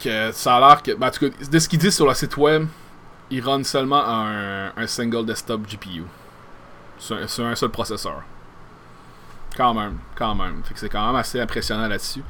que 0.00 0.32
ça 0.32 0.56
a 0.56 0.60
l'air 0.60 0.82
que. 0.82 0.92
Ben, 0.92 1.06
en 1.06 1.10
tout 1.10 1.30
cas, 1.30 1.36
de 1.48 1.58
ce 1.60 1.68
qu'il 1.68 1.78
dit 1.78 1.92
sur 1.92 2.08
le 2.08 2.14
site 2.14 2.36
web, 2.36 2.66
il 3.30 3.40
run 3.40 3.62
seulement 3.62 4.02
un 4.04 4.86
single 4.86 5.24
desktop 5.24 5.62
GPU 5.68 6.02
sur, 6.98 7.44
un 7.46 7.54
seul 7.54 7.70
processeur. 7.70 8.22
Quand 9.56 9.72
même, 9.72 9.98
quand 10.14 10.34
même. 10.34 10.62
Fait 10.64 10.74
que 10.74 10.80
c'est 10.80 10.88
quand 10.88 11.06
même 11.06 11.16
assez 11.16 11.40
impressionnant 11.40 11.88
là-dessus. 11.88 12.22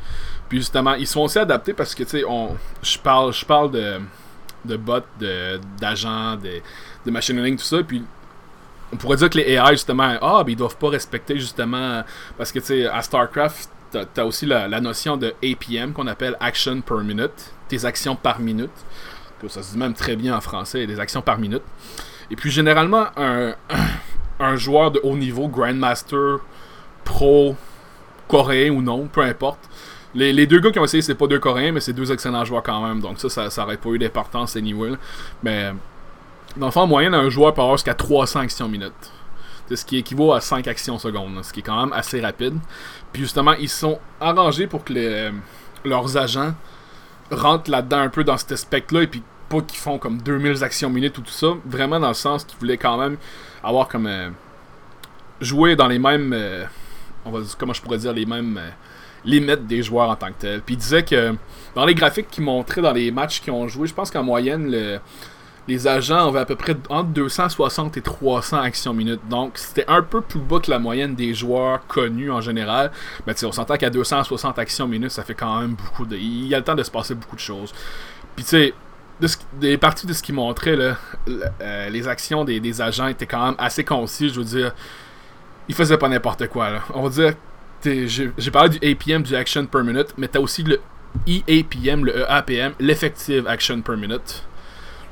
Puis 0.48 0.58
justement, 0.58 0.94
ils 0.94 1.06
sont 1.06 1.20
aussi 1.20 1.38
adaptés 1.38 1.72
parce 1.72 1.94
que, 1.94 2.04
tu 2.04 2.10
sais, 2.10 2.24
je 2.82 2.98
parle, 2.98 3.32
je 3.32 3.44
parle 3.44 3.70
de, 3.72 4.00
de 4.64 4.76
bots, 4.76 5.00
d'agents, 5.80 6.36
de, 6.36 6.60
de, 7.04 7.10
machine 7.10 7.34
learning, 7.34 7.56
tout 7.56 7.64
ça. 7.64 7.82
Puis 7.82 8.04
on 8.92 8.96
pourrait 8.96 9.16
dire 9.16 9.28
que 9.28 9.38
les 9.38 9.54
AI, 9.54 9.72
justement, 9.72 10.16
ah, 10.22 10.44
ben 10.44 10.52
ils 10.52 10.56
doivent 10.56 10.76
pas 10.76 10.90
respecter, 10.90 11.36
justement, 11.38 12.04
parce 12.38 12.52
que, 12.52 12.60
tu 12.60 12.66
sais, 12.66 12.86
à 12.86 13.02
StarCraft, 13.02 13.70
t'as 13.90 14.04
as 14.16 14.24
aussi 14.24 14.46
la, 14.46 14.68
la, 14.68 14.80
notion 14.80 15.16
de 15.16 15.34
APM 15.42 15.92
qu'on 15.92 16.06
appelle 16.06 16.36
Action 16.38 16.80
Per 16.80 17.02
Minute, 17.02 17.52
tes 17.68 17.84
actions 17.84 18.16
par 18.16 18.40
minute. 18.40 18.70
Ça 19.48 19.62
se 19.62 19.72
dit 19.72 19.78
même 19.78 19.94
très 19.94 20.16
bien 20.16 20.36
en 20.36 20.40
français, 20.40 20.86
des 20.86 20.98
actions 20.98 21.22
par 21.22 21.38
minute. 21.38 21.62
Et 22.30 22.36
puis 22.36 22.50
généralement, 22.50 23.06
un, 23.16 23.54
un 24.40 24.56
joueur 24.56 24.90
de 24.90 25.00
haut 25.02 25.16
niveau, 25.16 25.48
Grandmaster, 25.48 26.38
pro, 27.04 27.56
coréen 28.28 28.70
ou 28.70 28.82
non, 28.82 29.06
peu 29.06 29.22
importe. 29.22 29.60
Les, 30.14 30.46
deux 30.46 30.60
gars 30.60 30.70
qui 30.70 30.78
ont 30.78 30.84
essayé, 30.84 31.02
c'est 31.02 31.14
pas 31.14 31.26
deux 31.26 31.38
coréens, 31.38 31.72
mais 31.72 31.80
c'est 31.80 31.92
deux 31.92 32.10
excellents 32.10 32.44
joueurs 32.44 32.62
quand 32.62 32.86
même. 32.86 33.00
Donc 33.00 33.20
ça, 33.20 33.28
ça, 33.28 33.50
ça 33.50 33.64
aurait 33.64 33.76
pas 33.76 33.90
eu 33.90 33.98
d'importance 33.98 34.56
anyway. 34.56 34.92
Mais 35.42 35.72
dans 36.56 36.66
le 36.66 36.72
fond, 36.72 36.82
en 36.82 36.86
moyenne, 36.86 37.14
un 37.14 37.28
joueur 37.28 37.52
peut 37.52 37.60
avoir 37.60 37.76
jusqu'à 37.76 37.94
300 37.94 38.40
actions 38.40 38.68
minutes. 38.68 39.12
C'est 39.68 39.76
ce 39.76 39.84
qui 39.84 39.98
équivaut 39.98 40.32
à 40.32 40.40
5 40.40 40.66
actions 40.68 40.98
secondes, 40.98 41.44
ce 41.44 41.52
qui 41.52 41.60
est 41.60 41.62
quand 41.62 41.78
même 41.84 41.92
assez 41.92 42.20
rapide. 42.20 42.54
Puis 43.12 43.22
justement, 43.22 43.52
ils 43.54 43.68
sont 43.68 43.98
arrangés 44.20 44.66
pour 44.66 44.84
que 44.84 45.32
leurs 45.84 46.16
agents 46.16 46.54
rentrent 47.30 47.70
là-dedans 47.70 47.98
un 47.98 48.08
peu 48.08 48.24
dans 48.24 48.36
cet 48.38 48.52
aspect-là 48.52 49.02
et 49.02 49.06
puis 49.06 49.22
pas 49.48 49.60
qu'ils 49.60 49.78
font 49.78 49.98
comme 49.98 50.18
2000 50.18 50.62
actions 50.62 50.90
minutes 50.90 51.18
ou 51.18 51.22
tout 51.22 51.30
ça. 51.30 51.48
Vraiment 51.64 52.00
dans 52.00 52.08
le 52.08 52.14
sens 52.14 52.44
qu'ils 52.44 52.58
voulaient 52.58 52.78
quand 52.78 52.96
même 52.96 53.16
avoir 53.62 53.88
comme. 53.88 54.06
Euh, 54.06 54.30
jouer 55.40 55.76
dans 55.76 55.88
les 55.88 55.98
mêmes. 55.98 56.32
Euh, 56.32 56.64
on 57.24 57.30
va 57.30 57.40
comment 57.58 57.72
je 57.72 57.82
pourrais 57.82 57.98
dire, 57.98 58.12
les 58.12 58.26
mêmes. 58.26 58.58
Euh, 58.58 58.70
limites 59.26 59.66
des 59.66 59.82
joueurs 59.82 60.08
en 60.08 60.16
tant 60.16 60.28
que 60.28 60.38
tel. 60.38 60.62
Puis 60.62 60.76
il 60.76 60.78
disait 60.78 61.04
que 61.04 61.34
dans 61.74 61.84
les 61.84 61.94
graphiques 61.94 62.30
qu'ils 62.30 62.44
montraient 62.44 62.80
dans 62.80 62.92
les 62.92 63.10
matchs 63.10 63.40
qu'ils 63.40 63.52
ont 63.52 63.68
joué, 63.68 63.88
je 63.88 63.94
pense 63.94 64.10
qu'en 64.10 64.22
moyenne, 64.22 64.70
le, 64.70 65.00
les 65.68 65.86
agents 65.86 66.28
avaient 66.28 66.40
à 66.40 66.44
peu 66.44 66.56
près 66.56 66.76
entre 66.88 67.08
260 67.10 67.96
et 67.96 68.02
300 68.02 68.58
actions 68.58 68.94
minutes. 68.94 69.20
Donc, 69.28 69.58
c'était 69.58 69.84
un 69.88 70.02
peu 70.02 70.20
plus 70.20 70.38
bas 70.38 70.60
que 70.60 70.70
la 70.70 70.78
moyenne 70.78 71.14
des 71.14 71.34
joueurs 71.34 71.86
connus 71.86 72.30
en 72.30 72.40
général. 72.40 72.92
Mais 73.26 73.34
on 73.44 73.52
s'entend 73.52 73.76
qu'à 73.76 73.90
260 73.90 74.58
actions 74.58 74.86
minutes, 74.86 75.10
ça 75.10 75.24
fait 75.24 75.34
quand 75.34 75.60
même 75.60 75.74
beaucoup 75.74 76.06
de. 76.06 76.16
Il 76.16 76.46
y 76.46 76.54
a 76.54 76.58
le 76.58 76.64
temps 76.64 76.74
de 76.74 76.82
se 76.82 76.90
passer 76.90 77.14
beaucoup 77.14 77.36
de 77.36 77.40
choses. 77.40 77.72
Puis, 78.36 78.44
tu 78.44 78.50
sais, 78.50 78.74
des 79.60 79.78
parties 79.78 80.06
de 80.06 80.12
ce 80.12 80.22
qu'ils 80.22 80.34
montraient, 80.34 80.76
là, 80.76 80.96
euh, 81.60 81.88
les 81.88 82.06
actions 82.08 82.44
des, 82.44 82.80
agents 82.80 83.06
étaient 83.06 83.26
quand 83.26 83.44
même 83.44 83.54
assez 83.58 83.84
concis. 83.84 84.28
Je 84.28 84.40
veux 84.40 84.44
dire, 84.44 84.74
ils 85.68 85.74
faisaient 85.74 85.98
pas 85.98 86.08
n'importe 86.08 86.48
quoi. 86.48 86.70
Là. 86.70 86.82
On 86.94 87.02
va 87.02 87.08
dire 87.08 87.34
j'ai 87.84 88.50
parlé 88.50 88.78
du 88.78 88.90
APM, 88.90 89.22
du 89.22 89.36
Action 89.36 89.66
Per 89.66 89.82
Minute, 89.82 90.14
mais 90.16 90.28
t'as 90.28 90.40
aussi 90.40 90.62
le 90.62 90.80
EAPM, 91.26 92.04
le 92.04 92.24
EAPM, 92.28 92.74
l'Effective 92.80 93.46
Action 93.46 93.80
Per 93.80 93.96
Minute. 93.96 94.42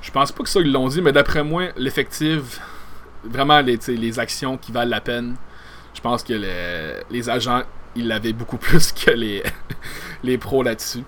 Je 0.03 0.11
pense 0.11 0.33
pas 0.33 0.43
que 0.43 0.49
ça 0.49 0.61
ils 0.61 0.73
l'ont 0.73 0.88
dit, 0.88 1.01
mais 1.01 1.12
d'après 1.12 1.45
moi, 1.45 1.69
l'effective, 1.77 2.59
vraiment 3.23 3.61
les, 3.61 3.79
les 3.88 4.19
actions 4.19 4.59
qui 4.59 4.73
valent 4.73 4.90
la 4.90 5.01
peine, 5.01 5.37
je 5.95 6.01
pense 6.01 6.23
que 6.23 6.35
les, 7.11 7.31
agents, 7.31 7.62
ils 7.95 8.09
l'avaient 8.09 8.33
beaucoup 8.33 8.57
plus 8.59 8.93
que 8.93 9.12
les, 9.12 9.43
les 10.23 10.37
pros 10.37 10.62
là-dessus. 10.62 11.05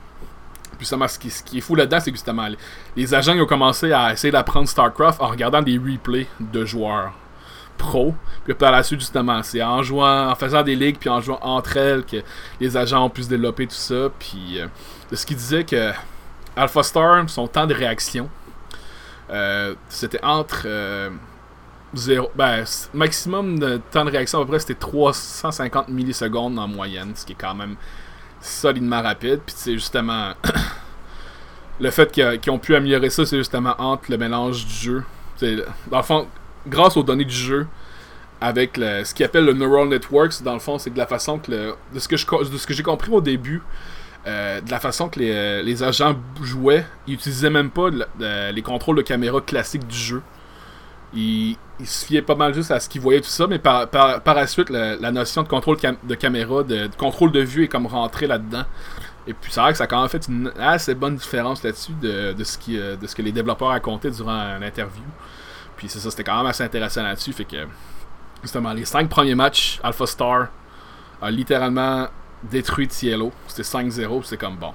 Ce 0.84 1.18
qui, 1.18 1.30
ce 1.30 1.42
qui 1.42 1.58
est 1.58 1.60
fou 1.60 1.74
là-dedans, 1.74 1.98
c'est 2.00 2.10
que 2.10 2.16
justement, 2.16 2.48
les, 2.96 3.14
agents 3.14 3.34
ils 3.34 3.42
ont 3.42 3.46
commencé 3.46 3.92
à 3.92 4.12
essayer 4.12 4.30
d'apprendre 4.30 4.68
StarCraft 4.68 5.20
en 5.20 5.28
regardant 5.28 5.62
des 5.62 5.78
replays 5.78 6.26
de 6.40 6.64
joueurs 6.64 7.12
pro. 7.76 8.14
Puis 8.44 8.54
par 8.54 8.72
la 8.72 8.82
suite, 8.82 9.00
justement, 9.00 9.42
c'est 9.42 9.62
en 9.62 9.82
jouant, 9.82 10.30
en 10.30 10.34
faisant 10.34 10.62
des 10.62 10.74
ligues, 10.74 10.98
puis 10.98 11.08
en 11.08 11.20
jouant 11.20 11.38
entre 11.42 11.76
elles 11.76 12.04
que 12.04 12.16
les 12.60 12.76
agents 12.76 13.04
ont 13.04 13.10
pu 13.10 13.22
se 13.22 13.28
développer 13.28 13.66
tout 13.66 13.74
ça. 13.74 14.08
Puis 14.18 14.60
euh, 14.60 14.66
ce 15.12 15.26
qui 15.26 15.34
disait 15.34 15.64
que 15.64 15.92
Alpha 16.56 16.82
Star, 16.82 17.28
son 17.28 17.46
temps 17.46 17.66
de 17.66 17.74
réaction, 17.74 18.28
euh, 19.30 19.74
c'était 19.88 20.22
entre 20.24 20.62
euh, 20.66 21.10
ben, 22.34 22.64
maximum 22.94 23.58
de 23.58 23.80
temps 23.90 24.04
de 24.04 24.10
réaction 24.10 24.40
à 24.40 24.42
peu 24.42 24.50
près 24.50 24.60
c'était 24.60 24.74
350 24.74 25.88
millisecondes 25.88 26.58
en 26.58 26.68
moyenne, 26.68 27.12
ce 27.14 27.24
qui 27.24 27.32
est 27.32 27.36
quand 27.38 27.54
même 27.54 27.76
solidement 28.40 29.02
rapide. 29.02 29.40
Puis 29.44 29.54
c'est 29.56 29.74
justement 29.74 30.32
le 31.80 31.90
fait 31.90 32.10
qu'ils 32.10 32.50
ont 32.50 32.58
pu 32.58 32.74
améliorer 32.74 33.10
ça, 33.10 33.24
c'est 33.26 33.38
justement 33.38 33.74
entre 33.78 34.10
le 34.10 34.18
mélange 34.18 34.66
du 34.66 34.74
jeu. 34.74 35.04
dans 35.90 35.98
le 35.98 36.02
fond, 36.02 36.26
grâce 36.66 36.96
aux 36.96 37.02
données 37.02 37.24
du 37.24 37.34
jeu, 37.34 37.66
avec 38.40 38.76
ce 38.76 39.14
qu'ils 39.14 39.24
appelle 39.24 39.44
le 39.44 39.54
neural 39.54 39.88
networks, 39.88 40.42
dans 40.42 40.54
le 40.54 40.60
fond, 40.60 40.78
c'est 40.78 40.90
de 40.90 40.98
la 40.98 41.06
façon 41.06 41.38
que 41.38 41.74
de 41.92 41.98
ce 41.98 42.66
que 42.66 42.74
j'ai 42.74 42.82
compris 42.82 43.10
au 43.10 43.20
début, 43.20 43.62
euh, 44.26 44.60
de 44.60 44.70
la 44.70 44.80
façon 44.80 45.08
que 45.08 45.20
les, 45.20 45.62
les, 45.62 45.82
agents 45.84 46.16
jouaient, 46.42 46.84
ils 47.06 47.14
utilisaient 47.14 47.50
même 47.50 47.70
pas 47.70 47.90
les 48.18 48.62
contrôles 48.62 48.96
de 48.96 49.02
caméra 49.02 49.40
classiques 49.40 49.86
du 49.86 49.96
jeu. 49.96 50.22
Ils, 51.16 51.56
se 51.84 52.06
fiaient 52.06 52.22
pas 52.22 52.34
mal 52.34 52.54
juste 52.54 52.70
à 52.70 52.80
ce 52.80 52.88
qu'ils 52.88 53.00
voyaient 53.00 53.20
tout 53.20 53.28
ça, 53.28 53.46
mais 53.46 53.58
par, 53.58 53.88
par, 53.88 54.34
la 54.34 54.46
suite, 54.46 54.70
la, 54.70 55.10
notion 55.10 55.42
de 55.42 55.48
contrôle 55.48 55.78
de 56.04 56.14
caméra, 56.14 56.62
de, 56.62 56.88
contrôle 56.96 57.32
de 57.32 57.40
vue 57.40 57.64
est 57.64 57.68
comme 57.68 57.86
rentrée 57.86 58.26
là-dedans. 58.26 58.64
Et 59.26 59.34
puis 59.34 59.50
c'est 59.50 59.60
vrai 59.60 59.72
que 59.72 59.78
ça 59.78 59.84
a 59.84 59.86
quand 59.86 60.00
même 60.00 60.08
fait 60.08 60.28
une 60.28 60.52
assez 60.58 60.94
bonne 60.94 61.16
différence 61.16 61.62
là-dessus 61.62 61.92
de, 62.00 62.32
de, 62.32 62.44
ce 62.44 62.58
euh, 62.70 62.96
de 62.96 63.06
ce 63.06 63.14
que 63.14 63.22
les 63.22 63.32
développeurs 63.32 63.68
racontaient 63.68 64.10
durant 64.10 64.58
l'interview. 64.58 65.02
Puis 65.76 65.88
c'est 65.88 65.98
ça, 65.98 66.10
c'était 66.10 66.24
quand 66.24 66.36
même 66.36 66.46
assez 66.46 66.62
intéressant 66.62 67.02
là-dessus. 67.02 67.32
Fait 67.32 67.44
que, 67.44 67.66
justement, 68.42 68.72
les 68.72 68.84
5 68.84 69.08
premiers 69.08 69.34
matchs, 69.34 69.80
Alpha 69.82 70.06
Star 70.06 70.48
a 71.20 71.30
littéralement 71.30 72.08
détruit 72.42 72.88
Cielo. 72.90 73.32
C'était 73.48 73.62
5-0, 73.62 74.22
c'est 74.24 74.36
comme 74.36 74.56
bon. 74.56 74.72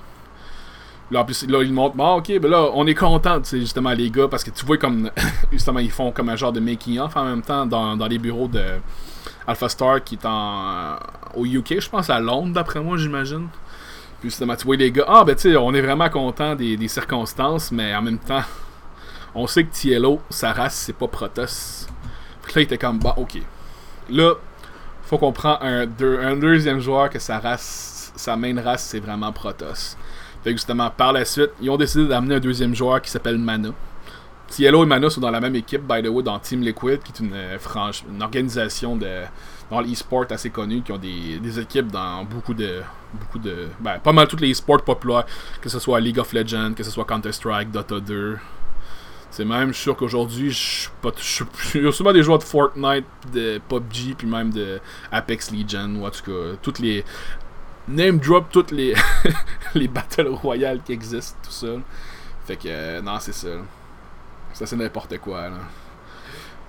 Là, 1.12 1.20
en 1.20 1.26
plus, 1.26 1.46
là, 1.46 1.62
ils 1.62 1.74
montrent, 1.74 1.98
bon, 1.98 2.16
ok, 2.16 2.40
ben 2.40 2.50
là, 2.50 2.70
on 2.74 2.88
est 2.88 2.96
content, 2.96 3.44
sais 3.44 3.60
justement, 3.60 3.92
les 3.92 4.10
gars, 4.10 4.30
parce 4.30 4.46
que 4.46 4.50
tu 4.50 4.66
vois 4.66 4.78
comme, 4.78 5.12
justement, 5.52 5.80
ils 5.80 5.92
font 5.92 6.12
comme 6.12 6.30
un 6.30 6.38
genre 6.38 6.54
de 6.54 6.62
making-of 6.62 7.18
en 7.18 7.26
même 7.26 7.42
temps 7.42 7.66
dans, 7.66 7.98
dans, 7.98 8.08
les 8.08 8.18
bureaux 8.18 8.48
de 8.48 8.64
Alpha 9.46 9.68
Star 9.68 10.02
qui 10.02 10.16
est 10.16 10.26
en, 10.26 10.96
au 11.36 11.46
UK, 11.46 11.82
je 11.82 11.90
pense 11.90 12.10
à 12.10 12.20
Londres, 12.22 12.54
d'après 12.54 12.80
moi, 12.80 12.98
j'imagine. 12.98 13.50
Puis 14.22 14.30
justement, 14.30 14.56
tu 14.56 14.66
vois 14.66 14.78
les 14.78 14.90
gars, 14.92 15.04
ah, 15.08 15.24
ben 15.26 15.36
tu 15.36 15.52
sais, 15.52 15.58
on 15.58 15.74
est 15.74 15.82
vraiment 15.82 16.10
content 16.10 16.56
des, 16.56 16.78
des 16.78 16.88
circonstances, 16.88 17.74
mais 17.74 17.94
en 17.94 18.02
même 18.02 18.20
temps, 18.20 18.44
on 19.36 19.48
sait 19.48 19.66
que 19.66 19.72
Tielo, 19.72 20.22
sa 20.30 20.54
race, 20.54 20.76
c'est 20.76 20.94
pas 20.94 21.08
Protoss. 21.08 21.88
Puis 22.42 22.54
là, 22.56 22.62
il 22.62 22.64
était 22.64 22.78
comme, 22.78 23.00
bah, 23.00 23.16
ok. 23.18 23.38
Là, 24.10 24.36
faut 25.04 25.18
qu'on 25.18 25.34
prend 25.34 25.58
un, 25.62 25.82
un, 25.82 26.36
deuxième 26.38 26.80
joueur 26.80 27.10
que 27.10 27.20
sa 27.20 27.40
race, 27.40 28.14
sa 28.16 28.38
main 28.38 28.62
race, 28.62 28.84
c'est 28.86 29.00
vraiment 29.00 29.34
Protoss. 29.34 29.98
Fait 30.44 30.52
que 30.52 30.58
justement, 30.58 30.90
par 30.90 31.14
la 31.14 31.26
suite, 31.26 31.52
ils 31.62 31.70
ont 31.70 31.78
décidé 31.78 32.08
d'amener 32.08 32.36
un 32.36 32.40
deuxième 32.40 32.74
joueur 32.74 33.02
qui 33.02 33.12
s'appelle 33.12 33.38
Mana. 33.38 33.70
Tielo 34.48 34.84
et 34.84 34.86
Mana 34.86 35.10
sont 35.10 35.22
dans 35.22 35.32
la 35.32 35.40
même 35.40 35.56
équipe, 35.56 35.82
by 35.82 36.04
the 36.04 36.08
way, 36.08 36.24
dans 36.24 36.38
Team 36.40 36.62
Liquid, 36.62 37.02
qui 37.04 37.14
est 37.14 37.20
une, 37.26 37.34
euh, 37.34 37.58
franche, 37.58 38.04
une 38.10 38.22
organisation 38.22 38.98
de, 38.98 39.22
dans 39.70 39.80
l'e-sport 39.80 40.26
assez 40.30 40.50
connue, 40.50 40.82
qui 40.82 40.92
ont 40.92 40.98
des, 40.98 41.40
des, 41.40 41.60
équipes 41.60 41.88
dans 41.88 42.26
beaucoup 42.26 42.54
de. 42.54 42.82
beaucoup 43.14 43.40
de. 43.40 43.68
Ben, 43.80 44.00
pas 44.00 44.12
mal 44.12 44.28
toutes 44.28 44.42
les 44.42 44.52
e-sports 44.52 44.84
populaires, 44.84 45.26
que 45.62 45.70
ce 45.70 45.80
soit 45.80 46.00
League 46.02 46.20
of 46.20 46.34
Legends, 46.34 46.74
que 46.74 46.84
ce 46.84 46.92
soit 46.92 47.06
Counter-Strike, 47.06 47.72
Dota 47.72 48.00
2, 48.02 48.38
c'est 49.32 49.46
même, 49.46 49.74
sûr 49.74 49.96
qu'aujourd'hui, 49.96 50.52
je 50.52 50.90
suis 51.18 51.88
a 51.88 51.92
souvent 51.94 52.12
des 52.12 52.22
joueurs 52.22 52.40
de 52.40 52.44
Fortnite, 52.44 53.06
de 53.34 53.62
PUBG, 53.70 54.16
puis 54.18 54.28
même 54.28 54.52
de 54.52 54.82
Apex 55.10 55.52
Legion, 55.52 55.96
ou 55.96 56.06
en 56.06 56.10
tout 56.10 56.24
cas, 56.24 56.58
toutes 56.62 56.80
les. 56.80 57.06
Name 57.88 58.20
drop 58.20 58.46
toutes 58.52 58.72
les, 58.72 58.94
les 59.76 59.88
Battle 59.88 60.28
Royale 60.28 60.82
qui 60.84 60.94
existent, 60.94 61.38
tout 61.44 61.52
ça. 61.52 61.68
Fait 62.46 62.56
que, 62.56 62.68
euh, 62.68 63.02
non, 63.02 63.18
c'est 63.20 63.34
ça. 63.34 63.50
Ça, 64.54 64.66
c'est 64.66 64.76
n'importe 64.76 65.18
quoi. 65.20 65.50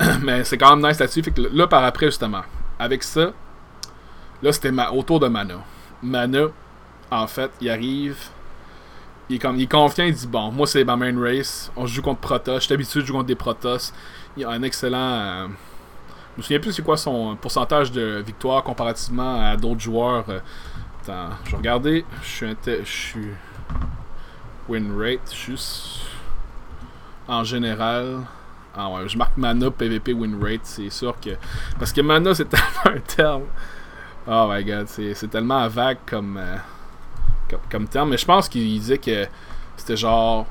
Mais 0.22 0.44
c'est 0.44 0.58
quand 0.58 0.76
même 0.76 0.88
nice 0.88 0.98
là-dessus. 0.98 1.22
Fait 1.22 1.30
que 1.30 1.40
là, 1.40 1.66
par 1.66 1.84
après, 1.84 2.06
justement, 2.06 2.42
avec 2.78 3.02
ça, 3.02 3.32
là, 4.42 4.52
c'était 4.52 4.72
autour 4.92 5.20
de 5.20 5.28
Mana. 5.28 5.62
Mana, 6.02 6.48
en 7.10 7.26
fait, 7.26 7.50
il 7.60 7.70
arrive 7.70 8.16
il 9.28 9.36
est, 9.36 9.38
comme, 9.38 9.56
il 9.58 9.68
confiant, 9.68 10.04
il 10.04 10.14
dit 10.14 10.26
Bon, 10.26 10.50
moi 10.50 10.66
c'est 10.66 10.84
ma 10.84 10.96
main 10.96 11.18
race, 11.18 11.72
on 11.76 11.86
joue 11.86 12.02
contre 12.02 12.20
Protoss, 12.20 12.56
je 12.62 12.66
suis 12.66 12.74
habitué 12.74 13.00
de 13.00 13.06
jouer 13.06 13.16
contre 13.16 13.28
des 13.28 13.34
Protoss. 13.34 13.94
Il 14.36 14.44
a 14.44 14.50
un 14.50 14.62
excellent. 14.62 14.98
Euh, 14.98 15.46
je 16.34 16.38
me 16.38 16.42
souviens 16.42 16.60
plus 16.60 16.72
c'est 16.72 16.82
quoi 16.82 16.96
son 16.96 17.36
pourcentage 17.36 17.92
de 17.92 18.22
victoire 18.24 18.62
comparativement 18.62 19.40
à 19.40 19.56
d'autres 19.56 19.80
joueurs. 19.80 20.24
Euh, 20.28 20.40
attends, 21.02 21.30
je 21.44 21.50
vais 21.50 21.56
regarder. 21.56 22.04
Je 22.22 22.28
suis. 22.28 22.56
Je 22.66 22.84
suis. 22.84 23.28
Win 24.68 24.96
rate, 24.96 25.34
juste. 25.34 26.00
En 27.28 27.44
général. 27.44 28.20
Ah 28.74 28.88
ouais, 28.88 29.06
je 29.08 29.18
marque 29.18 29.36
mana 29.36 29.70
PVP 29.70 30.14
win 30.14 30.42
rate, 30.42 30.64
c'est 30.64 30.90
sûr 30.90 31.14
que. 31.20 31.30
Parce 31.78 31.92
que 31.92 32.00
mana 32.00 32.34
c'est 32.34 32.44
tellement 32.48 32.96
un 32.96 33.00
terme. 33.00 33.42
Oh 34.26 34.48
my 34.50 34.64
god, 34.64 34.88
c'est 34.88 35.30
tellement 35.30 35.68
vague 35.68 35.98
comme. 36.06 36.36
Euh, 36.38 36.56
comme, 37.70 37.86
terme. 37.86 38.10
Mais 38.10 38.16
je 38.16 38.24
pense 38.24 38.48
qu'il 38.48 38.62
disait 38.62 38.96
que 38.96 39.26
c'était 39.76 39.96
genre 39.96 40.46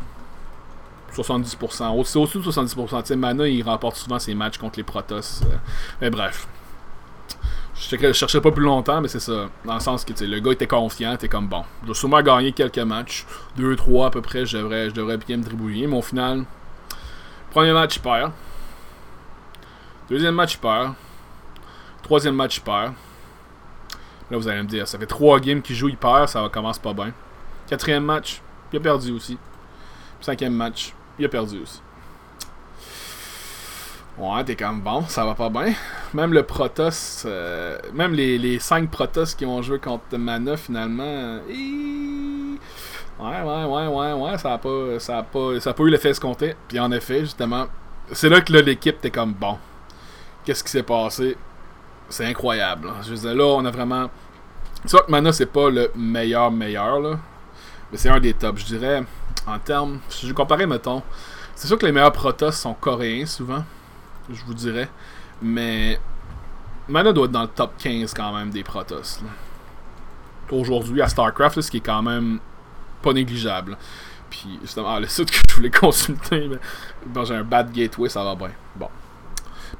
70%. 1.15 2.03
C'est 2.05 2.19
au-dessus 2.19 2.37
de 2.37 2.43
70%. 2.43 3.05
sais 3.05 3.15
Mana, 3.15 3.47
il 3.47 3.63
remporte 3.63 3.95
souvent 3.95 4.19
ses 4.19 4.35
matchs 4.35 4.59
contre 4.59 4.77
les 4.77 4.83
Protoss. 4.83 5.41
Euh. 5.43 5.55
mais 5.99 6.09
bref. 6.11 6.47
Je, 7.89 8.13
cherchais 8.13 8.39
pas 8.39 8.51
plus 8.51 8.63
longtemps, 8.63 9.01
mais 9.01 9.07
c'est 9.07 9.19
ça. 9.19 9.49
Dans 9.65 9.73
le 9.73 9.79
sens 9.79 10.05
que 10.05 10.13
le 10.23 10.39
gars 10.39 10.51
était 10.51 10.67
confiant, 10.67 11.13
était 11.13 11.27
comme 11.27 11.47
bon. 11.47 11.63
Je 11.87 11.93
sûrement 11.93 12.21
gagner 12.21 12.51
quelques 12.51 12.77
matchs. 12.77 13.25
2-3 13.57 14.07
à 14.07 14.09
peu 14.11 14.21
près, 14.21 14.45
je 14.45 14.57
devrais, 14.57 14.89
je 14.89 14.95
devrais 14.95 15.17
bien 15.17 15.37
me 15.37 15.43
dribouiller. 15.43 15.87
Mais 15.87 15.97
au 15.97 16.01
final, 16.01 16.45
premier 17.49 17.73
match, 17.73 17.95
il 17.95 18.01
perd. 18.01 18.31
Deuxième 20.09 20.35
match, 20.35 20.53
il 20.53 20.59
perd. 20.59 20.93
Troisième 22.03 22.35
match, 22.35 22.57
il 22.57 22.61
perd. 22.61 22.93
Là, 24.29 24.37
vous 24.37 24.47
allez 24.47 24.61
me 24.61 24.67
dire, 24.67 24.87
ça 24.87 24.99
fait 24.99 25.07
trois 25.07 25.39
games 25.39 25.61
qu'il 25.61 25.75
joue, 25.75 25.89
il 25.89 25.97
perd, 25.97 26.29
ça 26.29 26.47
commence 26.53 26.77
pas 26.77 26.93
bien. 26.93 27.11
Quatrième 27.67 28.05
match, 28.05 28.41
il 28.71 28.77
a 28.77 28.79
perdu 28.79 29.11
aussi. 29.11 29.37
Cinquième 30.21 30.53
match, 30.53 30.93
il 31.17 31.25
a 31.25 31.29
perdu 31.29 31.59
aussi. 31.61 31.81
Ouais, 34.17 34.43
t'es 34.43 34.55
comme 34.55 34.81
bon, 34.81 35.03
ça 35.07 35.25
va 35.25 35.33
pas 35.33 35.49
bien. 35.49 35.73
Même 36.13 36.33
le 36.33 36.43
Protoss, 36.43 37.23
euh, 37.25 37.77
même 37.93 38.13
les, 38.13 38.37
les 38.37 38.59
5 38.59 38.89
Protoss 38.91 39.33
qui 39.33 39.45
ont 39.45 39.61
joué 39.61 39.79
contre 39.79 40.17
Mana 40.17 40.57
finalement. 40.57 41.03
euh, 41.05 41.39
Ouais, 43.19 43.41
ouais, 43.43 43.65
ouais, 43.65 43.87
ouais, 43.87 44.13
ouais, 44.13 44.37
ça 44.39 44.53
a 44.53 44.57
pas, 44.57 44.99
ça 44.99 45.19
a 45.19 45.23
pas, 45.23 45.59
ça 45.59 45.69
a 45.69 45.73
pas 45.73 45.83
eu 45.83 45.89
l'effet 45.89 46.09
escompté. 46.09 46.55
Puis 46.67 46.79
en 46.79 46.91
effet, 46.91 47.19
justement, 47.21 47.67
c'est 48.11 48.29
là 48.29 48.41
que 48.41 48.51
l'équipe 48.51 48.99
t'es 48.99 49.11
comme 49.11 49.33
bon. 49.33 49.57
Qu'est-ce 50.43 50.63
qui 50.63 50.71
s'est 50.71 50.81
passé? 50.83 51.37
C'est 52.09 52.25
incroyable. 52.25 52.87
là. 52.87 52.93
Je 53.07 53.13
dire, 53.13 53.35
là, 53.35 53.45
on 53.45 53.63
a 53.63 53.71
vraiment. 53.71 54.09
C'est 54.81 54.89
sûr 54.89 55.05
que 55.05 55.11
Mana, 55.11 55.31
c'est 55.31 55.45
pas 55.45 55.69
le 55.69 55.91
meilleur, 55.95 56.49
meilleur, 56.51 56.99
là. 56.99 57.19
Mais 57.91 57.97
c'est 57.97 58.09
un 58.09 58.19
des 58.19 58.33
tops. 58.33 58.59
Je 58.61 58.65
dirais, 58.65 59.03
en 59.45 59.59
termes. 59.59 59.99
Si 60.09 60.27
je 60.27 60.33
comparais, 60.33 60.65
mettons. 60.65 61.03
C'est 61.55 61.67
sûr 61.67 61.77
que 61.77 61.85
les 61.85 61.91
meilleurs 61.91 62.11
Protoss 62.11 62.57
sont 62.59 62.73
coréens, 62.73 63.27
souvent. 63.27 63.63
Je 64.31 64.43
vous 64.45 64.55
dirais. 64.55 64.89
Mais. 65.41 65.99
Mana 66.87 67.13
doit 67.13 67.25
être 67.25 67.31
dans 67.31 67.43
le 67.43 67.47
top 67.47 67.73
15 67.77 68.13
quand 68.13 68.33
même 68.33 68.49
des 68.49 68.63
Protoss. 68.63 69.21
Aujourd'hui, 70.51 71.01
à 71.01 71.07
StarCraft, 71.07 71.61
ce 71.61 71.71
qui 71.71 71.77
est 71.77 71.81
quand 71.81 72.01
même 72.01 72.39
pas 73.01 73.13
négligeable. 73.13 73.77
Puis, 74.29 74.59
justement, 74.61 74.95
ah, 74.95 74.99
le 74.99 75.07
site 75.07 75.31
que 75.31 75.37
je 75.47 75.55
voulais 75.55 75.69
consulter, 75.69 76.47
mais, 76.47 76.57
bon, 77.05 77.23
j'ai 77.23 77.35
un 77.35 77.43
bad 77.43 77.71
gateway, 77.71 78.09
ça 78.09 78.23
va 78.23 78.35
bien. 78.35 78.51
Bon. 78.75 78.89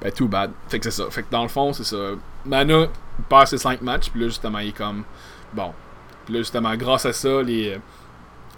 Ben, 0.02 0.12
too 0.12 0.28
bad. 0.28 0.52
Fait 0.68 0.80
que 0.80 0.86
c'est 0.90 1.02
ça. 1.04 1.10
Fait 1.10 1.24
que 1.24 1.32
dans 1.32 1.44
le 1.44 1.50
fond, 1.50 1.74
c'est 1.74 1.84
ça. 1.84 1.98
Mana 2.46 2.88
il 3.20 3.26
perd 3.26 3.48
ses 3.48 3.58
5 3.58 3.82
matchs, 3.82 4.10
puis 4.10 4.22
là, 4.22 4.28
justement, 4.28 4.60
il 4.60 4.70
est 4.70 4.78
comme. 4.78 5.04
Bon. 5.54 5.74
Puis 6.26 6.34
là, 6.34 6.40
justement, 6.40 6.76
grâce 6.76 7.06
à 7.06 7.14
ça, 7.14 7.42
les. 7.42 7.80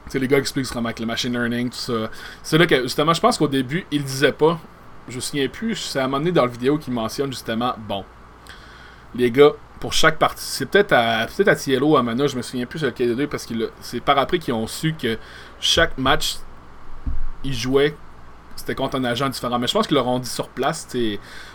Tu 0.05 0.11
sais, 0.11 0.19
les 0.19 0.27
gars 0.27 0.37
expliquent 0.37 0.67
vraiment 0.67 0.87
avec 0.87 0.99
le 0.99 1.05
machine 1.05 1.31
learning, 1.31 1.69
tout 1.69 1.77
ça. 1.77 2.09
C'est 2.41 2.57
là 2.57 2.67
que, 2.67 2.83
justement, 2.83 3.13
je 3.13 3.21
pense 3.21 3.37
qu'au 3.37 3.47
début, 3.47 3.85
il 3.91 4.03
disait 4.03 4.31
pas. 4.33 4.59
Je 5.09 5.15
me 5.15 5.21
souviens 5.21 5.47
plus, 5.49 5.75
c'est 5.75 5.99
à 5.99 6.03
un 6.03 6.07
moment 6.07 6.19
donné 6.19 6.31
dans 6.31 6.45
la 6.45 6.51
vidéo 6.51 6.77
qu'il 6.77 6.93
mentionne 6.93 7.31
justement, 7.31 7.73
bon. 7.77 8.05
Les 9.15 9.29
gars, 9.29 9.51
pour 9.79 9.93
chaque 9.93 10.17
partie, 10.17 10.43
c'est 10.43 10.65
peut-être 10.65 10.93
à 10.93 11.27
peut-être 11.27 11.49
à 11.49 11.55
Tiello 11.55 11.89
ou 11.89 11.97
à 11.97 12.03
Mana, 12.03 12.25
je 12.27 12.35
me 12.37 12.41
souviens 12.41 12.65
plus 12.65 12.79
sur 12.79 12.87
lequel 12.87 13.09
des 13.09 13.15
deux, 13.15 13.27
parce 13.27 13.45
que 13.45 13.53
c'est 13.81 13.99
par 13.99 14.17
après 14.17 14.39
qu'ils 14.39 14.53
ont 14.53 14.65
su 14.65 14.93
que 14.93 15.17
chaque 15.59 15.97
match, 15.97 16.37
ils 17.43 17.53
jouaient, 17.53 17.95
c'était 18.55 18.75
contre 18.75 18.97
un 18.97 19.03
agent 19.03 19.27
différent. 19.29 19.59
Mais 19.59 19.67
je 19.67 19.73
pense 19.73 19.85
qu'ils 19.87 19.95
leur 19.95 20.07
ont 20.07 20.19
dit 20.19 20.29
sur 20.29 20.47
place, 20.47 20.85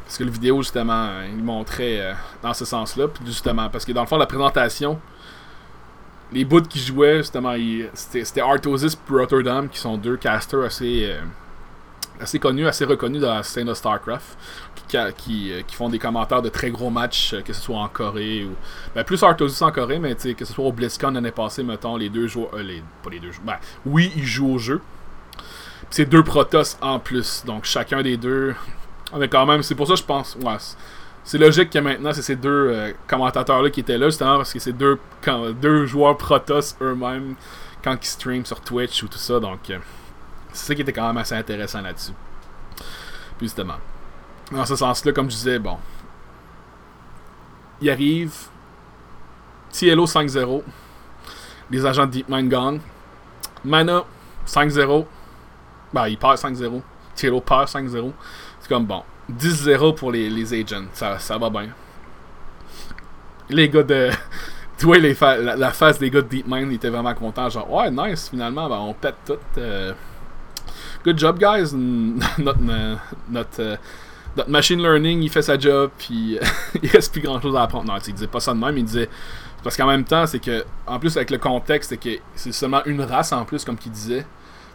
parce 0.05 0.19
que 0.19 0.25
la 0.25 0.31
vidéo, 0.31 0.59
justement, 0.63 1.07
euh, 1.09 1.27
il 1.31 1.43
montrait 1.43 2.01
euh, 2.01 2.13
dans 2.43 2.53
ce 2.55 2.65
sens-là. 2.67 3.07
Justement, 3.25 3.71
parce 3.71 3.85
que 3.87 3.93
dans 3.93 4.03
le 4.03 4.07
fond, 4.07 4.19
la 4.19 4.27
présentation, 4.27 5.01
les 6.31 6.45
bouts 6.45 6.61
qui 6.63 6.79
jouaient, 6.79 7.19
justement, 7.19 7.53
ils- 7.55 7.89
c'était 7.95 8.25
c'était 8.25 8.43
Artosis 8.43 8.93
et 8.95 9.13
Rotterdam, 9.13 9.69
qui 9.71 9.79
sont 9.79 9.97
deux 9.97 10.19
casters 10.19 10.65
assez, 10.65 11.07
euh, 11.07 11.23
assez 12.21 12.39
connus, 12.39 12.67
assez 12.67 12.85
reconnus 12.85 13.21
dans 13.23 13.35
la 13.35 13.43
scène 13.43 13.67
de 13.69 13.75
StarCraft, 13.75 14.37
qui, 14.89 14.97
qui, 15.17 15.53
euh, 15.53 15.63
qui 15.67 15.75
font 15.77 15.89
des 15.89 15.99
commentaires 15.99 16.43
de 16.43 16.49
très 16.49 16.71
gros 16.71 16.91
matchs, 16.91 17.35
euh, 17.35 17.43
que 17.43 17.53
ce 17.53 17.61
soit 17.61 17.77
en 17.79 17.89
Corée 17.89 18.45
ou. 18.45 18.55
Ben, 18.95 19.05
plus 19.05 19.23
Artosis 19.23 19.61
en 19.63 19.71
Corée, 19.71 19.99
mais 19.99 20.15
que 20.15 20.45
ce 20.45 20.53
soit 20.53 20.65
au 20.65 20.73
BlizzCon 20.73 21.11
l'année 21.11 21.31
passée, 21.31 21.63
mettons, 21.63 21.97
les 21.97 22.09
deux 22.09 22.27
joueurs. 22.27 22.51
euh, 22.55 22.63
les, 22.63 22.83
pas 23.03 23.11
les 23.11 23.21
deux 23.21 23.33
joueurs. 23.33 23.47
Ben, 23.47 23.57
oui, 23.87 24.13
ils 24.17 24.25
jouent 24.27 24.55
au 24.55 24.59
jeu. 24.59 24.81
C'est 25.91 26.05
deux 26.07 26.23
Protoss 26.23 26.77
en 26.83 26.99
plus, 26.99 27.45
donc 27.47 27.65
chacun 27.65 28.03
des 28.03 28.17
deux. 28.17 28.55
Mais 29.17 29.29
quand 29.29 29.47
même, 29.47 29.63
c'est 29.63 29.75
pour 29.75 29.87
ça 29.87 29.95
que 29.95 30.01
je 30.01 30.05
pense. 30.05 30.37
Ouais, 30.43 30.57
c'est- 31.25 31.39
logique 31.39 31.71
que 31.71 31.79
maintenant, 31.79 32.13
c'est 32.13 32.23
ces 32.23 32.37
deux 32.37 32.49
euh, 32.71 32.93
commentateurs-là 33.07 33.71
qui 33.71 33.81
étaient 33.81 33.97
là, 33.97 34.07
justement, 34.07 34.37
parce 34.37 34.53
que 34.53 34.59
c'est 34.59 34.73
deux, 34.75 34.99
deux 35.63 35.87
joueurs 35.87 36.17
Protoss 36.19 36.77
eux-mêmes 36.83 37.37
quand 37.83 37.97
ils 38.03 38.07
streament 38.07 38.45
sur 38.45 38.61
Twitch 38.61 39.03
ou 39.03 39.09
tout 39.09 39.17
ça. 39.19 39.41
Donc, 39.41 39.71
euh, 39.71 39.79
c'est 40.53 40.67
ça 40.69 40.75
qui 40.75 40.83
était 40.83 40.93
quand 40.93 41.07
même 41.07 41.17
assez 41.19 41.35
intéressant 41.35 41.81
là-dessus. 41.81 42.13
Puis 43.37 43.47
justement, 43.47 43.77
dans 44.51 44.65
ce 44.65 44.77
sens-là, 44.77 45.13
comme 45.13 45.31
je 45.31 45.37
disais, 45.37 45.59
bon. 45.59 45.79
Il 47.81 47.91
arrive. 47.91 48.33
TLO 49.73 50.07
5-0. 50.07 50.63
Les 51.71 51.85
agents 51.87 52.07
de 52.07 52.11
DeepMind 52.13 52.49
gagnent. 52.49 52.81
Mana 53.65 54.05
5-0. 54.47 55.07
Ben, 55.93 56.09
il 56.09 56.19
perd 56.19 56.37
5-0. 56.37 56.81
TLO 57.15 57.41
perd 57.41 57.69
5-0. 57.69 58.13
C'est 58.61 58.69
comme 58.69 58.87
bon. 58.87 59.03
10-0 59.31 59.95
pour 59.95 60.11
les, 60.11 60.29
les 60.31 60.55
agents. 60.55 60.87
Ça, 60.93 61.19
ça 61.19 61.39
va 61.39 61.51
bien. 61.51 61.69
Les 63.49 63.69
gars 63.69 63.83
de. 63.83 64.11
Tu 64.79 64.87
vois, 64.87 64.99
la, 64.99 65.57
la 65.57 65.73
face 65.73 65.99
des 65.99 66.09
gars 66.09 66.23
de 66.23 66.29
DeepMind, 66.29 66.71
ils 66.71 66.77
étaient 66.77 66.89
vraiment 66.89 67.13
contents. 67.13 67.51
Genre, 67.51 67.69
ouais, 67.69 67.91
nice, 67.91 68.29
finalement, 68.29 68.69
ben, 68.69 68.77
on 68.77 68.95
pète 68.95 69.17
tout. 69.27 69.37
euh, 69.59 69.93
good 71.05 71.19
job, 71.19 71.39
guys. 71.39 71.75
notre, 72.39 72.59
euh, 72.69 72.97
notre, 73.29 73.61
euh, 73.61 73.77
notre 74.37 74.51
machine 74.51 74.81
learning, 74.81 75.23
il 75.23 75.31
fait 75.31 75.43
sa 75.43 75.59
job, 75.59 75.91
puis 75.99 76.39
il 76.83 76.89
reste 76.89 77.13
plus 77.13 77.23
grand 77.23 77.41
chose 77.41 77.57
à 77.57 77.63
apprendre. 77.63 77.93
Non, 77.93 77.99
il 78.07 78.15
disait 78.15 78.27
pas 78.27 78.41
ça 78.41 78.55
de 78.55 78.59
même, 78.59 78.77
il 78.79 78.85
disait. 78.85 79.09
Parce 79.63 79.77
qu'en 79.77 79.87
même 79.87 80.05
temps, 80.05 80.27
c'est 80.27 80.39
que, 80.39 80.65
en 80.87 80.99
plus, 80.99 81.17
avec 81.17 81.31
le 81.31 81.39
contexte, 81.39 81.91
c'est 81.91 81.97
que 81.97 82.21
c'est 82.35 82.53
seulement 82.53 82.83
une 82.85 83.03
race 83.03 83.33
en 83.33 83.45
plus, 83.45 83.65
comme 83.65 83.77
qu'il 83.77 83.93
disait. 83.93 84.25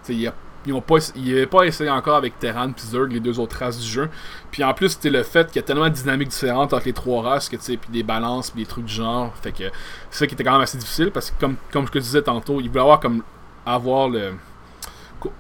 Il 0.10 0.28
a 0.28 0.34
ils 0.66 0.82
pas, 0.82 0.96
il 1.16 1.32
avait 1.34 1.46
pas 1.46 1.64
essayé 1.64 1.90
encore 1.90 2.16
avec 2.16 2.40
Terran 2.40 2.70
et 2.70 2.74
Zerg, 2.80 3.12
les 3.12 3.20
deux 3.20 3.40
autres 3.40 3.58
races 3.58 3.80
du 3.80 3.88
jeu. 3.88 4.10
Puis 4.52 4.64
en 4.64 4.74
plus, 4.74 4.90
c'était 4.90 5.10
le 5.10 5.24
fait 5.24 5.48
qu'il 5.48 5.58
y 5.58 5.60
a 5.60 5.64
tellement 5.64 5.90
de 5.90 5.94
dynamiques 5.94 6.30
différentes 6.30 6.74
entre 6.74 6.86
les 6.86 6.94
trois 6.94 7.22
races, 7.22 7.50
que 7.50 7.56
tu 7.58 7.64
sais, 7.64 7.78
puis 7.78 7.90
des 7.92 8.04
balances, 8.04 8.52
puis 8.52 8.64
des 8.64 8.68
trucs 8.68 8.86
du 8.86 8.94
genre. 8.94 9.34
Fait 9.42 9.52
que 9.52 9.66
c'est 10.10 10.20
ça 10.20 10.28
qui 10.28 10.36
était 10.36 10.44
quand 10.44 10.54
même 10.54 10.62
assez 10.62 10.78
difficile 10.78 11.12
parce 11.12 11.32
que 11.32 11.40
comme, 11.40 11.56
comme 11.72 11.86
je 11.88 11.92
te 11.92 12.00
disais 12.00 12.22
tantôt, 12.22 12.62
il 12.62 12.70
voulait 12.70 12.82
avoir 12.82 13.00
comme 13.00 13.24
avoir 13.66 14.10
le 14.10 14.34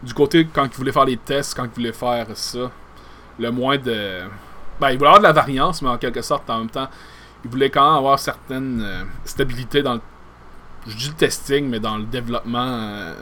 du 0.01 0.13
côté 0.13 0.47
quand 0.51 0.65
il 0.65 0.75
voulait 0.75 0.91
faire 0.91 1.05
les 1.05 1.17
tests, 1.17 1.55
quand 1.55 1.65
il 1.65 1.69
voulait 1.69 1.93
faire 1.93 2.27
ça, 2.35 2.71
le 3.39 3.51
moins 3.51 3.77
de 3.77 4.21
ben 4.79 4.89
il 4.89 4.97
voulait 4.97 5.09
avoir 5.09 5.19
de 5.19 5.23
la 5.23 5.31
variance, 5.33 5.81
mais 5.81 5.89
en 5.89 5.97
quelque 5.97 6.21
sorte 6.21 6.49
en 6.49 6.59
même 6.59 6.69
temps, 6.69 6.89
il 7.43 7.49
voulait 7.49 7.69
quand 7.69 7.85
même 7.85 7.97
avoir 7.97 8.19
certaines 8.19 8.81
euh, 8.81 9.03
stabilité 9.25 9.81
dans 9.83 9.95
le 9.95 10.01
je 10.85 10.97
dis 10.97 11.07
le 11.07 11.13
testing, 11.13 11.69
mais 11.69 11.79
dans 11.79 11.97
le 11.97 12.03
développement 12.03 12.67
euh, 12.67 13.13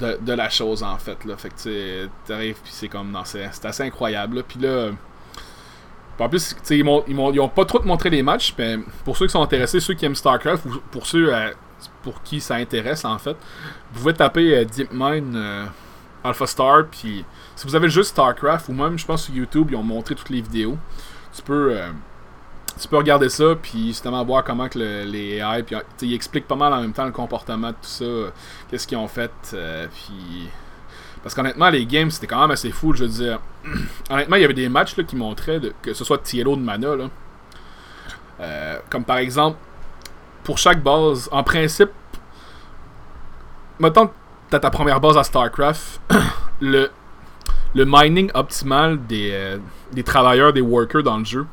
de, 0.00 0.32
la 0.32 0.50
chose 0.50 0.82
en 0.82 0.98
fait 0.98 1.24
là. 1.24 1.36
Fait 1.36 1.48
que 1.50 1.54
tu 1.54 1.62
sais, 1.62 2.08
t'arrives 2.26 2.56
puis 2.62 2.72
c'est 2.72 2.88
comme 2.88 3.16
c'est 3.24 3.64
assez 3.64 3.82
incroyable. 3.84 4.42
Puis 4.42 4.58
là 4.58 4.90
en 6.24 6.28
plus, 6.28 6.56
ils, 6.70 6.84
m'ont- 6.84 7.04
ils, 7.06 7.16
ils 7.34 7.40
ont 7.40 7.48
pas 7.48 7.64
trop 7.64 7.82
montré 7.82 8.10
les 8.10 8.22
matchs, 8.22 8.54
mais 8.58 8.78
pour 9.04 9.16
ceux 9.16 9.26
qui 9.26 9.32
sont 9.32 9.42
intéressés, 9.42 9.80
ceux 9.80 9.94
qui 9.94 10.06
aiment 10.06 10.14
StarCraft, 10.14 10.64
ou 10.64 10.80
pour 10.90 11.06
ceux 11.06 11.34
euh, 11.34 11.50
pour 12.02 12.22
qui 12.22 12.40
ça 12.40 12.54
intéresse 12.56 13.04
en 13.04 13.18
fait, 13.18 13.36
vous 13.92 14.00
pouvez 14.00 14.14
taper 14.14 14.56
euh, 14.58 14.64
DeepMind 14.64 15.34
euh, 15.36 15.64
Alpha 16.24 16.46
Star, 16.46 16.86
puis 16.90 17.24
si 17.54 17.66
vous 17.66 17.74
avez 17.74 17.88
juste 17.88 18.10
StarCraft, 18.10 18.68
ou 18.68 18.72
même 18.72 18.98
je 18.98 19.06
pense 19.06 19.24
sur 19.24 19.34
YouTube, 19.34 19.68
ils 19.70 19.76
ont 19.76 19.82
montré 19.82 20.14
toutes 20.14 20.30
les 20.30 20.40
vidéos, 20.40 20.78
tu 21.34 21.42
peux, 21.42 21.76
euh, 21.76 21.90
tu 22.80 22.88
peux 22.88 22.96
regarder 22.96 23.28
ça, 23.28 23.54
puis 23.60 23.88
justement 23.88 24.24
voir 24.24 24.44
comment 24.44 24.68
que 24.68 24.78
le- 24.78 25.04
les 25.04 25.36
AI, 25.36 25.62
puis 25.62 25.76
ils 26.02 26.14
expliquent 26.14 26.48
pas 26.48 26.56
mal 26.56 26.72
en 26.72 26.80
même 26.80 26.92
temps 26.92 27.04
le 27.04 27.12
comportement 27.12 27.68
de 27.68 27.74
tout 27.74 27.78
ça, 27.82 28.04
qu'est-ce 28.70 28.86
qu'ils 28.86 28.98
ont 28.98 29.08
fait, 29.08 29.30
puis... 29.50 30.48
Parce 31.22 31.34
qu'honnêtement, 31.34 31.70
les 31.70 31.84
games, 31.86 32.08
c'était 32.08 32.28
quand 32.28 32.40
même 32.40 32.52
assez 32.52 32.70
fou, 32.70 32.92
je 32.94 33.02
veux 33.02 33.10
dire. 33.10 33.40
honnêtement, 34.10 34.36
il 34.36 34.42
y 34.42 34.44
avait 34.44 34.54
des 34.54 34.68
matchs 34.68 34.96
là, 34.96 35.02
qui 35.02 35.16
montraient, 35.16 35.60
que 35.82 35.92
ce 35.92 36.04
soit 36.04 36.18
TLO 36.18 36.54
de 36.54 36.60
mana, 36.60 36.94
là. 36.94 38.78
Comme 38.90 39.02
par 39.02 39.16
exemple, 39.16 39.58
pour 40.46 40.58
chaque 40.58 40.80
base, 40.80 41.28
en 41.32 41.42
principe, 41.42 41.90
mettons 43.80 44.06
que 44.06 44.12
t'as 44.48 44.60
ta 44.60 44.70
première 44.70 45.00
base 45.00 45.18
à 45.18 45.24
StarCraft, 45.24 46.00
le, 46.60 46.88
le 47.74 47.84
mining 47.84 48.30
optimal 48.32 49.04
des, 49.08 49.30
euh, 49.32 49.58
des 49.92 50.04
travailleurs, 50.04 50.52
des 50.52 50.60
workers 50.60 51.02
dans 51.02 51.18
le 51.18 51.24
jeu, 51.24 51.46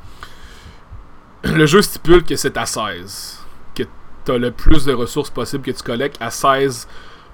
le 1.43 1.65
jeu 1.65 1.81
stipule 1.81 2.23
que 2.23 2.35
c'est 2.35 2.55
à 2.55 2.67
16. 2.67 3.39
Que 3.73 3.81
t'as 4.25 4.37
le 4.37 4.51
plus 4.51 4.85
de 4.85 4.93
ressources 4.93 5.31
possible 5.31 5.63
que 5.63 5.71
tu 5.71 5.81
collectes 5.81 6.21
à 6.21 6.29
16. 6.29 6.87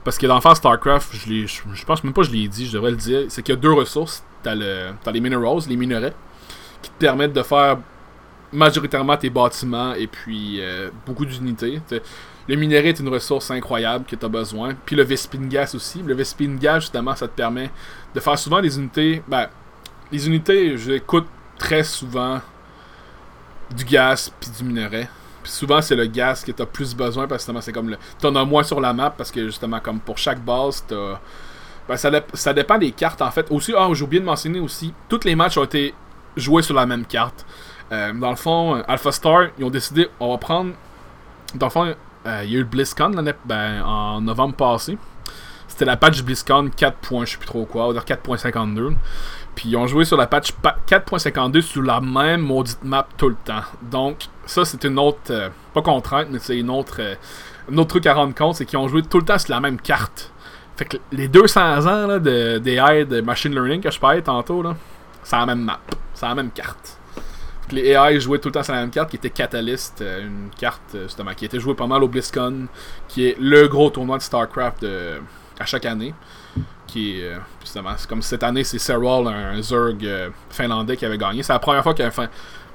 Parce 0.05 0.17
que 0.17 0.27
dans 0.27 0.35
le 0.35 0.41
fond, 0.41 0.55
StarCraft, 0.55 1.13
je, 1.13 1.45
je, 1.45 1.61
je 1.73 1.85
pense 1.85 2.05
même 2.05 2.13
pas 2.13 2.21
que 2.21 2.27
je 2.27 2.31
l'ai 2.31 2.47
dit, 2.47 2.67
je 2.67 2.71
devrais 2.71 2.91
le 2.91 2.97
dire, 2.97 3.25
c'est 3.27 3.43
qu'il 3.43 3.53
y 3.53 3.57
a 3.57 3.59
deux 3.59 3.73
ressources. 3.73 4.23
T'as, 4.43 4.55
le, 4.55 4.91
t'as 5.03 5.11
les 5.11 5.19
minerals, 5.19 5.59
les 5.67 5.75
minerais, 5.75 6.13
qui 6.81 6.89
te 6.89 6.97
permettent 6.97 7.33
de 7.33 7.43
faire 7.43 7.79
majoritairement 8.51 9.17
tes 9.17 9.29
bâtiments 9.29 9.93
et 9.93 10.07
puis 10.07 10.61
euh, 10.61 10.89
beaucoup 11.05 11.25
d'unités. 11.25 11.81
Le 12.47 12.55
minerai 12.55 12.89
est 12.89 12.99
une 12.99 13.09
ressource 13.09 13.51
incroyable 13.51 14.05
que 14.05 14.15
tu 14.15 14.25
as 14.25 14.29
besoin. 14.29 14.73
Puis 14.85 14.95
le 14.95 15.03
Vespine 15.03 15.47
Gas 15.47 15.73
aussi. 15.75 16.01
Le 16.01 16.15
Vespine 16.15 16.57
Gas, 16.57 16.79
justement, 16.79 17.15
ça 17.15 17.27
te 17.27 17.35
permet 17.35 17.69
de 18.15 18.19
faire 18.19 18.39
souvent 18.39 18.61
des 18.61 18.77
unités. 18.77 19.21
Ben, 19.27 19.47
les 20.11 20.27
unités, 20.27 20.77
j'écoute 20.77 21.27
très 21.57 21.83
souvent 21.83 22.41
du 23.75 23.85
gaz 23.85 24.31
puis 24.39 24.49
du 24.49 24.63
minerai. 24.63 25.07
Puis 25.43 25.51
souvent, 25.51 25.81
c'est 25.81 25.95
le 25.95 26.05
gaz 26.05 26.43
que 26.43 26.51
tu 26.51 26.61
as 26.61 26.65
plus 26.65 26.95
besoin 26.95 27.27
parce 27.27 27.43
que 27.43 27.51
justement, 27.51 27.61
c'est 27.61 27.71
comme 27.71 27.89
le. 27.89 27.97
Tu 28.19 28.25
en 28.25 28.35
as 28.35 28.45
moins 28.45 28.63
sur 28.63 28.81
la 28.81 28.93
map 28.93 29.11
parce 29.11 29.31
que 29.31 29.45
justement, 29.45 29.79
comme 29.79 29.99
pour 29.99 30.17
chaque 30.17 30.43
base, 30.43 30.83
tu 30.87 30.95
Ben, 31.87 31.97
ça, 31.97 32.11
ça 32.33 32.53
dépend 32.53 32.77
des 32.79 32.91
cartes 32.91 33.21
en 33.21 33.29
fait. 33.29 33.45
Aussi, 33.51 33.73
ah, 33.77 33.87
j'ai 33.93 34.03
oublié 34.03 34.21
de 34.21 34.25
mentionner 34.25 34.59
aussi, 34.59 34.91
tous 35.07 35.23
les 35.23 35.35
matchs 35.35 35.57
ont 35.57 35.63
été 35.63 35.93
joués 36.35 36.63
sur 36.63 36.73
la 36.73 36.85
même 36.85 37.05
carte. 37.05 37.45
Euh, 37.91 38.13
dans 38.13 38.29
le 38.29 38.35
fond, 38.35 38.83
Alpha 38.87 39.11
Star, 39.11 39.47
ils 39.57 39.65
ont 39.65 39.69
décidé, 39.69 40.07
on 40.19 40.31
va 40.31 40.37
prendre. 40.37 40.73
Dans 41.55 41.67
le 41.67 41.71
fond, 41.71 41.95
euh, 42.25 42.41
il 42.43 42.51
y 42.51 42.55
a 42.55 42.57
eu 42.57 42.61
le 42.61 42.65
BlizzCon 42.65 43.11
ben, 43.45 43.81
en 43.83 44.21
novembre 44.21 44.55
passé. 44.55 44.97
c'était 45.67 45.85
la 45.85 45.97
patch 45.97 46.21
BlizzCon 46.21 46.69
4. 46.75 46.97
je 47.21 47.31
sais 47.31 47.37
plus 47.37 47.47
trop 47.47 47.65
quoi, 47.65 47.85
on 47.85 47.93
va 47.93 47.93
dire 47.93 48.03
4.52. 48.03 48.95
Puis 49.55 49.69
ils 49.69 49.77
ont 49.77 49.87
joué 49.87 50.05
sur 50.05 50.17
la 50.17 50.27
patch 50.27 50.53
4.52 50.87 51.61
sur 51.61 51.81
la 51.81 52.01
même 52.01 52.41
maudite 52.41 52.83
map 52.83 53.07
tout 53.17 53.29
le 53.29 53.35
temps. 53.35 53.63
Donc, 53.81 54.25
ça, 54.45 54.65
c'est 54.65 54.83
une 54.83 54.99
autre. 54.99 55.19
Euh, 55.31 55.49
pas 55.73 55.81
contrainte, 55.81 56.27
mais 56.31 56.39
c'est 56.39 56.57
une 56.57 56.69
autre. 56.69 56.97
Euh, 56.99 57.15
un 57.71 57.77
autre 57.77 57.89
truc 57.89 58.05
à 58.05 58.13
rendre 58.13 58.35
compte, 58.35 58.55
c'est 58.55 58.65
qu'ils 58.65 58.79
ont 58.79 58.87
joué 58.87 59.01
tout 59.03 59.19
le 59.19 59.25
temps 59.25 59.37
sur 59.37 59.53
la 59.53 59.59
même 59.59 59.79
carte. 59.79 60.31
Fait 60.75 60.85
que 60.85 60.97
les 61.11 61.27
200 61.27 61.87
ans 61.87 62.19
de, 62.19 62.61
AI 62.65 63.05
de 63.05 63.21
machine 63.21 63.53
learning 63.53 63.81
que 63.81 63.91
je 63.91 63.99
parlais 63.99 64.21
tantôt, 64.21 64.63
c'est 65.23 65.35
la 65.35 65.45
même 65.45 65.61
map. 65.61 65.79
C'est 66.13 66.25
la 66.25 66.35
même 66.35 66.51
carte. 66.51 66.98
Les 67.71 67.89
AI 67.89 68.19
jouaient 68.19 68.39
tout 68.39 68.49
le 68.49 68.53
temps 68.53 68.63
sur 68.63 68.73
la 68.73 68.81
même 68.81 68.89
carte 68.89 69.09
qui 69.09 69.17
était 69.17 69.29
Catalyst, 69.29 70.01
euh, 70.01 70.25
une 70.25 70.49
carte 70.57 70.95
justement 71.03 71.33
qui 71.33 71.45
était 71.45 71.59
jouée 71.59 71.75
pas 71.75 71.87
mal 71.87 72.03
au 72.03 72.07
BlizzCon, 72.07 72.67
qui 73.07 73.27
est 73.27 73.37
le 73.39 73.67
gros 73.67 73.89
tournoi 73.89 74.17
de 74.17 74.23
StarCraft 74.23 74.85
à 75.59 75.65
chaque 75.65 75.85
année 75.85 76.13
qui 76.87 77.21
justement 77.61 77.91
comme 78.07 78.23
cette 78.23 78.41
année 78.41 78.63
c'est 78.63 78.79
Serral 78.79 79.27
un 79.27 79.61
Zerg 79.61 80.03
finlandais 80.49 80.97
qui 80.97 81.05
avait 81.05 81.19
gagné 81.19 81.43
c'est 81.43 81.53
la 81.53 81.59
première 81.59 81.83
fois 81.83 81.93
qu'il 81.93 82.03
y 82.03 82.07
a 82.07 82.11
un 82.23 82.27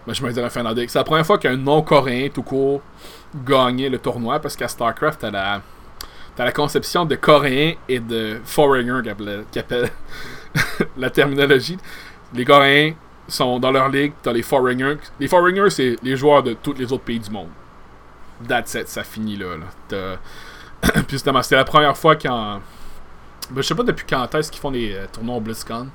ben, 0.07 0.13
je 0.13 0.23
me 0.23 0.29
disais 0.29 0.43
un 0.43 0.51
finlandais. 0.51 0.87
C'est 0.89 0.99
la 0.99 1.05
première 1.05 1.25
fois 1.25 1.39
qu'un 1.39 1.57
non-coréen 1.57 2.29
tout 2.29 2.43
court 2.43 2.83
gagnait 3.35 3.89
le 3.89 3.99
tournoi 3.99 4.39
parce 4.39 4.57
qu'à 4.57 4.69
StarCraft, 4.69 5.21
t'as 5.21 5.31
la, 5.31 5.63
t'as 6.37 6.45
la 6.45 6.53
conception 6.53 7.07
de 7.07 7.15
coréen 7.15 7.75
et 7.89 8.01
de 8.01 8.39
foreigner 8.45 9.01
qui 9.51 9.59
appelle, 9.59 9.91
la 10.97 11.09
terminologie. 11.09 11.79
Les 12.35 12.45
coréens 12.45 12.95
sont 13.29 13.59
dans 13.59 13.71
leur 13.71 13.89
ligue, 13.89 14.13
t'as 14.23 14.33
les 14.33 14.43
foreigners. 14.43 14.99
Les 15.19 15.29
foreigners, 15.29 15.71
c'est 15.71 15.97
les 16.03 16.17
joueurs 16.17 16.43
de 16.43 16.55
tous 16.55 16.75
les 16.75 16.93
autres 16.93 17.05
pays 17.05 17.21
du 17.21 17.31
monde. 17.31 17.49
That's 18.49 18.75
it, 18.75 18.89
ça 18.89 19.05
finit 19.05 19.37
là. 19.37 19.57
là. 19.57 20.17
Puis 21.09 21.19
c'était 21.19 21.57
la 21.57 21.65
première 21.65 21.97
fois 21.97 22.17
qu'en. 22.17 22.61
Ben, 23.51 23.63
je 23.63 23.63
sais 23.63 23.75
pas 23.75 23.83
depuis 23.83 24.07
quand 24.09 24.35
est-ce 24.35 24.51
qu'ils 24.51 24.61
font 24.61 24.71
les 24.71 24.95
euh, 24.95 25.07
tournois 25.13 25.37
au 25.37 25.41
BlizzCon 25.41 25.89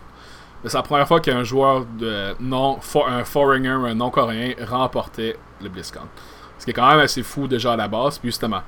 c'est 0.65 0.73
la 0.77 0.83
première 0.83 1.07
fois 1.07 1.19
qu'un 1.21 1.43
joueur 1.43 1.85
de 1.85 2.35
non, 2.39 2.79
un 3.07 3.23
foreigner, 3.23 3.69
un 3.69 3.95
non-coréen 3.95 4.55
remportait 4.67 5.37
le 5.61 5.69
BlizzCon. 5.69 6.01
Ce 6.57 6.65
qui 6.65 6.71
est 6.71 6.73
quand 6.73 6.89
même 6.89 6.99
assez 6.99 7.23
fou 7.23 7.47
déjà 7.47 7.73
à 7.73 7.77
la 7.77 7.87
base. 7.87 8.17
Puis 8.17 8.29
justement, 8.29 8.61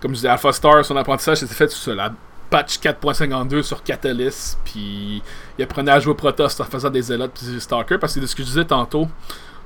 comme 0.00 0.10
je 0.12 0.16
disais, 0.16 0.28
Alpha 0.28 0.52
Star, 0.52 0.84
son 0.84 0.96
apprentissage 0.96 1.38
s'était 1.38 1.54
fait 1.54 1.70
sur 1.70 1.94
la 1.94 2.12
patch 2.50 2.78
4.52 2.78 3.62
sur 3.62 3.82
Catalyst. 3.82 4.58
Puis 4.64 5.22
il 5.58 5.62
apprenait 5.62 5.92
à 5.92 6.00
jouer 6.00 6.14
Protoss 6.14 6.58
en 6.60 6.64
faisant 6.64 6.90
des 6.90 7.02
zélotes 7.02 7.32
puis 7.32 7.60
Stalker. 7.60 7.98
Parce 7.98 8.14
que 8.14 8.20
de 8.20 8.26
ce 8.26 8.34
que 8.34 8.42
je 8.42 8.48
disais 8.48 8.64
tantôt, 8.64 9.08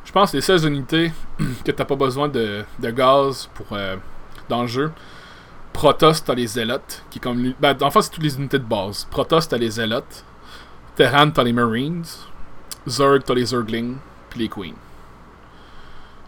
je 0.05 0.13
pense 0.13 0.33
que 0.33 0.37
les 0.37 0.43
16 0.43 0.65
unités 0.65 1.13
que 1.65 1.71
t'as 1.71 1.85
pas 1.85 1.97
besoin 1.97 2.29
de, 2.29 2.65
gaz 2.81 3.49
pour 3.55 3.67
euh, 3.73 3.97
dans 4.49 4.63
le 4.63 4.69
jeu. 4.69 4.93
Protoss, 5.73 6.25
t'as 6.25 6.35
les 6.35 6.47
zélotes. 6.47 7.05
Qui 7.11 7.19
comme. 7.19 7.55
En 7.63 7.91
fait, 7.91 8.03
c'est 8.03 8.11
toutes 8.11 8.25
les 8.25 8.37
unités 8.37 8.59
de 8.59 8.65
base. 8.65 9.07
Protoss, 9.11 9.49
t'as 9.49 9.59
les 9.59 9.71
zélotes. 9.71 10.25
Terran, 10.97 11.31
t'as 11.31 11.45
les 11.45 11.53
Marines. 11.53 12.05
Zerg, 12.87 13.23
t'as 13.25 13.35
les 13.35 13.47
Zerglings. 13.47 13.97
Puis 14.31 14.41
les 14.41 14.49
Queens. 14.49 14.75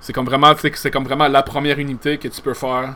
C'est 0.00 0.12
comme 0.12 0.28
c'est 0.74 0.90
comme 0.90 1.04
vraiment 1.04 1.28
la 1.28 1.42
première 1.42 1.78
unité 1.78 2.18
que 2.18 2.28
tu 2.28 2.42
peux 2.42 2.52
faire. 2.52 2.94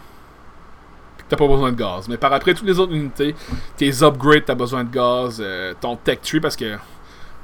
T'as 1.29 1.37
pas 1.37 1.47
besoin 1.47 1.73
de 1.73 1.77
gaz. 1.77 2.09
Mais 2.09 2.17
par 2.17 2.33
après, 2.33 2.55
toutes 2.55 2.67
les 2.67 2.79
autres 2.79 2.95
unités, 2.95 3.35
tes 3.77 4.03
upgrades, 4.03 4.45
t'as 4.47 4.55
besoin 4.55 4.85
de 4.85 4.91
gaz. 4.91 5.43
Euh, 5.45 5.75
ton 5.81 5.97
tech 5.97 6.21
tree, 6.23 6.41
parce 6.41 6.57
que 6.57 6.77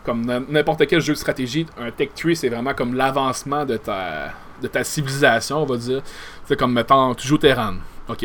comme 0.04 0.24
n'importe 0.48 0.86
quel 0.86 1.00
jeu 1.00 1.14
de 1.14 1.18
stratégie, 1.18 1.66
un 1.78 1.90
tech 1.90 2.10
tree, 2.14 2.36
c'est 2.36 2.48
vraiment 2.48 2.74
comme 2.74 2.94
l'avancement 2.94 3.64
de 3.64 3.78
ta, 3.78 4.32
de 4.60 4.68
ta 4.68 4.84
civilisation, 4.84 5.62
on 5.62 5.66
va 5.66 5.76
dire. 5.76 6.02
C'est 6.44 6.58
comme, 6.58 6.72
mettons, 6.72 7.14
tu 7.14 7.26
joues 7.26 7.38
Terran. 7.38 7.74
Ok, 8.08 8.18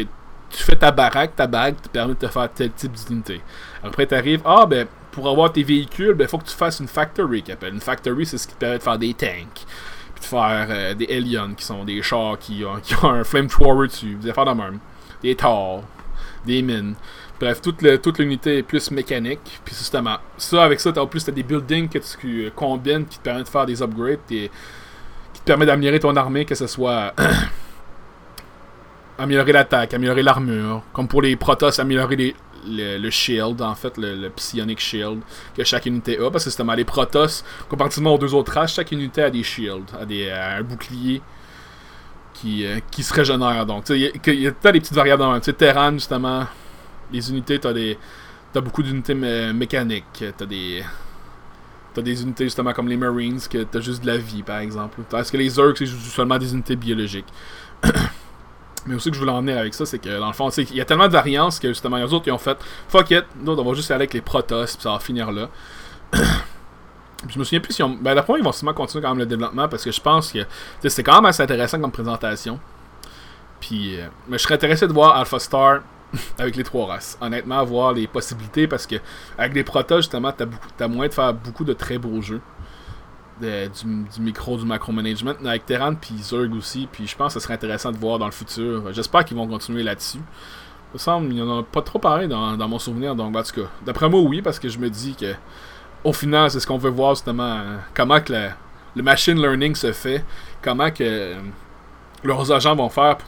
tu 0.49 0.63
fais 0.63 0.75
ta 0.75 0.91
baraque, 0.91 1.35
ta 1.35 1.47
bague, 1.47 1.75
te 1.81 1.87
permet 1.87 2.15
de 2.15 2.19
te 2.19 2.27
faire 2.27 2.51
tel 2.51 2.71
type 2.71 2.91
d'unité. 3.07 3.41
Après, 3.83 4.05
tu 4.05 4.15
arrives, 4.15 4.41
ah 4.45 4.65
ben, 4.65 4.87
pour 5.11 5.29
avoir 5.29 5.51
tes 5.51 5.63
véhicules, 5.63 6.13
ben, 6.13 6.27
faut 6.27 6.37
que 6.37 6.47
tu 6.47 6.55
fasses 6.55 6.79
une 6.79 6.87
factory. 6.87 7.43
Une 7.61 7.79
factory, 7.79 8.25
c'est 8.25 8.37
ce 8.37 8.47
qui 8.47 8.55
te 8.55 8.59
permet 8.59 8.77
de 8.77 8.83
faire 8.83 8.97
des 8.97 9.13
tanks. 9.13 9.65
Puis 10.15 10.21
de 10.21 10.25
faire 10.25 10.67
euh, 10.69 10.93
des 10.95 11.07
aliens, 11.09 11.53
qui 11.55 11.63
sont 11.63 11.83
des 11.85 12.01
chars 12.01 12.37
qui 12.39 12.65
ont, 12.65 12.79
qui 12.81 12.93
ont 12.95 13.09
un 13.09 13.23
flamethrower 13.23 13.87
dessus. 13.87 14.15
Des 14.15 14.29
affaires 14.29 14.45
de 14.45 14.51
même. 14.51 14.79
Des 15.21 15.35
tors. 15.35 15.83
Des 16.45 16.61
mines. 16.61 16.95
Bref, 17.39 17.61
toute, 17.61 17.81
l'unité 18.19 18.57
est 18.57 18.63
plus 18.63 18.91
mécanique. 18.91 19.59
Puis 19.63 19.73
justement, 19.75 20.17
ça, 20.37 20.63
avec 20.63 20.79
ça, 20.79 20.91
en 20.97 21.07
plus, 21.07 21.23
tu 21.23 21.29
as 21.29 21.33
des 21.33 21.43
buildings 21.43 21.87
que 21.87 21.99
tu 21.99 22.45
euh, 22.45 22.49
combines 22.53 23.05
qui 23.05 23.17
te 23.17 23.23
permettent 23.23 23.45
de 23.45 23.49
faire 23.49 23.65
des 23.65 23.81
upgrades. 23.81 24.19
qui 24.27 24.49
te 25.33 25.45
permettent 25.45 25.67
d'améliorer 25.67 25.99
ton 25.99 26.15
armée, 26.15 26.45
que 26.45 26.55
ce 26.55 26.67
soit. 26.67 27.13
améliorer 29.17 29.51
l'attaque, 29.51 29.93
améliorer 29.93 30.23
l'armure. 30.23 30.81
Comme 30.93 31.07
pour 31.07 31.21
les 31.21 31.35
Protoss, 31.35 31.79
améliorer 31.79 32.15
les, 32.15 32.35
le, 32.97 33.09
shield, 33.09 33.61
en 33.61 33.75
fait, 33.75 33.97
le, 33.97 34.29
psionic 34.29 34.79
shield 34.79 35.21
que 35.55 35.63
chaque 35.63 35.85
unité 35.85 36.17
a. 36.17 36.29
Parce 36.31 36.45
que 36.45 36.49
justement, 36.49 36.73
les 36.73 36.85
Protoss, 36.85 37.43
comparativement 37.67 38.15
aux 38.15 38.17
deux 38.17 38.33
autres 38.33 38.53
races, 38.53 38.73
chaque 38.73 38.91
unité 38.91 39.23
a 39.23 39.29
des 39.29 39.43
shields, 39.43 39.85
a, 39.99 40.05
des, 40.05 40.29
un 40.31 40.63
bouclier 40.63 41.21
qui, 42.39 42.65
euh, 42.65 42.79
qui 42.91 43.03
se 43.03 43.13
régénère. 43.13 43.65
Donc, 43.65 43.89
il 43.89 43.97
y, 44.01 44.07
a, 44.47 44.51
des 44.51 44.79
petites 44.79 44.93
variables 44.93 45.21
dans 45.21 45.39
Tu 45.39 45.53
Terran, 45.53 45.93
justement, 45.93 46.45
les 47.11 47.29
unités, 47.29 47.59
t'as 47.59 47.73
des. 47.73 47.97
T'as 48.51 48.61
beaucoup 48.61 48.81
d'unités 48.81 49.13
mécaniques. 49.13 50.23
T'as 50.37 50.45
des. 50.45 50.83
T'as 51.93 52.01
des 52.01 52.21
unités 52.21 52.43
justement 52.43 52.71
comme 52.71 52.87
les 52.87 52.97
Marines 52.97 53.39
que 53.49 53.63
t'as 53.63 53.79
juste 53.79 54.03
de 54.03 54.07
la 54.07 54.17
vie 54.17 54.43
par 54.43 54.59
exemple. 54.59 55.01
Est-ce 55.17 55.31
que 55.31 55.37
les 55.37 55.49
Zergs 55.49 55.75
c'est 55.75 55.87
seulement 55.87 56.37
des 56.37 56.53
unités 56.53 56.75
biologiques. 56.75 57.25
Mais 58.85 58.95
aussi 58.95 59.09
que 59.09 59.15
je 59.15 59.19
voulais 59.19 59.31
en 59.31 59.41
venir 59.41 59.57
avec 59.57 59.73
ça, 59.73 59.85
c'est 59.85 59.99
que 59.99 60.19
dans 60.19 60.27
le 60.27 60.33
fond, 60.33 60.49
il 60.49 60.75
y 60.75 60.81
a 60.81 60.85
tellement 60.85 61.07
de 61.07 61.13
variances 61.13 61.59
que 61.59 61.67
justement, 61.67 61.97
les 61.97 62.13
autres 62.13 62.23
qui 62.23 62.31
ont 62.31 62.37
fait 62.37 62.57
fuck 62.87 63.09
it, 63.11 63.25
nous 63.41 63.53
on 63.53 63.63
va 63.63 63.73
juste 63.73 63.89
aller 63.91 64.03
avec 64.03 64.13
les 64.13 64.21
Protoss, 64.21 64.75
puis 64.75 64.83
ça 64.83 64.91
va 64.91 64.99
finir 64.99 65.31
là. 65.31 65.49
je 67.27 67.37
me 67.37 67.43
souviens 67.43 67.59
plus 67.59 67.73
si 67.73 67.83
on. 67.83 67.89
Ben, 67.89 68.15
d'après 68.15 68.33
ils 68.37 68.43
vont 68.43 68.51
sûrement 68.51 68.73
continuer 68.73 69.01
quand 69.01 69.09
même 69.09 69.19
le 69.19 69.25
développement 69.25 69.67
parce 69.67 69.83
que 69.83 69.91
je 69.91 70.01
pense 70.01 70.31
que 70.31 70.39
c'est 70.87 71.03
quand 71.03 71.15
même 71.15 71.25
assez 71.25 71.43
intéressant 71.43 71.79
comme 71.79 71.91
présentation. 71.91 72.59
Puis, 73.59 73.99
euh, 73.99 74.07
mais 74.27 74.37
je 74.37 74.43
serais 74.43 74.55
intéressé 74.55 74.87
de 74.87 74.93
voir 74.93 75.15
Alpha 75.17 75.39
Star 75.39 75.81
avec 76.37 76.55
les 76.55 76.63
trois 76.63 76.87
races. 76.87 77.17
Honnêtement, 77.21 77.63
voir 77.65 77.93
les 77.93 78.07
possibilités 78.07 78.67
parce 78.67 78.87
que 78.87 78.95
avec 79.37 79.53
les 79.53 79.63
Protoss, 79.63 79.99
justement, 80.05 80.31
t'as, 80.31 80.87
moyen 80.87 81.09
de 81.09 81.13
faire 81.13 81.33
beaucoup 81.33 81.65
de 81.65 81.73
très 81.73 81.97
beaux 81.97 82.21
jeux 82.21 82.41
du, 83.41 84.21
micro, 84.21 84.57
du 84.57 84.65
macro 84.65 84.91
management 84.91 85.37
avec 85.45 85.65
Terran 85.65 85.95
puis 85.95 86.15
Zerg 86.17 86.53
aussi. 86.55 86.87
Puis 86.91 87.07
je 87.07 87.15
pense 87.15 87.33
que 87.33 87.39
ce 87.39 87.43
serait 87.43 87.53
intéressant 87.53 87.91
de 87.91 87.97
voir 87.97 88.19
dans 88.19 88.25
le 88.25 88.31
futur. 88.31 88.91
J'espère 88.93 89.25
qu'ils 89.25 89.37
vont 89.37 89.47
continuer 89.47 89.83
là-dessus. 89.83 90.19
Il 90.91 90.93
me 90.93 90.97
semble 90.97 91.27
qu'il 91.27 91.35
n'y 91.35 91.41
en 91.41 91.59
a 91.59 91.63
pas 91.63 91.81
trop 91.81 91.99
pareil 91.99 92.27
dans, 92.27 92.67
mon 92.67 92.79
souvenir. 92.79 93.15
Donc, 93.15 93.35
en 93.35 93.43
tout 93.43 93.61
cas, 93.61 93.67
d'après 93.85 94.09
moi, 94.09 94.21
oui, 94.21 94.41
parce 94.41 94.57
que 94.57 94.69
je 94.69 94.79
me 94.79 94.89
dis 94.89 95.15
que 95.15 95.33
au 96.03 96.13
final, 96.13 96.49
c'est 96.49 96.59
ce 96.59 96.67
qu'on 96.67 96.77
veut 96.77 96.89
voir 96.89 97.15
justement. 97.15 97.57
Euh, 97.57 97.77
comment 97.93 98.19
que 98.21 98.33
le 98.95 99.03
machine 99.03 99.39
learning 99.39 99.75
se 99.75 99.91
fait. 99.91 100.23
Comment 100.61 100.91
que 100.91 101.03
euh, 101.03 101.35
leurs 102.23 102.51
agents 102.51 102.75
vont 102.75 102.89
faire 102.89 103.17
pour, 103.17 103.27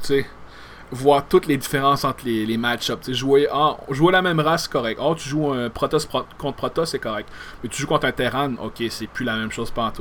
voir 0.91 1.25
toutes 1.27 1.47
les 1.47 1.57
différences 1.57 2.03
entre 2.03 2.25
les, 2.25 2.57
match-ups. 2.57 3.11
Jouer, 3.13 3.47
ah, 3.51 3.77
jouer 3.89 4.11
la 4.11 4.21
même 4.21 4.39
race, 4.39 4.63
c'est 4.63 4.71
correct. 4.71 4.99
Oh, 5.01 5.15
tu 5.15 5.29
joues 5.29 5.51
un 5.51 5.69
Protoss 5.69 6.05
contre 6.05 6.53
Protoss, 6.57 6.91
c'est 6.91 6.99
correct. 6.99 7.29
Mais 7.63 7.69
tu 7.69 7.81
joues 7.81 7.87
contre 7.87 8.07
un 8.07 8.11
Terran, 8.11 8.53
ok, 8.61 8.83
c'est 8.89 9.07
plus 9.07 9.23
la 9.23 9.35
même 9.35 9.51
chose 9.51 9.71
pas. 9.71 9.93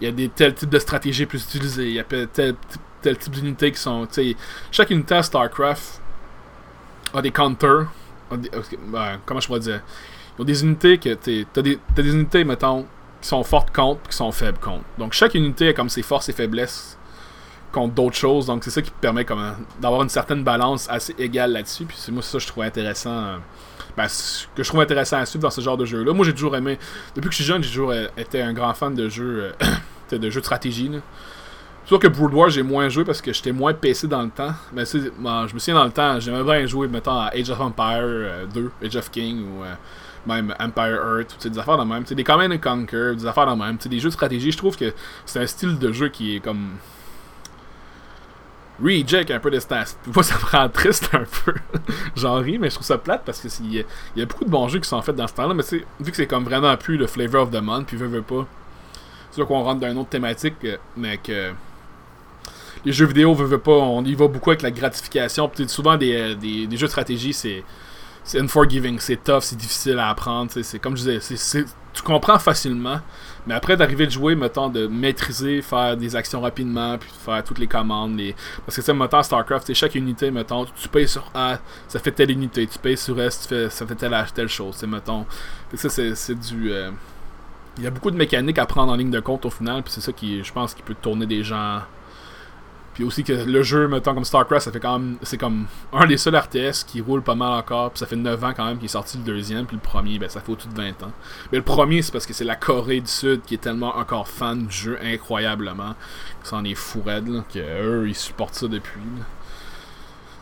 Il 0.00 0.04
y 0.04 0.06
a 0.06 0.12
des 0.12 0.28
tels 0.28 0.54
types 0.54 0.70
de 0.70 0.78
stratégies 0.78 1.26
plus 1.26 1.44
utilisées. 1.44 1.88
Il 1.88 1.94
y 1.94 2.00
a 2.00 2.04
tel, 2.04 2.54
tel 3.02 3.18
type 3.18 3.32
d'unités 3.32 3.72
qui 3.72 3.80
sont. 3.80 4.06
Chaque 4.70 4.90
unité 4.90 5.14
à 5.16 5.22
StarCraft 5.22 6.00
a 7.12 7.22
des 7.22 7.30
counters. 7.30 7.86
Ben, 8.30 9.18
comment 9.26 9.40
je 9.40 9.46
pourrais 9.46 9.60
dire? 9.60 9.80
Ont 10.38 10.44
des 10.44 10.62
unités 10.62 10.98
que. 10.98 11.14
T'as 11.14 11.62
des, 11.62 11.78
as 11.96 12.02
des 12.02 12.12
unités, 12.12 12.44
mettons, 12.44 12.86
qui 13.24 13.28
sont 13.28 13.42
fortes 13.42 13.74
contre 13.74 14.02
qui 14.08 14.16
sont 14.16 14.30
faibles 14.32 14.58
contre. 14.58 14.84
Donc 14.98 15.14
chaque 15.14 15.34
unité 15.34 15.68
a 15.68 15.72
comme 15.72 15.88
ses 15.88 16.02
forces 16.02 16.28
et 16.28 16.32
faiblesses 16.34 16.98
contre 17.72 17.94
d'autres 17.94 18.16
choses. 18.16 18.46
Donc 18.46 18.62
c'est 18.64 18.70
ça 18.70 18.82
qui 18.82 18.90
permet 18.90 19.24
d'avoir 19.80 20.02
une 20.02 20.10
certaine 20.10 20.44
balance 20.44 20.86
assez 20.90 21.14
égale 21.18 21.52
là-dessus. 21.52 21.86
Puis 21.86 21.96
c'est 21.98 22.12
moi 22.12 22.22
ça 22.22 22.36
que 22.36 22.44
je 22.44 22.48
trouve 22.48 22.64
intéressant. 22.64 23.10
Euh, 23.10 23.36
ben, 23.96 24.08
ce 24.08 24.46
que 24.54 24.62
je 24.62 24.68
trouve 24.68 24.82
intéressant 24.82 25.18
à 25.18 25.26
suivre 25.26 25.42
dans 25.42 25.50
ce 25.50 25.62
genre 25.62 25.78
de 25.78 25.86
jeu-là. 25.86 26.12
Moi 26.12 26.26
j'ai 26.26 26.34
toujours 26.34 26.54
aimé. 26.54 26.78
Depuis 27.16 27.28
que 27.28 27.32
je 27.32 27.36
suis 27.36 27.44
jeune, 27.44 27.62
j'ai 27.62 27.70
toujours 27.70 27.92
euh, 27.92 28.06
été 28.18 28.42
un 28.42 28.52
grand 28.52 28.74
fan 28.74 28.94
de 28.94 29.08
jeux 29.08 29.52
euh, 29.62 30.16
de 30.18 30.28
jeux 30.28 30.40
de 30.40 30.44
stratégie. 30.44 30.90
C'est 30.92 31.88
sûr 31.88 31.98
que 31.98 32.08
Brood 32.08 32.34
War, 32.34 32.50
j'ai 32.50 32.62
moins 32.62 32.90
joué 32.90 33.04
parce 33.04 33.22
que 33.22 33.32
j'étais 33.32 33.52
moins 33.52 33.72
PC 33.72 34.06
dans 34.06 34.22
le 34.22 34.30
temps. 34.30 34.52
Mais 34.74 34.84
ben, 35.18 35.46
je 35.48 35.54
me 35.54 35.58
souviens 35.58 35.74
dans 35.74 35.84
le 35.84 35.92
temps, 35.92 36.20
j'aimais 36.20 36.44
bien 36.44 36.66
jouer, 36.66 36.88
mettons, 36.88 37.18
à 37.18 37.30
Age 37.34 37.48
of 37.48 37.60
Empire 37.60 38.48
2, 38.52 38.70
Age 38.84 38.96
of 38.96 39.10
King 39.10 39.42
ou 39.42 39.64
même 40.26 40.54
Empire 40.58 41.00
Earth, 41.18 41.46
des 41.46 41.58
affaires 41.58 41.78
de 41.78 41.84
même. 41.84 42.02
des 42.02 42.24
Command 42.24 42.60
Conquer, 42.60 43.14
des 43.16 43.26
affaires 43.26 43.46
de 43.46 43.60
même. 43.60 43.76
des 43.76 43.98
jeux 43.98 44.08
de 44.08 44.14
stratégie, 44.14 44.52
je 44.52 44.56
trouve 44.56 44.76
que 44.76 44.92
c'est 45.26 45.40
un 45.40 45.46
style 45.46 45.78
de 45.78 45.92
jeu 45.92 46.08
qui 46.08 46.36
est 46.36 46.40
comme 46.40 46.72
reject 48.82 49.30
un 49.30 49.38
peu 49.38 49.50
de 49.50 49.60
stats. 49.60 49.96
Moi, 50.14 50.22
ça 50.22 50.34
me 50.34 50.50
rend 50.50 50.68
triste 50.68 51.10
un 51.12 51.24
peu. 51.44 51.54
J'en 52.16 52.36
ris, 52.36 52.58
mais 52.58 52.70
je 52.70 52.74
trouve 52.74 52.86
ça 52.86 52.98
plate 52.98 53.22
parce 53.24 53.40
que 53.40 53.48
il 53.62 53.84
y, 54.16 54.22
a 54.22 54.26
beaucoup 54.26 54.44
de 54.44 54.50
bons 54.50 54.68
jeux 54.68 54.80
qui 54.80 54.88
sont 54.88 55.00
faits 55.02 55.16
dans 55.16 55.26
ce 55.26 55.34
temps-là, 55.34 55.54
mais 55.54 55.62
vu 56.00 56.10
que 56.10 56.16
c'est 56.16 56.26
comme 56.26 56.44
vraiment 56.44 56.76
plus 56.76 56.96
le 56.96 57.06
flavor 57.06 57.42
of 57.42 57.50
the 57.50 57.62
month, 57.62 57.86
puis 57.86 57.96
veut, 57.96 58.06
veut 58.06 58.22
pas. 58.22 58.46
C'est 59.30 59.36
sûr 59.36 59.46
qu'on 59.46 59.62
rentre 59.62 59.80
dans 59.80 59.90
une 59.90 59.98
autre 59.98 60.10
thématique, 60.10 60.54
euh, 60.64 60.76
mais 60.96 61.18
que 61.18 61.52
les 62.84 62.92
jeux 62.92 63.06
vidéo 63.06 63.34
veut, 63.34 63.46
veut 63.46 63.58
pas, 63.58 63.72
on 63.72 64.04
y 64.04 64.14
va 64.14 64.28
beaucoup 64.28 64.50
avec 64.50 64.62
la 64.62 64.70
gratification. 64.70 65.48
Peut-être 65.48 65.70
souvent 65.70 65.96
des, 65.96 66.14
euh, 66.14 66.34
des, 66.34 66.66
des, 66.66 66.76
jeux 66.76 66.86
de 66.86 66.90
stratégie, 66.90 67.32
c'est 67.32 67.64
c'est 68.24 68.40
unforgiving, 68.40 68.98
c'est 68.98 69.22
tough, 69.22 69.42
c'est 69.42 69.56
difficile 69.56 69.98
à 69.98 70.08
apprendre. 70.08 70.50
C'est 70.50 70.78
comme 70.78 70.96
je 70.96 71.08
disais, 71.08 71.64
tu 71.92 72.02
comprends 72.02 72.38
facilement. 72.38 73.00
Mais 73.46 73.52
après 73.54 73.76
d'arriver 73.76 74.06
de 74.06 74.10
jouer, 74.10 74.34
mettons, 74.34 74.70
de 74.70 74.86
maîtriser, 74.86 75.60
faire 75.60 75.96
des 75.96 76.16
actions 76.16 76.40
rapidement, 76.40 76.96
puis 76.96 77.10
faire 77.24 77.44
toutes 77.44 77.58
les 77.58 77.66
commandes. 77.66 78.16
Les... 78.16 78.34
Parce 78.64 78.76
que, 78.76 78.80
tu 78.80 78.86
sais, 78.86 78.94
mettons, 78.94 79.22
StarCraft, 79.22 79.72
chaque 79.74 79.94
unité, 79.94 80.30
mettons, 80.30 80.64
tu 80.64 80.88
payes 80.88 81.06
sur 81.06 81.30
A, 81.34 81.58
ça 81.86 81.98
fait 81.98 82.12
telle 82.12 82.30
unité. 82.30 82.66
Tu 82.66 82.78
payes 82.78 82.96
sur 82.96 83.20
S, 83.20 83.46
ça 83.68 83.86
fait 83.86 83.94
telle, 83.94 84.16
telle 84.34 84.48
chose. 84.48 84.74
C'est, 84.78 84.86
mettons. 84.86 85.26
ça, 85.74 85.88
c'est 85.90 86.34
du. 86.34 86.72
Euh, 86.72 86.90
il 87.76 87.84
y 87.84 87.86
a 87.86 87.90
beaucoup 87.90 88.10
de 88.10 88.16
mécaniques 88.16 88.58
à 88.58 88.66
prendre 88.66 88.92
en 88.92 88.96
ligne 88.96 89.10
de 89.10 89.20
compte 89.20 89.44
au 89.44 89.50
final, 89.50 89.82
puis 89.82 89.92
c'est 89.92 90.00
ça 90.00 90.12
qui, 90.12 90.42
je 90.42 90.52
pense, 90.52 90.74
qui 90.74 90.82
peut 90.82 90.94
tourner 90.94 91.26
des 91.26 91.42
gens 91.42 91.82
puis 92.94 93.02
aussi 93.02 93.24
que 93.24 93.32
le 93.32 93.62
jeu, 93.64 93.88
mettons 93.88 94.14
comme 94.14 94.24
StarCraft, 94.24 94.64
ça 94.64 94.72
fait 94.72 94.78
quand 94.78 95.00
même. 95.00 95.16
C'est 95.22 95.36
comme 95.36 95.66
un 95.92 96.06
des 96.06 96.16
seuls 96.16 96.36
RTS 96.36 96.84
qui 96.86 97.00
roule 97.00 97.22
pas 97.22 97.34
mal 97.34 97.52
encore. 97.52 97.90
Puis 97.90 97.98
ça 97.98 98.06
fait 98.06 98.16
9 98.16 98.42
ans 98.44 98.52
quand 98.56 98.66
même 98.66 98.76
qu'il 98.76 98.84
est 98.84 98.88
sorti 98.88 99.18
le 99.18 99.24
deuxième. 99.24 99.66
Puis 99.66 99.76
le 99.76 99.82
premier, 99.82 100.18
ben 100.20 100.28
ça 100.28 100.40
fait 100.40 100.52
au-dessus 100.52 100.68
de 100.68 100.80
20 100.80 101.02
ans. 101.02 101.12
Mais 101.50 101.58
le 101.58 101.64
premier, 101.64 102.02
c'est 102.02 102.12
parce 102.12 102.24
que 102.24 102.32
c'est 102.32 102.44
la 102.44 102.54
Corée 102.54 103.00
du 103.00 103.10
Sud 103.10 103.42
qui 103.42 103.54
est 103.54 103.58
tellement 103.58 103.96
encore 103.96 104.28
fan 104.28 104.66
du 104.66 104.74
jeu 104.74 104.98
incroyablement. 105.02 105.96
Ça 106.44 106.56
en 106.56 106.64
est 106.64 106.76
fou 106.76 107.02
raide, 107.04 107.26
là. 107.26 107.44
Que 107.52 108.06
ils 108.06 108.14
supportent 108.14 108.54
ça 108.54 108.68
depuis. 108.68 109.00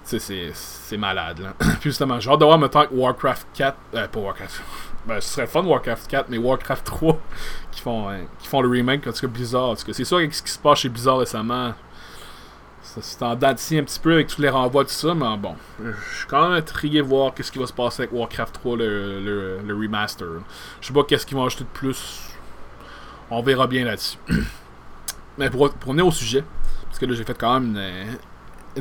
C'est 0.05 0.99
malade, 0.99 1.39
là. 1.39 1.55
Puis 1.81 1.91
justement, 1.91 2.21
j'ai 2.21 2.31
hâte 2.31 2.41
de 2.41 2.45
voir, 2.45 2.59
mettons, 2.59 2.87
Warcraft 2.91 3.47
4. 3.55 3.77
Euh, 3.95 4.09
pas 4.09 4.21
Warcraft. 4.21 4.63
Ben, 5.05 5.21
ce 5.21 5.31
serait 5.31 5.49
fun 5.49 5.65
Warcraft 5.65 6.07
4, 6.07 6.29
mais 6.29 6.39
Warcraft 6.39 6.85
3 6.85 7.19
qui 7.73 7.81
font, 7.81 8.09
hein, 8.09 8.21
qui 8.39 8.47
font 8.47 8.61
le 8.61 8.69
remake, 8.69 9.05
en 9.09 9.13
tout 9.13 9.23
cas 9.23 9.27
Blizzard. 9.27 9.71
En 9.71 9.75
c'est 9.75 10.05
sûr 10.05 10.19
que 10.21 10.33
ce 10.33 10.43
qui 10.45 10.53
se 10.53 10.61
passe 10.61 10.79
chez 10.79 10.89
Blizzard 10.89 11.19
récemment 11.19 11.75
c'est 12.83 13.23
en 13.23 13.37
date 13.37 13.65
un 13.73 13.85
petit 13.85 14.01
peu 14.01 14.15
avec 14.15 14.27
tous 14.27 14.41
les 14.41 14.49
renvois, 14.49 14.85
tout 14.85 14.91
ça, 14.91 15.15
mais 15.15 15.37
bon. 15.37 15.55
Je 15.83 16.17
suis 16.17 16.27
quand 16.27 16.43
même 16.43 16.59
intrigué 16.59 16.99
de 16.99 17.07
voir 17.07 17.33
qu'est-ce 17.33 17.53
qui 17.53 17.59
va 17.59 17.67
se 17.67 17.73
passer 17.73 18.03
avec 18.03 18.13
Warcraft 18.13 18.55
3, 18.55 18.77
le, 18.77 19.61
le, 19.65 19.75
remaster. 19.75 20.27
Je 20.81 20.89
sais 20.89 20.93
pas 20.93 21.05
qu'est-ce 21.05 21.25
qu'ils 21.25 21.37
vont 21.37 21.45
ajouter 21.45 21.65
de 21.65 21.69
plus. 21.69 22.21
On 23.31 23.41
verra 23.41 23.67
bien 23.67 23.85
là-dessus. 23.85 24.19
mais 25.39 25.49
pour, 25.49 25.73
pour 25.75 25.93
venir 25.93 26.07
au 26.07 26.11
sujet, 26.11 26.45
parce 26.87 26.99
que 26.99 27.07
là 27.07 27.15
j'ai 27.15 27.25
fait 27.25 27.39
quand 27.39 27.61
même 27.61 27.77
une, 27.77 28.19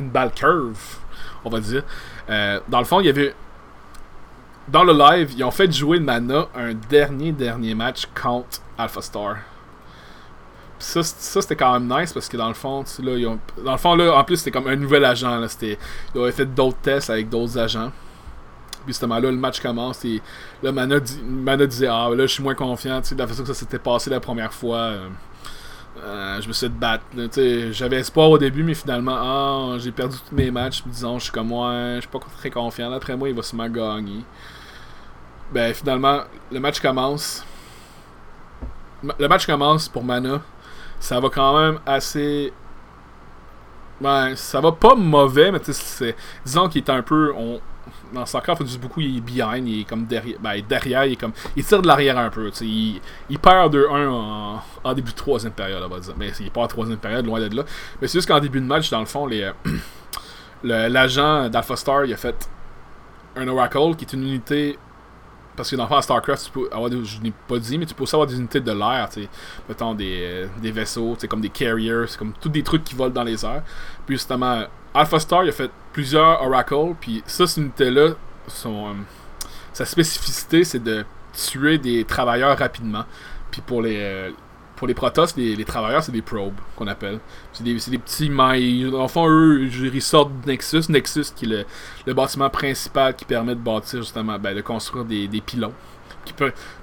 une 0.02 0.10
balle 0.10 0.32
curve, 0.32 0.76
on 1.44 1.50
va 1.50 1.60
dire. 1.60 1.84
Euh, 2.28 2.60
dans 2.68 2.80
le 2.80 2.84
fond, 2.84 3.00
il 3.00 3.06
y 3.06 3.10
avait. 3.10 3.34
Dans 4.68 4.84
le 4.84 4.92
live, 4.92 5.32
ils 5.36 5.44
ont 5.44 5.50
fait 5.50 5.72
jouer 5.72 5.98
Mana 5.98 6.46
un 6.54 6.74
dernier 6.74 7.32
dernier 7.32 7.74
match 7.74 8.06
contre 8.14 8.60
Alpha 8.78 9.00
Star 9.00 9.36
ça, 10.82 11.02
c'était 11.40 11.56
quand 11.56 11.78
même 11.78 12.00
nice 12.00 12.12
parce 12.12 12.28
que 12.28 12.36
dans 12.36 12.48
le 12.48 12.54
fond, 12.54 12.84
là, 13.02 13.16
ils 13.16 13.26
ont, 13.26 13.38
dans 13.64 13.72
le 13.72 13.78
fond, 13.78 13.94
là, 13.94 14.16
en 14.16 14.24
plus, 14.24 14.38
c'était 14.38 14.50
comme 14.50 14.66
un 14.66 14.76
nouvel 14.76 15.04
agent. 15.04 15.38
Là, 15.38 15.46
ils 15.62 15.76
avaient 16.20 16.32
fait 16.32 16.46
d'autres 16.46 16.78
tests 16.78 17.08
avec 17.08 17.28
d'autres 17.28 17.56
agents. 17.56 17.92
Puis 18.84 18.88
justement, 18.88 19.20
là, 19.20 19.30
le 19.30 19.36
match 19.36 19.60
commence 19.60 20.04
et 20.04 20.20
là, 20.60 20.72
Mana, 20.72 20.98
disait 21.66 21.86
Ah, 21.86 22.10
là, 22.10 22.26
je 22.26 22.32
suis 22.32 22.42
moins 22.42 22.56
confiant. 22.56 23.00
De 23.00 23.16
la 23.16 23.28
façon 23.28 23.42
que 23.42 23.48
ça 23.48 23.54
s'était 23.54 23.78
passé 23.78 24.10
la 24.10 24.18
première 24.18 24.52
fois, 24.52 24.76
euh, 24.76 25.08
euh, 26.02 26.40
je 26.40 26.48
me 26.48 26.52
suis 26.52 26.68
de 26.68 26.74
battre. 26.74 27.04
J'avais 27.70 27.98
espoir 27.98 28.30
au 28.30 28.38
début, 28.38 28.64
mais 28.64 28.74
finalement, 28.74 29.16
ah, 29.16 29.78
j'ai 29.78 29.92
perdu 29.92 30.16
tous 30.28 30.34
mes 30.34 30.50
matchs. 30.50 30.82
disons, 30.84 31.20
je 31.20 31.24
suis 31.24 31.32
comme 31.32 31.48
moi, 31.48 31.94
je 31.94 32.00
suis 32.00 32.08
pas 32.08 32.18
très 32.38 32.50
confiant. 32.50 32.92
Après 32.92 33.16
moi, 33.16 33.28
il 33.28 33.36
va 33.36 33.42
sûrement 33.42 33.68
gagner. 33.68 34.24
Ben, 35.52 35.72
finalement, 35.72 36.22
le 36.50 36.58
match 36.58 36.80
commence. 36.80 37.44
Le 39.18 39.28
match 39.28 39.46
commence 39.46 39.88
pour 39.88 40.02
Mana 40.02 40.40
ça 41.02 41.18
va 41.18 41.28
quand 41.30 41.58
même 41.58 41.80
assez. 41.84 42.52
Ben, 44.00 44.36
ça 44.36 44.60
va 44.60 44.70
pas 44.70 44.94
mauvais, 44.94 45.50
mais 45.50 45.58
c'est. 45.64 46.14
Disons 46.44 46.68
qu'il 46.68 46.82
est 46.82 46.90
un 46.90 47.02
peu. 47.02 47.32
On... 47.36 47.60
Dans 48.12 48.24
StarCraft, 48.24 48.60
on 48.60 48.64
dit 48.64 48.78
beaucoup, 48.78 49.00
il 49.00 49.16
est 49.16 49.20
behind, 49.20 49.66
il 49.66 49.80
est 49.80 49.84
comme 49.84 50.06
derrière. 50.06 50.38
Ben, 50.38 50.62
derrière, 50.66 51.04
il 51.04 51.12
est 51.12 51.16
comme. 51.16 51.32
Il 51.56 51.64
tire 51.64 51.82
de 51.82 51.88
l'arrière 51.88 52.16
un 52.18 52.30
peu. 52.30 52.52
Il, 52.60 53.00
il 53.28 53.38
perd 53.40 53.74
2-1 53.74 54.08
en... 54.08 54.62
en, 54.84 54.94
début 54.94 55.10
de 55.10 55.16
troisième 55.16 55.52
période, 55.52 55.82
on 55.82 55.88
va 55.88 55.98
dire. 55.98 56.14
Mais 56.16 56.30
il 56.38 56.50
en 56.54 56.66
troisième 56.68 56.98
période, 56.98 57.26
loin 57.26 57.40
de 57.40 57.56
là. 57.56 57.64
Mais 58.00 58.06
c'est 58.06 58.18
juste 58.18 58.28
qu'en 58.28 58.38
début 58.38 58.60
de 58.60 58.66
match, 58.66 58.88
dans 58.88 59.00
le 59.00 59.06
fond, 59.06 59.26
les. 59.26 59.50
L'agent 60.62 61.48
d'Alpha 61.48 61.74
Star, 61.74 62.04
il 62.04 62.12
a 62.12 62.16
fait 62.16 62.48
un 63.34 63.48
Oracle 63.48 63.96
qui 63.96 64.04
est 64.04 64.12
une 64.12 64.22
unité 64.22 64.78
parce 65.56 65.70
que 65.70 65.76
dans 65.76 65.84
le 65.84 65.88
fond, 65.88 65.96
à 65.96 66.02
StarCraft, 66.02 66.46
tu 66.46 66.50
peux 66.50 66.68
avoir 66.72 66.88
des, 66.88 67.04
je 67.04 67.20
n'ai 67.20 67.32
pas 67.46 67.58
dit, 67.58 67.78
mais 67.78 67.86
tu 67.86 67.94
peux 67.94 68.04
aussi 68.04 68.14
avoir 68.14 68.26
des 68.26 68.36
unités 68.36 68.60
de 68.60 68.72
l'air, 68.72 69.08
tu 69.12 69.22
sais. 69.22 69.28
Mettons 69.68 69.94
des, 69.94 70.18
euh, 70.22 70.46
des 70.60 70.70
vaisseaux, 70.70 71.14
tu 71.14 71.20
sais, 71.20 71.28
comme 71.28 71.40
des 71.40 71.50
carriers, 71.50 72.04
c'est 72.08 72.18
comme 72.18 72.32
tous 72.40 72.48
des 72.48 72.62
trucs 72.62 72.84
qui 72.84 72.94
volent 72.94 73.12
dans 73.12 73.24
les 73.24 73.44
airs. 73.44 73.62
Puis 74.06 74.16
justement, 74.16 74.64
Alpha 74.94 75.18
Star, 75.18 75.44
il 75.44 75.50
a 75.50 75.52
fait 75.52 75.70
plusieurs 75.92 76.42
oracles, 76.42 76.94
puis 77.00 77.22
ça, 77.26 77.46
cette 77.46 77.58
unité-là, 77.58 78.10
son, 78.48 78.88
euh, 78.88 78.92
sa 79.72 79.84
spécificité, 79.84 80.64
c'est 80.64 80.82
de 80.82 81.04
tuer 81.32 81.78
des 81.78 82.04
travailleurs 82.04 82.58
rapidement. 82.58 83.04
Puis 83.50 83.60
pour 83.60 83.82
les, 83.82 83.96
euh, 83.98 84.30
pour 84.82 84.88
les 84.88 84.94
Protoss, 84.94 85.36
les, 85.36 85.64
travailleurs, 85.64 86.02
c'est 86.02 86.10
des 86.10 86.22
probes 86.22 86.58
qu'on 86.74 86.88
appelle. 86.88 87.20
C'est 87.52 87.62
des, 87.62 87.98
petits 87.98 88.28
mailles. 88.28 88.90
Enfin, 88.92 89.24
eux, 89.28 89.70
ils 89.70 90.02
sortent 90.02 90.32
de 90.40 90.48
Nexus. 90.48 90.88
Nexus, 90.88 91.26
qui 91.36 91.44
est 91.44 91.64
le, 92.04 92.14
bâtiment 92.14 92.50
principal 92.50 93.14
qui 93.14 93.24
permet 93.24 93.54
de 93.54 93.60
bâtir, 93.60 94.00
justement, 94.00 94.40
ben, 94.40 94.56
de 94.56 94.60
construire 94.60 95.04
des, 95.04 95.28
des 95.28 95.40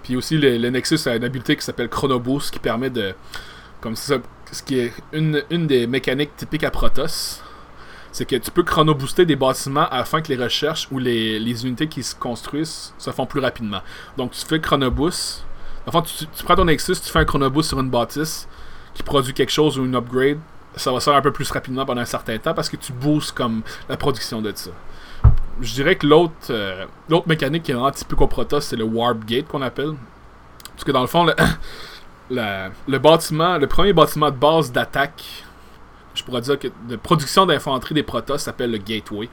puis 0.02 0.16
aussi, 0.16 0.38
le, 0.38 0.70
Nexus 0.70 1.10
a 1.10 1.18
une 1.18 1.26
habileté 1.26 1.58
qui 1.58 1.62
s'appelle 1.62 1.90
Chronoboost, 1.90 2.52
qui 2.52 2.60
permet 2.60 2.90
de. 2.90 3.14
Comme 3.82 3.98
ça, 3.98 4.16
ce 4.50 4.64
qui 4.64 4.80
est 4.80 4.94
une, 5.12 5.44
une 5.50 5.68
des 5.68 5.86
mécaniques 5.86 6.38
typiques 6.38 6.64
à 6.64 6.72
Protoss. 6.72 7.44
C'est 8.14 8.24
que 8.24 8.38
tu 8.38 8.50
peux 8.50 8.64
chronobooster 8.64 9.26
des 9.26 9.36
bâtiments 9.36 9.90
afin 9.92 10.22
que 10.22 10.30
les 10.30 10.42
recherches 10.42 10.88
ou 10.90 11.00
les, 11.00 11.38
les 11.38 11.66
unités 11.66 11.88
qui 11.88 12.02
se 12.02 12.16
construisent 12.16 12.94
se 12.98 13.12
font 13.12 13.26
plus 13.26 13.42
rapidement. 13.42 13.82
Donc, 14.16 14.32
tu 14.32 14.46
fais 14.46 14.62
chronoboost 14.62 15.44
Enfin, 15.90 16.04
tu, 16.04 16.44
prends 16.44 16.56
ton 16.56 16.66
Nexus, 16.66 16.98
tu 17.04 17.10
fais 17.12 17.18
un 17.18 17.26
chronoboost 17.26 17.70
sur 17.70 17.80
une 17.80 17.90
bâtisse 17.90 18.48
qui 18.94 19.02
produit 19.02 19.34
quelque 19.34 19.52
chose 19.52 19.80
ou 19.80 19.86
une 19.86 19.96
upgrade, 19.96 20.38
ça 20.76 20.92
va 20.92 21.00
se 21.00 21.06
faire 21.06 21.16
un 21.16 21.22
peu 21.22 21.32
plus 21.32 21.50
rapidement 21.50 21.84
pendant 21.84 22.02
un 22.02 22.06
certain 22.06 22.38
temps 22.38 22.54
parce 22.54 22.70
que 22.70 22.76
tu 22.76 22.94
boostes 22.94 23.32
comme 23.32 23.64
la 23.88 23.98
production 23.98 24.40
de 24.40 24.52
ça. 24.54 24.70
Je 25.60 25.74
dirais 25.74 25.96
que 25.96 26.06
l'autre 26.06 26.34
euh, 26.52 26.86
l'autre 27.10 27.28
mécanique 27.28 27.64
qui 27.64 27.72
est 27.72 27.76
un 27.76 27.90
petit 27.90 28.06
peu 28.06 28.16
Protoss, 28.16 28.68
c'est 28.68 28.76
le 28.76 28.84
Warp 28.84 29.26
Gate 29.26 29.48
qu'on 29.48 29.64
appelle. 29.64 29.96
Parce 30.76 30.84
que 30.84 30.92
dans 30.92 31.02
le 31.02 31.08
fond, 31.08 31.26
le, 31.26 31.34
le 32.88 32.98
bâtiment, 33.00 33.58
le 33.58 33.66
premier 33.66 33.92
bâtiment 33.92 34.30
de 34.30 34.36
base 34.36 34.72
d'attaque, 34.72 35.24
je 36.14 36.24
pourrais 36.24 36.42
dire 36.42 36.60
que 36.60 36.68
de 36.88 36.98
production 36.98 37.48
d'infanterie 37.48 37.96
des 37.96 38.04
Protoss 38.04 38.44
s'appelle 38.44 38.70
le 38.70 38.78
Gateway. 38.78 39.28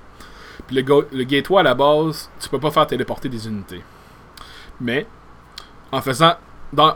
Puis 0.67 0.77
le, 0.77 1.07
le 1.13 1.25
Gateway 1.25 1.61
à 1.61 1.65
la 1.65 1.75
base, 1.75 2.31
tu 2.41 2.49
peux 2.49 2.59
pas 2.59 2.71
faire 2.71 2.87
téléporter 2.87 3.29
des 3.29 3.47
unités. 3.47 3.83
Mais 4.81 5.07
en 5.93 6.01
faisant 6.01 6.35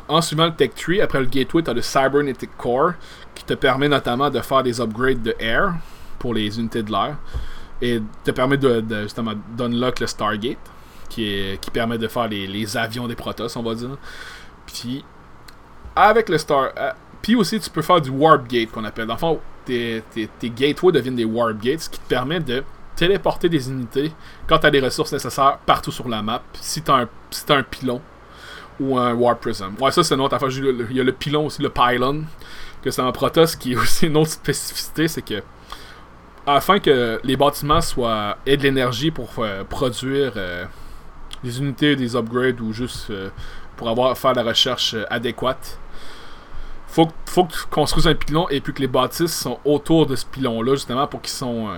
en 0.08 0.20
suivant 0.20 0.46
le 0.46 0.54
Tech 0.54 0.70
Tree, 0.74 1.00
après 1.00 1.20
le 1.20 1.26
Gateway, 1.26 1.62
tu 1.62 1.70
as 1.70 1.74
le 1.74 1.82
Cybernetic 1.82 2.50
Core 2.56 2.92
qui 3.34 3.44
te 3.44 3.54
permet 3.54 3.88
notamment 3.88 4.30
de 4.30 4.40
faire 4.40 4.62
des 4.62 4.80
upgrades 4.80 5.22
de 5.22 5.34
air 5.38 5.74
pour 6.18 6.34
les 6.34 6.58
unités 6.58 6.82
de 6.82 6.90
l'air 6.90 7.16
et 7.80 8.02
te 8.24 8.30
permet 8.30 8.56
de, 8.56 8.84
justement 9.02 9.32
d'unlock 9.56 10.00
le 10.00 10.06
Stargate 10.06 10.58
qui, 11.08 11.58
permet 11.72 11.98
de 11.98 12.08
faire 12.08 12.28
les, 12.28 12.76
avions 12.76 13.08
des 13.08 13.16
Protoss, 13.16 13.56
on 13.56 13.62
va 13.62 13.74
dire. 13.74 13.96
Puis 14.66 15.04
avec 15.96 16.28
le 16.28 16.38
Star. 16.38 16.70
Euh, 16.76 16.92
puis 17.20 17.34
aussi, 17.34 17.60
tu 17.60 17.68
peux 17.68 17.82
faire 17.82 18.00
du 18.00 18.10
Warp 18.10 18.46
Gate 18.48 18.70
qu'on 18.70 18.84
appelle. 18.84 19.06
Dans 19.06 19.14
le 19.14 19.18
fond, 19.18 19.40
tes, 19.64 20.02
gateways 20.42 20.92
deviennent 20.92 21.16
des 21.16 21.24
Warp 21.24 21.58
Gates, 21.60 21.88
qui 21.90 21.98
te 21.98 22.08
permet 22.08 22.40
de 22.40 22.62
téléporter 22.96 23.48
des 23.48 23.68
unités 23.68 24.12
quand 24.46 24.58
tu 24.58 24.66
as 24.66 24.70
les 24.70 24.80
ressources 24.80 25.12
nécessaires 25.12 25.58
partout 25.66 25.90
sur 25.90 26.08
la 26.08 26.22
map. 26.22 26.42
Si 26.54 26.82
tu 26.82 26.92
si 27.30 27.52
as 27.52 27.54
un 27.56 27.62
pilon 27.62 28.00
ou 28.80 28.98
un 28.98 29.12
Warp 29.14 29.40
Prism. 29.40 29.74
Ouais, 29.78 29.92
ça 29.92 30.02
c'est 30.02 30.14
une 30.14 30.20
autre 30.22 30.34
affaire. 30.34 30.48
Il 30.50 30.96
y 30.96 31.00
a 31.00 31.04
le 31.04 31.12
pilon 31.12 31.46
aussi, 31.46 31.62
le 31.62 31.68
pylon, 31.68 32.24
que 32.82 32.90
c'est 32.90 33.02
un 33.02 33.12
Protoss 33.12 33.54
qui 33.54 33.72
est 33.72 33.76
aussi 33.76 34.06
une 34.06 34.16
autre 34.16 34.30
spécificité, 34.30 35.06
c'est 35.06 35.22
que 35.22 35.42
afin 36.46 36.78
que 36.78 37.20
les 37.22 37.36
bâtiments 37.36 37.80
soient 37.80 38.38
aient 38.46 38.56
de 38.56 38.62
l'énergie 38.62 39.10
pour 39.10 39.30
euh, 39.38 39.62
produire 39.64 40.32
euh, 40.36 40.64
des 41.44 41.58
unités, 41.60 41.96
des 41.96 42.16
upgrades 42.16 42.60
ou 42.60 42.72
juste 42.72 43.10
euh, 43.10 43.30
pour 43.76 43.88
avoir 43.88 44.16
faire 44.16 44.32
la 44.32 44.42
recherche 44.42 44.96
adéquate, 45.10 45.78
faut, 46.88 47.08
faut 47.26 47.44
que 47.44 47.52
tu 47.52 47.64
construises 47.70 48.08
un 48.08 48.14
pilon 48.14 48.48
et 48.48 48.60
puis 48.60 48.72
que 48.72 48.80
les 48.80 48.88
bâtisses 48.88 49.34
sont 49.34 49.58
autour 49.64 50.06
de 50.06 50.16
ce 50.16 50.26
pilon-là, 50.26 50.72
justement, 50.74 51.06
pour 51.06 51.22
qu'ils 51.22 51.30
sont 51.30 51.68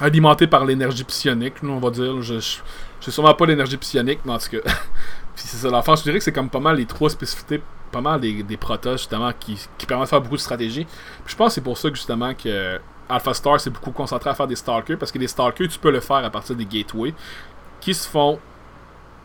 alimentés 0.00 0.46
par 0.46 0.64
l'énergie 0.64 1.04
psionique, 1.04 1.54
on 1.62 1.78
va 1.78 1.90
dire. 1.90 2.22
Je, 2.22 2.40
je, 3.00 3.10
sûrement 3.10 3.34
pas 3.34 3.44
l'énergie 3.44 3.76
psionique, 3.76 4.20
mais 4.24 4.32
en 4.32 4.38
tout 4.38 4.48
cas, 4.50 4.72
Puis 5.34 5.44
c'est 5.46 5.56
ça, 5.56 5.68
l'enfant, 5.68 5.96
je 5.96 6.02
dirais 6.02 6.18
que 6.18 6.24
c'est 6.24 6.32
comme 6.32 6.50
pas 6.50 6.60
mal 6.60 6.76
les 6.76 6.86
trois 6.86 7.10
spécificités, 7.10 7.62
pas 7.90 8.00
mal 8.00 8.20
des, 8.20 8.42
des 8.42 8.56
protos 8.56 8.92
justement 8.92 9.32
qui, 9.38 9.58
qui 9.78 9.86
permettent 9.86 10.06
de 10.06 10.10
faire 10.10 10.20
beaucoup 10.20 10.36
de 10.36 10.40
stratégie. 10.40 10.84
Puis 10.84 11.32
je 11.32 11.36
pense 11.36 11.48
que 11.48 11.54
c'est 11.54 11.60
pour 11.60 11.78
ça 11.78 11.90
que 11.90 11.96
justement 11.96 12.34
que 12.34 12.80
Alpha 13.08 13.34
Star 13.34 13.60
s'est 13.60 13.70
beaucoup 13.70 13.90
concentré 13.90 14.30
à 14.30 14.34
faire 14.34 14.46
des 14.46 14.56
Stalkers, 14.56 14.98
parce 14.98 15.12
que 15.12 15.18
les 15.18 15.28
Stalkers, 15.28 15.68
tu 15.68 15.78
peux 15.78 15.90
le 15.90 16.00
faire 16.00 16.24
à 16.24 16.30
partir 16.30 16.56
des 16.56 16.64
gateways 16.64 17.14
qui 17.80 17.94
se 17.94 18.08
font 18.08 18.38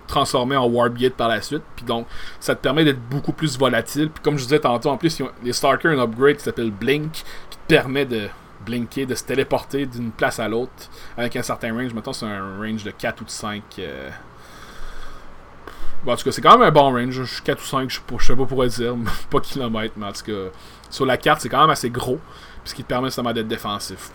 transformer 0.08 0.58
en 0.58 0.66
Warp 0.66 0.96
Gate 0.96 1.14
par 1.14 1.30
la 1.30 1.42
suite. 1.42 1.62
Puis 1.76 1.86
donc, 1.86 2.08
ça 2.40 2.56
te 2.56 2.62
permet 2.62 2.84
d'être 2.84 3.02
beaucoup 3.10 3.32
plus 3.32 3.58
volatile. 3.58 4.10
Puis 4.10 4.24
comme 4.24 4.38
je 4.38 4.44
disais 4.44 4.60
tantôt, 4.60 4.90
en 4.90 4.98
plus, 4.98 5.22
les 5.44 5.54
Stalkers 5.54 5.92
ont 5.92 6.00
un 6.00 6.04
upgrade 6.04 6.38
qui 6.38 6.44
s'appelle 6.44 6.72
Blink, 6.72 7.12
qui 7.12 7.58
te 7.58 7.68
permet 7.68 8.06
de 8.06 8.28
blinker, 8.66 9.06
de 9.06 9.16
se 9.16 9.24
téléporter 9.24 9.86
d'une 9.86 10.12
place 10.12 10.40
à 10.40 10.50
l'autre 10.50 10.90
avec 11.16 11.36
un 11.36 11.44
certain 11.44 11.74
range. 11.74 11.94
Mettons, 11.94 12.12
c'est 12.12 12.26
un 12.26 12.58
range 12.58 12.84
de 12.84 12.92
4 12.92 13.22
ou 13.22 13.26
de 13.26 13.30
5. 13.30 13.64
Euh... 13.80 14.10
Bon, 16.04 16.14
en 16.14 16.16
tout 16.16 16.24
cas, 16.24 16.32
c'est 16.32 16.42
quand 16.42 16.58
même 16.58 16.68
un 16.68 16.72
bon 16.72 16.92
range. 16.92 17.44
4 17.44 17.62
ou 17.62 17.66
5, 17.66 17.90
je 17.90 18.26
sais 18.26 18.36
pas 18.36 18.46
pourquoi 18.46 18.68
dire. 18.68 18.96
pas 19.30 19.40
kilomètres, 19.40 19.96
mais 19.98 20.06
en 20.06 20.14
tout 20.14 20.24
cas, 20.26 20.50
sur 20.90 21.06
la 21.06 21.18
carte, 21.18 21.42
c'est 21.42 21.50
quand 21.50 21.62
même 21.62 21.70
assez 21.70 21.90
gros. 21.90 22.20
Ce 22.64 22.74
qui 22.74 22.84
te 22.84 22.88
permet 22.88 23.08
justement 23.08 23.34
d'être 23.34 23.48
défensif. 23.48 24.12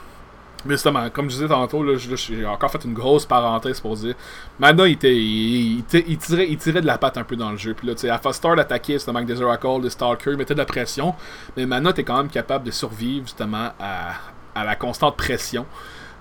Mais 0.64 0.74
justement, 0.74 1.10
comme 1.10 1.28
je 1.28 1.34
disais 1.34 1.48
tantôt, 1.48 1.84
j'ai 1.96 2.46
encore 2.46 2.70
fait 2.70 2.84
une 2.84 2.94
grosse 2.94 3.26
parenthèse 3.26 3.80
pour 3.80 3.96
dire 3.96 4.14
Mana, 4.58 4.88
il, 4.88 4.96
tirait, 4.96 6.46
il 6.48 6.56
tirait 6.56 6.80
de 6.80 6.86
la 6.86 6.96
patte 6.96 7.18
un 7.18 7.24
peu 7.24 7.36
dans 7.36 7.50
le 7.50 7.58
jeu. 7.58 7.74
Puis 7.74 7.86
là, 7.86 7.94
tu 7.94 8.02
sais, 8.02 8.08
Alpha 8.08 8.32
Star 8.32 8.56
l'attaquait 8.56 8.94
justement 8.94 9.18
avec 9.18 9.28
des 9.28 9.42
Oracle, 9.42 9.82
des 9.82 9.90
Stalker, 9.90 10.30
il 10.30 10.38
mettait 10.38 10.54
de 10.54 10.60
la 10.60 10.64
pression. 10.64 11.14
Mais 11.56 11.66
Mana, 11.66 11.92
t'es 11.92 12.04
quand 12.04 12.16
même 12.16 12.30
capable 12.30 12.64
de 12.64 12.70
survivre 12.70 13.26
justement 13.26 13.72
à, 13.78 14.14
à 14.54 14.64
la 14.64 14.74
constante 14.74 15.16
pression 15.16 15.66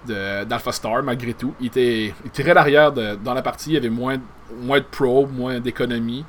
d'Alpha 0.06 0.72
Star 0.72 1.04
malgré 1.04 1.34
tout. 1.34 1.54
Il, 1.60 1.68
était, 1.68 2.14
il 2.24 2.32
tirait 2.32 2.54
l'arrière 2.54 2.92
dans 2.92 3.34
la 3.34 3.42
partie, 3.42 3.72
il 3.72 3.74
y 3.74 3.78
avait 3.78 3.90
moins, 3.90 4.18
moins 4.62 4.80
de 4.80 4.86
probe, 4.86 5.32
moins 5.34 5.60
d'économie. 5.60 6.26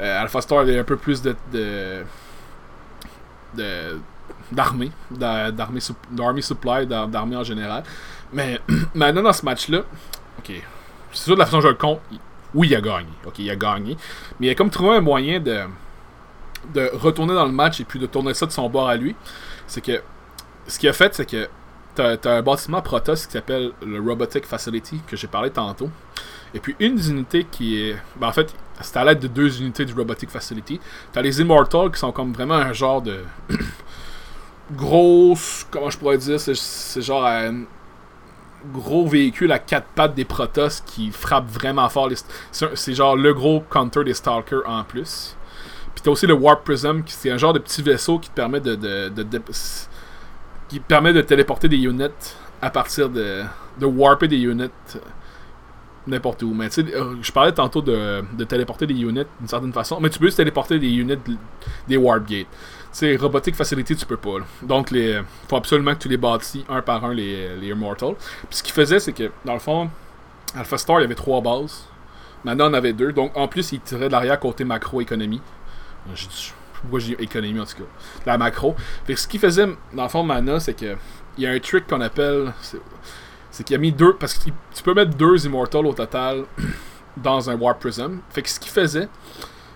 Euh, 0.00 0.20
Alpha 0.20 0.40
Star 0.40 0.60
avait 0.60 0.78
un 0.78 0.84
peu 0.84 0.96
plus 0.96 1.22
de, 1.22 1.36
de 1.52 2.04
d'armée, 4.50 4.90
d'armée 5.10 5.80
supply, 6.40 6.86
d'armée 6.86 7.36
en 7.36 7.44
général. 7.44 7.84
Mais 8.32 8.60
maintenant, 8.94 9.22
dans 9.22 9.32
ce 9.32 9.44
match-là, 9.44 9.80
ok, 10.38 10.52
c'est 11.12 11.24
sûr 11.24 11.34
de 11.34 11.38
la 11.38 11.46
façon 11.46 11.58
dont 11.58 11.62
je 11.62 11.68
le 11.68 11.74
compte, 11.74 12.00
oui, 12.54 12.68
il 12.68 12.76
a 12.76 12.80
gagné. 12.80 13.08
Ok, 13.26 13.38
il 13.38 13.50
a 13.50 13.56
gagné. 13.56 13.96
Mais 14.38 14.48
il 14.48 14.50
a 14.50 14.54
comme 14.54 14.70
trouvé 14.70 14.96
un 14.96 15.00
moyen 15.00 15.40
de, 15.40 15.60
de 16.74 16.90
retourner 16.94 17.34
dans 17.34 17.46
le 17.46 17.52
match 17.52 17.80
et 17.80 17.84
puis 17.84 17.98
de 17.98 18.06
tourner 18.06 18.34
ça 18.34 18.46
de 18.46 18.52
son 18.52 18.68
bord 18.68 18.88
à 18.88 18.96
lui. 18.96 19.14
C'est 19.66 19.80
que 19.80 20.02
ce 20.66 20.78
qu'il 20.78 20.88
a 20.88 20.92
fait, 20.92 21.14
c'est 21.14 21.28
que 21.28 21.48
t'as 21.94 22.16
as 22.24 22.30
un 22.30 22.42
bâtiment 22.42 22.80
Protoss 22.80 23.26
qui 23.26 23.32
s'appelle 23.32 23.72
le 23.84 24.00
Robotic 24.00 24.46
Facility, 24.46 25.00
que 25.06 25.16
j'ai 25.16 25.26
parlé 25.26 25.50
tantôt. 25.50 25.90
Et 26.54 26.60
puis 26.60 26.76
une 26.80 26.96
des 26.96 27.10
unités 27.10 27.46
qui 27.50 27.80
est. 27.80 27.96
Ben 28.16 28.28
en 28.28 28.32
fait, 28.32 28.54
c'est 28.80 28.96
à 28.96 29.04
l'aide 29.04 29.20
de 29.20 29.28
deux 29.28 29.60
unités 29.60 29.84
du 29.84 29.94
Robotic 29.94 30.30
Facility. 30.30 30.80
T'as 31.12 31.22
les 31.22 31.40
Immortals 31.40 31.90
qui 31.92 31.98
sont 31.98 32.12
comme 32.12 32.32
vraiment 32.32 32.54
un 32.54 32.72
genre 32.72 33.00
de. 33.02 33.20
grosse. 34.72 35.66
Comment 35.70 35.90
je 35.90 35.98
pourrais 35.98 36.18
dire 36.18 36.40
C'est 36.40 37.02
genre 37.02 37.26
un 37.26 37.62
gros 38.72 39.06
véhicule 39.06 39.50
à 39.50 39.58
quatre 39.58 39.88
pattes 39.88 40.14
des 40.14 40.24
Protoss 40.24 40.82
qui 40.84 41.10
frappe 41.10 41.48
vraiment 41.48 41.88
fort. 41.88 42.10
C'est 42.50 42.94
genre 42.94 43.16
le 43.16 43.34
gros 43.34 43.60
counter 43.60 44.04
des 44.04 44.14
Stalkers 44.14 44.62
en 44.66 44.84
plus. 44.84 45.36
Puis 45.94 46.02
t'as 46.02 46.10
aussi 46.10 46.26
le 46.26 46.34
Warp 46.34 46.64
Prism, 46.64 47.02
qui 47.02 47.12
c'est 47.12 47.30
un 47.30 47.38
genre 47.38 47.52
de 47.52 47.58
petit 47.58 47.82
vaisseau 47.82 48.18
qui 48.18 48.30
te 48.30 48.34
permet 48.34 48.60
de, 48.60 49.10
qui 50.72 50.80
permet 50.80 51.12
de 51.12 51.20
téléporter 51.20 51.68
des 51.68 51.76
units 51.76 52.08
à 52.62 52.70
partir 52.70 53.10
de, 53.10 53.42
de 53.78 53.86
warper 53.86 54.26
des 54.26 54.38
units 54.38 54.70
n'importe 56.06 56.42
où. 56.42 56.54
Mais 56.54 56.68
tu 56.70 56.82
sais, 56.82 56.94
euh, 56.94 57.16
je 57.20 57.30
parlais 57.30 57.52
tantôt 57.52 57.82
de, 57.82 58.24
de 58.36 58.44
téléporter 58.44 58.86
des 58.86 58.94
units 58.94 59.26
d'une 59.38 59.48
certaine 59.48 59.72
façon, 59.72 60.00
mais 60.00 60.08
tu 60.08 60.18
peux 60.18 60.30
téléporter 60.30 60.78
des 60.78 60.88
units 60.88 61.18
des 61.86 61.96
warp 61.96 62.26
gates 62.26 62.46
sais, 62.92 63.16
robotique 63.16 63.54
facilité, 63.54 63.96
tu 63.96 64.06
peux 64.06 64.16
pas. 64.16 64.36
Donc, 64.62 64.90
il 64.92 65.22
faut 65.48 65.56
absolument 65.56 65.94
que 65.94 66.00
tu 66.00 66.08
les 66.08 66.16
bâtis 66.16 66.64
un 66.68 66.82
par 66.82 67.04
un, 67.04 67.14
les, 67.14 67.56
les 67.56 67.68
Immortals. 67.68 68.14
Puis 68.48 68.58
ce 68.58 68.62
qu'il 68.62 68.74
faisait, 68.74 69.00
c'est 69.00 69.12
que, 69.12 69.30
dans 69.44 69.54
le 69.54 69.58
fond, 69.58 69.90
Alpha 70.54 70.78
Star, 70.78 71.00
il 71.00 71.02
y 71.02 71.04
avait 71.06 71.14
trois 71.14 71.40
bases. 71.40 71.86
Maintenant, 72.44 72.70
on 72.70 72.74
avait 72.74 72.92
deux. 72.92 73.12
Donc, 73.12 73.32
en 73.36 73.48
plus, 73.48 73.72
il 73.72 73.80
tirait 73.80 74.08
de 74.08 74.12
l'arrière 74.12 74.38
côté 74.38 74.64
macro-économie. 74.64 75.40
Pourquoi 76.82 77.00
j'ai 77.00 77.20
économie 77.22 77.60
en 77.60 77.64
tout 77.64 77.76
cas 77.76 77.88
La 78.26 78.38
macro. 78.38 78.74
Fait 79.06 79.14
que 79.14 79.20
ce 79.20 79.26
qu'il 79.26 79.40
faisait, 79.40 79.66
dans 79.92 80.02
le 80.02 80.08
fond, 80.08 80.22
Mana, 80.22 80.60
c'est 80.60 80.74
que. 80.74 80.96
Il 81.38 81.44
y 81.44 81.46
a 81.46 81.50
un 81.50 81.58
trick 81.58 81.86
qu'on 81.86 82.00
appelle. 82.00 82.52
C'est 83.50 83.64
qu'il 83.64 83.74
a 83.76 83.78
mis 83.78 83.92
deux. 83.92 84.14
Parce 84.14 84.34
que 84.34 84.50
tu 84.50 84.82
peux 84.82 84.94
mettre 84.94 85.16
deux 85.16 85.46
Immortals 85.46 85.86
au 85.86 85.94
total 85.94 86.44
dans 87.16 87.48
un 87.48 87.56
Warp 87.56 87.80
Prism. 87.80 88.18
Fait 88.30 88.42
que 88.42 88.48
ce 88.48 88.60
qu'il 88.60 88.70
faisait, 88.70 89.08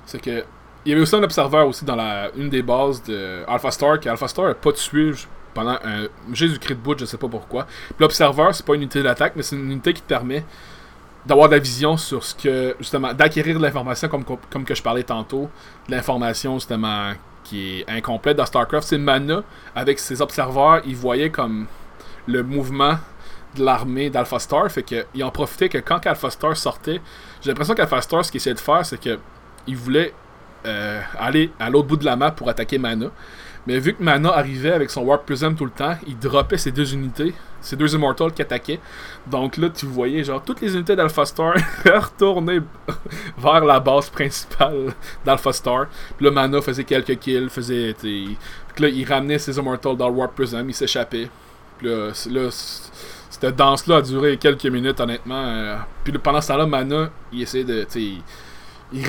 c'est 0.04 0.20
que 0.20 0.44
il 0.84 0.90
y 0.90 0.92
avait 0.92 1.02
aussi 1.02 1.16
un 1.16 1.22
observateur 1.24 1.66
aussi 1.66 1.84
dans 1.84 1.96
la, 1.96 2.30
une 2.36 2.48
des 2.48 2.62
bases 2.62 3.02
de 3.02 3.42
Alpha 3.48 3.72
Star, 3.72 3.98
qui 3.98 4.08
Alpha 4.08 4.28
Star 4.28 4.46
n'a 4.46 4.54
pas 4.54 4.72
tué 4.72 5.10
pendant 5.52 5.78
un. 5.84 6.06
Cri 6.32 6.74
de 6.74 6.74
bout, 6.74 6.96
je 6.96 7.04
sais 7.06 7.16
pas 7.16 7.26
pourquoi. 7.26 7.64
Puis 7.64 7.96
l'observateur, 7.98 8.54
c'est 8.54 8.64
pas 8.64 8.74
une 8.74 8.82
unité 8.82 9.02
d'attaque, 9.02 9.32
mais 9.34 9.42
c'est 9.42 9.56
une 9.56 9.70
unité 9.72 9.92
qui 9.92 10.02
te 10.02 10.06
permet 10.06 10.44
d'avoir 11.26 11.48
de 11.48 11.54
la 11.54 11.60
vision 11.60 11.96
sur 11.96 12.24
ce 12.24 12.34
que. 12.34 12.76
Justement, 12.78 13.12
d'acquérir 13.12 13.58
de 13.58 13.62
l'information 13.62 14.08
comme, 14.08 14.64
que 14.64 14.74
je 14.74 14.82
parlais 14.82 15.02
tantôt. 15.02 15.50
De 15.88 15.94
l'information, 15.94 16.54
justement, 16.54 17.12
qui 17.44 17.80
est 17.80 17.90
incomplète 17.90 18.36
dans 18.36 18.46
StarCraft. 18.46 18.86
C'est 18.86 18.98
Mana, 18.98 19.42
avec 19.74 19.98
ses 19.98 20.22
observateurs, 20.22 20.82
il 20.86 20.96
voyait 20.96 21.30
comme 21.30 21.66
le 22.26 22.42
mouvement 22.42 22.96
de 23.56 23.64
l'armée 23.64 24.10
d'Alpha 24.10 24.38
Star. 24.38 24.70
Fait 24.70 24.82
qu'ils 24.82 25.24
en 25.24 25.30
profitaient 25.30 25.68
que 25.68 25.78
quand 25.78 26.04
Alpha 26.06 26.30
Star 26.30 26.56
sortait, 26.56 27.00
j'ai 27.42 27.50
l'impression 27.50 27.74
qu'Alpha 27.74 28.00
Star, 28.00 28.24
ce 28.24 28.30
qu'il 28.30 28.38
essayait 28.38 28.54
de 28.54 28.60
faire, 28.60 28.84
c'est 28.84 29.00
que 29.00 29.18
il 29.66 29.76
voulait 29.76 30.12
euh, 30.64 31.00
aller 31.18 31.50
à 31.58 31.70
l'autre 31.70 31.88
bout 31.88 31.96
de 31.96 32.04
la 32.04 32.16
map 32.16 32.30
pour 32.30 32.48
attaquer 32.48 32.78
Mana. 32.78 33.06
Mais 33.66 33.80
vu 33.80 33.94
que 33.94 34.02
Mana 34.02 34.30
arrivait 34.30 34.72
avec 34.72 34.90
son 34.90 35.02
Warp 35.02 35.26
Prism 35.26 35.54
tout 35.56 35.64
le 35.64 35.72
temps, 35.72 35.96
il 36.06 36.16
droppait 36.18 36.56
ses 36.56 36.70
deux 36.70 36.94
unités, 36.94 37.34
ses 37.60 37.74
deux 37.74 37.94
Immortals 37.94 38.32
qui 38.32 38.42
attaquaient. 38.42 38.78
Donc 39.26 39.56
là, 39.56 39.68
tu 39.70 39.86
voyais 39.86 40.22
genre 40.22 40.42
toutes 40.42 40.60
les 40.60 40.74
unités 40.74 40.94
d'Alpha 40.94 41.24
Star 41.24 41.54
retourner 41.84 42.60
vers 43.38 43.64
la 43.64 43.80
base 43.80 44.08
principale 44.08 44.94
d'Alpha 45.24 45.52
Star. 45.52 45.86
Puis 46.16 46.26
là, 46.26 46.30
Mana 46.30 46.60
faisait 46.62 46.84
quelques 46.84 47.18
kills, 47.18 47.48
faisait. 47.48 47.94
Puis 47.94 48.36
là, 48.78 48.88
il 48.88 49.04
ramenait 49.04 49.38
ses 49.38 49.58
Immortals 49.58 49.96
dans 49.96 50.08
le 50.08 50.14
Warp 50.14 50.34
Prism, 50.36 50.68
il 50.68 50.74
s'échappait. 50.74 51.28
Puis 51.78 51.88
là, 51.88 52.12
cette 52.12 53.56
danse-là 53.56 53.96
a 53.96 54.02
duré 54.02 54.36
quelques 54.36 54.66
minutes, 54.66 55.00
honnêtement. 55.00 55.44
Euh, 55.44 55.76
puis 56.04 56.16
pendant 56.18 56.40
ce 56.40 56.48
temps-là, 56.48 56.66
Mana, 56.66 57.10
il 57.32 57.42
essayait 57.42 57.64
de 57.64 57.84
il 58.92 59.04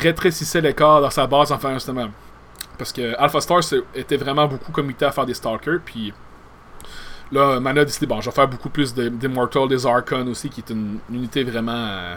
rétrécissait 0.00 0.60
l'écart 0.62 1.02
dans 1.02 1.10
sa 1.10 1.26
base 1.26 1.52
en 1.52 1.58
faisant 1.58 1.74
justement. 1.74 2.08
Parce 2.78 2.92
que 2.92 3.14
Alpha 3.18 3.40
Star 3.40 3.60
était 3.94 4.16
vraiment 4.16 4.46
beaucoup 4.46 4.72
comité 4.72 5.04
à 5.04 5.10
faire 5.10 5.26
des 5.26 5.34
Stalkers, 5.34 5.80
puis 5.84 6.14
là, 7.32 7.60
Mana 7.60 7.82
a 7.82 7.84
décidé, 7.84 8.06
bon, 8.06 8.20
je 8.20 8.30
vais 8.30 8.34
faire 8.34 8.48
beaucoup 8.48 8.70
plus 8.70 8.94
d'Immortal, 8.94 9.68
des 9.68 9.84
Archon 9.84 10.26
aussi, 10.28 10.48
qui 10.48 10.60
est 10.60 10.70
une, 10.70 10.98
unité 11.12 11.44
vraiment 11.44 11.72
euh, 11.72 12.16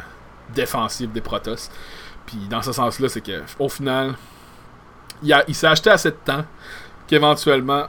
défensive 0.54 1.12
des 1.12 1.22
Protoss. 1.22 1.70
Puis 2.26 2.38
dans 2.50 2.62
ce 2.62 2.72
sens-là, 2.72 3.10
c'est 3.10 3.22
que 3.22 3.42
au 3.60 3.70
final, 3.70 4.14
il, 5.24 5.56
s'est 5.56 5.68
acheté 5.68 5.90
assez 5.90 6.12
de 6.12 6.18
temps 6.24 6.46
qu'éventuellement, 7.08 7.86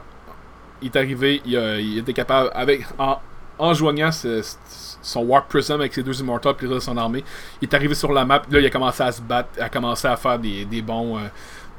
il 0.81 0.87
est 0.87 0.95
arrivé, 0.95 1.41
il, 1.45 1.97
était 1.99 2.13
capable, 2.13 2.49
avec 2.53 2.85
en, 2.97 3.73
joignant 3.73 4.09
son 4.11 5.21
Warp 5.21 5.47
Prism 5.47 5.73
avec 5.73 5.93
ses 5.93 6.03
deux 6.03 6.19
Immortals 6.19 6.55
puis 6.55 6.67
son 6.81 6.97
armée. 6.97 7.23
Il 7.61 7.69
est 7.69 7.73
arrivé 7.73 7.95
sur 7.95 8.11
la 8.11 8.25
map, 8.25 8.41
là 8.49 8.59
il 8.59 8.65
a 8.65 8.69
commencé 8.69 9.03
à 9.03 9.11
se 9.11 9.21
battre, 9.21 9.49
a 9.61 9.69
commencé 9.69 10.07
à 10.07 10.17
faire 10.17 10.39
des, 10.39 10.81
bons 10.81 11.17
euh, 11.17 11.21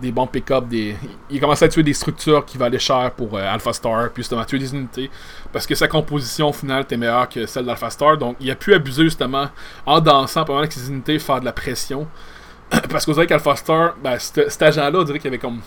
des 0.01 0.11
bons 0.11 0.27
pick-up, 0.27 0.67
des... 0.67 0.97
il 1.31 1.37
a 1.37 1.41
commencé 1.41 1.65
à 1.65 1.69
tuer 1.69 1.83
des 1.83 1.93
structures 1.93 2.45
qui 2.45 2.59
valaient 2.59 2.79
cher 2.79 3.13
pour 3.13 3.37
euh, 3.37 3.43
Alpha 3.43 3.73
Star, 3.73 4.11
puis 4.11 4.23
justement 4.23 4.45
tuer 4.45 4.59
des 4.59 4.75
unités, 4.75 5.11
parce 5.53 5.67
que 5.67 5.75
sa 5.75 5.87
composition 5.87 6.49
au 6.49 6.53
final 6.53 6.83
était 6.83 6.97
meilleure 6.97 7.29
que 7.29 7.47
celle 7.47 7.65
d'Alpha 7.65 7.91
Star, 7.91 8.19
donc 8.19 8.37
il 8.41 8.51
a 8.51 8.57
pu 8.57 8.75
abuser 8.75 9.05
justement 9.05 9.49
en 9.87 10.01
dansant 10.01 10.45
pendant 10.45 10.67
que 10.67 10.75
ses 10.75 10.89
unités 10.89 11.19
faire 11.19 11.41
de 11.41 11.45
la 11.45 11.53
pression, 11.53 12.09
parce 12.91 13.07
qu'on 13.07 13.13
dirait 13.13 13.27
qu'Alpha 13.27 13.55
Star, 13.57 13.95
ben, 14.03 14.19
cet 14.19 14.63
agent-là, 14.63 14.99
on 14.99 15.05
dirait 15.05 15.19
qu'il 15.19 15.29
avait 15.29 15.39
comme... 15.39 15.61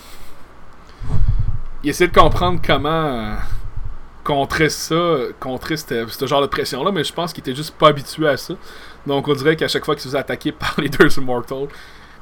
Il 1.83 1.89
essayait 1.89 2.09
de 2.09 2.17
comprendre 2.17 2.59
comment... 2.65 2.89
Euh, 2.89 3.35
contrer 4.27 4.67
ça, 4.67 5.15
contrer 5.39 5.77
ce 5.77 6.25
genre 6.25 6.41
de 6.41 6.47
pression-là, 6.47 6.91
mais 6.91 7.05
je 7.05 7.13
pense 7.13 7.31
qu'il 7.31 7.39
était 7.39 7.55
juste 7.55 7.73
pas 7.77 7.87
habitué 7.87 8.27
à 8.27 8.35
ça. 8.35 8.55
Donc 9.05 9.25
on 9.29 9.33
dirait 9.33 9.55
qu'à 9.55 9.69
chaque 9.69 9.85
fois 9.85 9.95
qu'il 9.95 10.01
se 10.01 10.09
faisait 10.09 10.17
attaquer 10.17 10.51
par 10.51 10.75
les 10.79 10.89
deux 10.89 11.17
Immortals, 11.17 11.69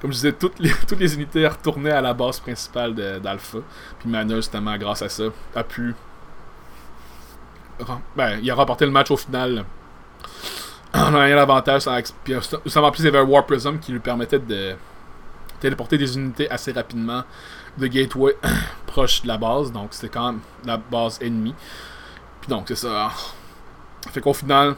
comme 0.02 0.12
je 0.12 0.18
disais, 0.18 0.34
toutes 0.34 0.60
les, 0.60 1.16
unités 1.16 1.48
retournaient 1.48 1.92
à 1.92 2.02
la 2.02 2.14
base 2.14 2.40
principale 2.40 2.94
d'Alpha. 3.22 3.60
Puis 4.00 4.10
Mana, 4.10 4.36
justement, 4.36 4.78
grâce 4.78 5.02
à 5.02 5.10
ça, 5.10 5.24
a 5.56 5.64
pu. 5.64 5.96
Ben, 8.16 8.40
il 8.42 8.50
a 8.50 8.56
remporté 8.56 8.86
le 8.86 8.92
match 8.92 9.12
au 9.12 9.18
final. 9.18 9.66
En 10.94 11.14
ayant 11.22 11.36
l'avantage, 11.36 11.82
ça 11.82 11.92
en 11.92 12.92
plus, 12.92 13.00
il 13.00 13.06
y 13.06 13.08
avait 13.10 13.20
War 13.20 13.46
Prism 13.46 13.80
qui 13.80 13.92
lui 13.92 14.00
permettait 14.00 14.40
de 14.40 14.76
téléporter 15.60 15.98
des 15.98 16.16
unités 16.16 16.50
assez 16.50 16.72
rapidement 16.72 17.22
de 17.78 17.88
gateway 17.88 18.34
proche 18.88 19.22
de 19.24 19.28
la 19.28 19.38
base. 19.38 19.74
Donc 19.74 19.90
c'était 19.92 20.08
quand 20.08 20.32
même 20.32 20.40
la 20.64 20.78
base 20.78 21.20
ennemie 21.22 21.54
donc, 22.48 22.66
c'est 22.68 22.76
ça. 22.76 23.12
Fait 24.12 24.22
qu'au 24.22 24.34
final, 24.34 24.76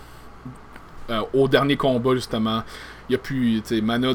euh, 1.10 1.22
au 1.34 1.48
dernier 1.48 1.76
combat, 1.76 2.14
justement, 2.16 2.64
il 3.10 3.16
a 3.16 3.18
plus. 3.18 3.62
Tu 3.62 3.76
sais, 3.76 3.82
Mana 3.82 4.14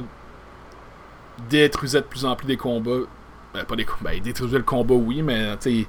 détruisait 1.48 2.00
de 2.00 2.06
plus 2.06 2.24
en 2.24 2.36
plus 2.36 2.46
des 2.46 2.56
combats. 2.56 3.06
Ben, 3.54 3.64
pas 3.64 3.76
des 3.76 3.84
combats. 3.84 4.10
Ben, 4.10 4.12
il 4.16 4.22
détruisait 4.22 4.58
le 4.58 4.64
combat, 4.64 4.94
oui, 4.94 5.22
mais 5.22 5.56
sais. 5.60 5.86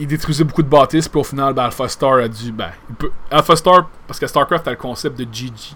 Il 0.00 0.06
détruisait 0.06 0.44
beaucoup 0.44 0.62
de 0.62 0.68
bâtisses, 0.68 1.08
puis 1.08 1.20
au 1.20 1.24
final, 1.24 1.54
ben, 1.54 1.64
Alpha 1.64 1.88
Star 1.88 2.14
a 2.14 2.28
dû. 2.28 2.54
Alpha 3.30 3.56
Star, 3.56 3.88
parce 4.06 4.20
que 4.20 4.26
StarCraft 4.26 4.68
a 4.68 4.70
le 4.70 4.76
concept 4.76 5.18
de 5.18 5.24
GG. 5.24 5.74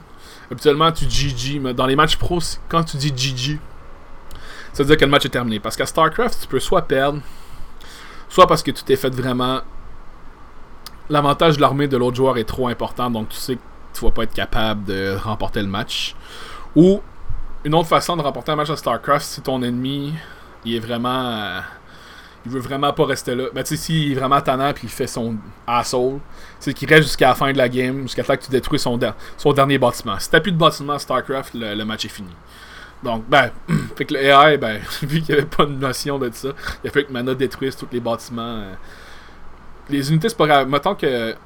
Habituellement, 0.50 0.92
tu 0.92 1.08
GG, 1.08 1.58
mais 1.58 1.74
dans 1.74 1.86
les 1.86 1.96
matchs 1.96 2.16
pro, 2.16 2.38
quand 2.68 2.84
tu 2.84 2.96
dis 2.96 3.12
GG, 3.14 3.58
ça 4.72 4.82
veut 4.82 4.86
dire 4.86 4.96
que 4.96 5.04
le 5.04 5.10
match 5.10 5.26
est 5.26 5.30
terminé. 5.30 5.58
Parce 5.58 5.76
qu'à 5.76 5.86
StarCraft, 5.86 6.40
tu 6.42 6.46
peux 6.46 6.60
soit 6.60 6.82
perdre, 6.82 7.20
soit 8.28 8.46
parce 8.46 8.62
que 8.62 8.70
tu 8.70 8.84
t'es 8.84 8.96
fait 8.96 9.12
vraiment 9.12 9.62
l'avantage 11.12 11.56
de 11.56 11.60
l'armée 11.60 11.88
de 11.88 11.96
l'autre 11.96 12.16
joueur 12.16 12.38
est 12.38 12.44
trop 12.44 12.68
important, 12.68 13.10
donc 13.10 13.28
tu 13.28 13.36
sais 13.36 13.56
que 13.56 13.60
tu 13.92 14.04
vas 14.04 14.10
pas 14.10 14.22
être 14.24 14.32
capable 14.32 14.84
de 14.84 15.16
remporter 15.22 15.60
le 15.60 15.68
match. 15.68 16.16
Ou 16.74 17.02
une 17.64 17.74
autre 17.74 17.88
façon 17.88 18.16
de 18.16 18.22
remporter 18.22 18.52
un 18.52 18.56
match 18.56 18.70
à 18.70 18.76
StarCraft, 18.76 19.24
si 19.24 19.40
ton 19.40 19.62
ennemi 19.62 20.14
il 20.64 20.76
est 20.76 20.80
vraiment. 20.80 21.26
Euh, 21.26 21.60
il 22.44 22.50
veut 22.50 22.60
vraiment 22.60 22.92
pas 22.92 23.06
rester 23.06 23.36
là. 23.36 23.44
Ben, 23.54 23.62
tu 23.62 23.76
sais, 23.76 23.76
s'il 23.76 24.12
est 24.12 24.14
vraiment 24.16 24.40
tannant 24.40 24.72
puis 24.72 24.88
il 24.88 24.90
fait 24.90 25.06
son 25.06 25.36
asshole, 25.64 26.18
c'est 26.58 26.74
qu'il 26.74 26.88
reste 26.88 27.04
jusqu'à 27.04 27.28
la 27.28 27.34
fin 27.36 27.52
de 27.52 27.58
la 27.58 27.68
game, 27.68 28.02
jusqu'à 28.02 28.24
temps 28.24 28.36
que 28.36 28.42
tu 28.42 28.50
détruis 28.50 28.80
son, 28.80 28.98
dernier 29.52 29.78
bâtiment. 29.78 30.18
Si 30.18 30.28
t'as 30.28 30.40
plus 30.40 30.50
de 30.50 30.56
bâtiment 30.56 30.94
à 30.94 30.98
StarCraft, 30.98 31.54
le, 31.54 31.84
match 31.84 32.04
est 32.04 32.08
fini. 32.08 32.34
Donc, 33.02 33.24
ben, 33.28 33.50
fait 33.96 34.04
que 34.06 34.14
le 34.14 34.20
AI, 34.24 34.56
ben, 34.58 34.80
vu 35.02 35.20
qu'il 35.20 35.34
n'y 35.34 35.40
avait 35.40 35.48
pas 35.48 35.66
de 35.66 35.72
notion 35.72 36.18
de 36.18 36.30
ça, 36.32 36.48
il 36.82 36.88
a 36.88 36.90
fait 36.90 37.04
que 37.04 37.12
Mana 37.12 37.34
détruise 37.34 37.76
tous 37.76 37.88
les 37.92 38.00
bâtiments. 38.00 38.58
Euh. 38.58 38.74
les 39.88 40.10
unités, 40.10 40.28
c'est 40.28 40.38
pas 40.38 40.46
grave. 40.46 40.68
Mettons 40.68 40.96
que. 40.96 41.36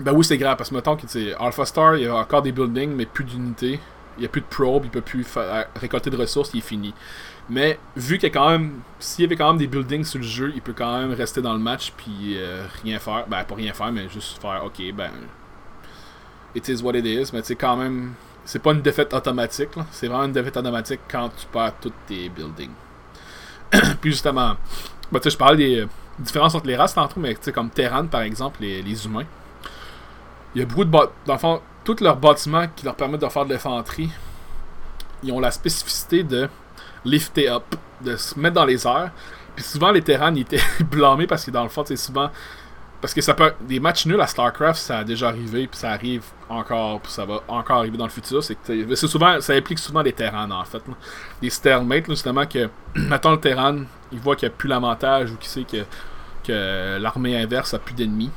Ben 0.00 0.12
oui, 0.12 0.24
c'est 0.24 0.38
grave, 0.38 0.56
parce 0.56 0.70
que 0.70 0.74
mettons 0.74 0.96
que, 0.96 1.06
tu 1.06 1.32
Alpha 1.38 1.64
Star, 1.66 1.96
il 1.96 2.04
y 2.04 2.06
a 2.06 2.14
encore 2.14 2.40
des 2.42 2.52
buildings, 2.52 2.94
mais 2.94 3.06
plus 3.06 3.24
d'unités. 3.24 3.80
Il 4.16 4.20
n'y 4.20 4.26
a 4.26 4.28
plus 4.28 4.40
de 4.40 4.46
probe, 4.46 4.84
il 4.84 4.90
peut 4.90 5.00
plus 5.00 5.26
récolter 5.76 6.10
de 6.10 6.16
ressources, 6.16 6.50
il 6.54 6.58
est 6.58 6.62
fini. 6.62 6.92
Mais 7.50 7.78
vu 7.96 8.16
qu'il 8.16 8.28
y 8.28 8.30
a 8.30 8.34
quand 8.34 8.48
même. 8.48 8.80
S'il 9.00 9.24
y 9.24 9.26
avait 9.26 9.36
quand 9.36 9.48
même 9.48 9.58
des 9.58 9.66
buildings 9.66 10.04
sur 10.04 10.20
le 10.20 10.24
jeu, 10.24 10.52
il 10.54 10.62
peut 10.62 10.72
quand 10.72 11.00
même 11.00 11.12
rester 11.12 11.42
dans 11.42 11.52
le 11.52 11.58
match 11.58 11.92
puis 11.96 12.36
euh, 12.36 12.64
rien 12.82 12.98
faire. 12.98 13.26
Ben, 13.26 13.42
pas 13.44 13.54
rien 13.56 13.72
faire, 13.72 13.90
mais 13.90 14.08
juste 14.08 14.40
faire 14.40 14.64
OK, 14.64 14.80
ben. 14.94 15.10
It 16.54 16.68
is 16.68 16.82
what 16.82 16.94
it 16.94 17.04
is. 17.04 17.30
Mais 17.32 17.40
c'est 17.42 17.56
quand 17.56 17.76
même. 17.76 18.12
C'est 18.44 18.60
pas 18.60 18.72
une 18.72 18.82
défaite 18.82 19.12
automatique, 19.12 19.70
C'est 19.90 20.06
vraiment 20.06 20.24
une 20.24 20.32
défaite 20.32 20.56
automatique 20.56 21.00
quand 21.10 21.28
tu 21.36 21.46
perds 21.46 21.74
tous 21.80 21.92
tes 22.06 22.28
buildings. 22.28 22.70
puis 24.00 24.12
justement. 24.12 24.56
Ben, 25.10 25.20
je 25.24 25.36
parlais 25.36 25.56
des 25.56 25.86
différences 26.20 26.54
entre 26.54 26.68
les 26.68 26.76
races 26.76 26.94
tantôt, 26.94 27.18
mais 27.18 27.34
comme 27.52 27.70
Terran 27.70 28.06
par 28.06 28.22
exemple, 28.22 28.60
les 28.60 29.06
humains. 29.06 29.26
Il 30.54 30.60
y 30.60 30.62
a 30.62 30.66
beaucoup 30.66 30.84
de. 30.84 30.90
Dans 30.90 31.10
le 31.34 31.38
fond, 31.38 31.60
tous 31.84 32.00
leurs 32.00 32.16
bâtiments 32.16 32.66
qui 32.74 32.84
leur 32.84 32.94
permettent 32.94 33.22
de 33.22 33.28
faire 33.28 33.46
de 33.46 33.52
l'infanterie, 33.52 34.10
ils 35.22 35.32
ont 35.32 35.40
la 35.40 35.50
spécificité 35.50 36.22
de 36.22 36.48
lifter 37.04 37.48
up, 37.48 37.64
de 38.02 38.16
se 38.16 38.38
mettre 38.38 38.54
dans 38.54 38.64
les 38.64 38.86
airs. 38.86 39.10
Puis 39.54 39.64
souvent, 39.64 39.90
les 39.90 40.02
terrains 40.02 40.34
ils 40.34 40.42
étaient 40.42 40.60
blâmés 40.90 41.26
parce 41.26 41.44
que 41.44 41.50
dans 41.50 41.62
le 41.62 41.68
fond, 41.68 41.84
c'est 41.84 41.96
souvent. 41.96 42.30
Parce 43.00 43.14
que 43.14 43.20
ça 43.22 43.32
peut. 43.32 43.52
Des 43.62 43.80
matchs 43.80 44.06
nuls 44.06 44.20
à 44.20 44.26
StarCraft, 44.26 44.78
ça 44.78 44.98
a 44.98 45.04
déjà 45.04 45.28
arrivé, 45.28 45.66
puis 45.66 45.78
ça 45.78 45.90
arrive 45.90 46.22
encore, 46.48 47.00
puis 47.00 47.10
ça 47.10 47.24
va 47.24 47.40
encore 47.48 47.78
arriver 47.78 47.96
dans 47.96 48.04
le 48.04 48.10
futur. 48.10 48.44
C'est 48.44 48.56
que 48.56 48.94
souvent. 48.94 49.40
Ça 49.40 49.54
implique 49.54 49.78
souvent 49.78 50.02
des 50.02 50.12
terrains, 50.12 50.50
en 50.50 50.64
fait. 50.64 50.82
Des 51.40 51.50
stalemates, 51.50 52.06
justement, 52.08 52.46
que. 52.46 52.68
Mettons 52.94 53.32
le 53.32 53.40
terrain, 53.40 53.84
il 54.12 54.20
voit 54.20 54.36
qu'il 54.36 54.48
n'y 54.48 54.54
a 54.54 54.56
plus 54.56 54.68
l'avantage 54.68 55.30
ou 55.30 55.36
qu'il 55.36 55.48
sait 55.48 55.64
que, 55.64 55.84
que 56.46 56.98
l'armée 57.00 57.40
inverse 57.40 57.72
a 57.72 57.78
plus 57.78 57.94
d'ennemis. 57.94 58.30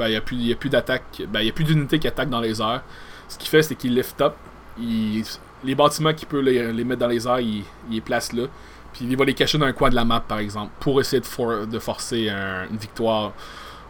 Ben, 0.00 0.08
il 0.08 0.12
n'y 0.12 0.16
a 0.16 0.22
plus. 0.22 0.36
Ben, 1.26 1.40
il 1.42 1.48
a 1.50 1.52
plus 1.52 1.64
d'unités 1.64 1.98
qui 1.98 2.08
attaquent 2.08 2.30
dans 2.30 2.40
les 2.40 2.62
airs. 2.62 2.82
Ce 3.28 3.36
qu'il 3.36 3.50
fait, 3.50 3.62
c'est 3.62 3.74
qu'il 3.74 3.94
lift 3.94 4.18
up. 4.22 4.32
Les 5.62 5.74
bâtiments 5.74 6.14
qu'il 6.14 6.26
peut 6.26 6.40
les, 6.40 6.72
mettre 6.84 7.00
dans 7.00 7.06
les 7.06 7.28
airs, 7.28 7.40
il, 7.40 7.64
les 7.90 8.00
place 8.00 8.32
là. 8.32 8.44
Puis 8.94 9.04
il 9.04 9.14
va 9.14 9.26
les 9.26 9.34
cacher 9.34 9.58
dans 9.58 9.66
un 9.66 9.74
coin 9.74 9.90
de 9.90 9.94
la 9.94 10.06
map, 10.06 10.20
par 10.20 10.38
exemple, 10.38 10.72
pour 10.80 11.02
essayer 11.02 11.20
de, 11.20 11.78
forcer 11.78 12.30
une 12.30 12.78
victoire 12.78 13.32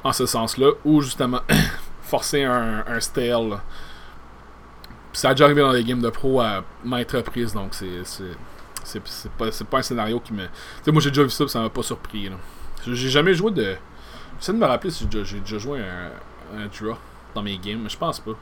en 0.03 0.13
ce 0.13 0.27
sens-là, 0.27 0.73
ou 0.85 1.01
justement 1.01 1.43
forcer 2.03 2.43
un, 2.43 2.99
stale. 2.99 3.61
ça 5.13 5.29
a 5.29 5.35
déjà 5.35 5.45
arrivé 5.45 5.61
dans 5.61 5.71
les 5.71 5.85
games 5.85 6.03
de 6.03 6.11
pro 6.11 6.41
à 6.41 6.65
maintes 6.85 7.13
reprises, 7.13 7.55
donc 7.55 7.73
c'est 7.73 9.01
pas, 9.39 9.47
pas 9.71 9.79
un 9.79 9.83
scénario 9.83 10.19
qui 10.19 10.33
me. 10.33 10.49
Moi 10.89 11.01
j'ai 11.01 11.11
déjà 11.11 11.23
vu 11.23 11.31
ça, 11.31 11.47
ça 11.47 11.61
m'a 11.61 11.71
pas 11.71 11.85
surpris. 11.85 12.29
J'ai 12.85 13.11
jamais 13.11 13.33
joué 13.33 13.53
de. 13.53 13.77
J'essaie 14.41 14.53
de 14.55 14.59
me 14.59 14.67
rappeler 14.67 14.91
si 14.91 15.07
j'ai 15.11 15.41
déjà, 15.41 15.59
joué 15.59 15.81
un, 15.81 16.67
draw 16.67 16.97
dans 17.35 17.43
mes 17.43 17.59
games, 17.59 17.81
mais 17.83 17.91
je 17.91 17.99
pense 17.99 18.19
pas. 18.21 18.33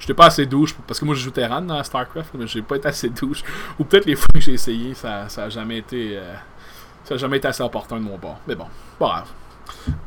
J'étais 0.00 0.14
pas 0.14 0.26
assez 0.26 0.46
douche, 0.46 0.74
parce 0.86 0.98
que 0.98 1.04
moi 1.04 1.14
je 1.14 1.20
joue 1.20 1.30
Terran 1.30 1.60
dans 1.60 1.82
StarCraft, 1.84 2.32
mais 2.34 2.46
j'ai 2.46 2.62
pas 2.62 2.76
été 2.76 2.88
assez 2.88 3.10
douche. 3.10 3.44
Ou 3.78 3.84
peut-être 3.84 4.06
les 4.06 4.16
fois 4.16 4.28
que 4.32 4.40
j'ai 4.40 4.54
essayé, 4.54 4.94
ça, 4.94 5.28
ça 5.28 5.44
a 5.44 5.48
jamais 5.50 5.78
été. 5.78 6.16
Euh, 6.16 6.34
ça 7.04 7.14
a 7.14 7.16
jamais 7.18 7.36
été 7.36 7.48
assez 7.48 7.62
opportun 7.62 7.96
de 7.96 8.02
mon 8.02 8.16
bord. 8.16 8.38
Mais 8.46 8.54
bon, 8.54 8.66
pas 8.98 9.24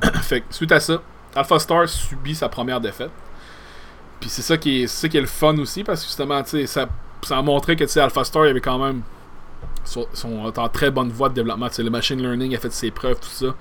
grave. 0.01 0.13
fait 0.23 0.41
que, 0.41 0.53
suite 0.53 0.71
à 0.71 0.79
ça, 0.79 1.01
Alpha 1.35 1.59
Star 1.59 1.87
subit 1.87 2.35
sa 2.35 2.49
première 2.49 2.81
défaite. 2.81 3.11
Puis 4.19 4.29
c'est 4.29 4.41
ça 4.41 4.57
qui 4.57 4.83
est, 4.83 4.87
ça 4.87 5.07
qui 5.07 5.17
est 5.17 5.21
le 5.21 5.27
fun 5.27 5.57
aussi, 5.57 5.83
parce 5.83 6.01
que 6.01 6.07
justement, 6.07 6.41
tu 6.41 6.49
sais, 6.49 6.65
ça, 6.65 6.87
ça 7.21 7.37
a 7.37 7.41
montré 7.41 7.75
que 7.75 7.99
Alpha 7.99 8.23
Star, 8.23 8.43
avait 8.43 8.61
quand 8.61 8.79
même. 8.79 9.01
Son, 9.83 10.07
en 10.55 10.69
très 10.69 10.89
bonne 10.89 11.09
voie 11.09 11.29
de 11.29 11.35
développement. 11.35 11.67
Le 11.77 11.89
machine 11.89 12.21
learning 12.21 12.55
a 12.55 12.59
fait 12.59 12.71
ses 12.71 12.91
preuves, 12.91 13.19
tout 13.19 13.27
ça. 13.27 13.55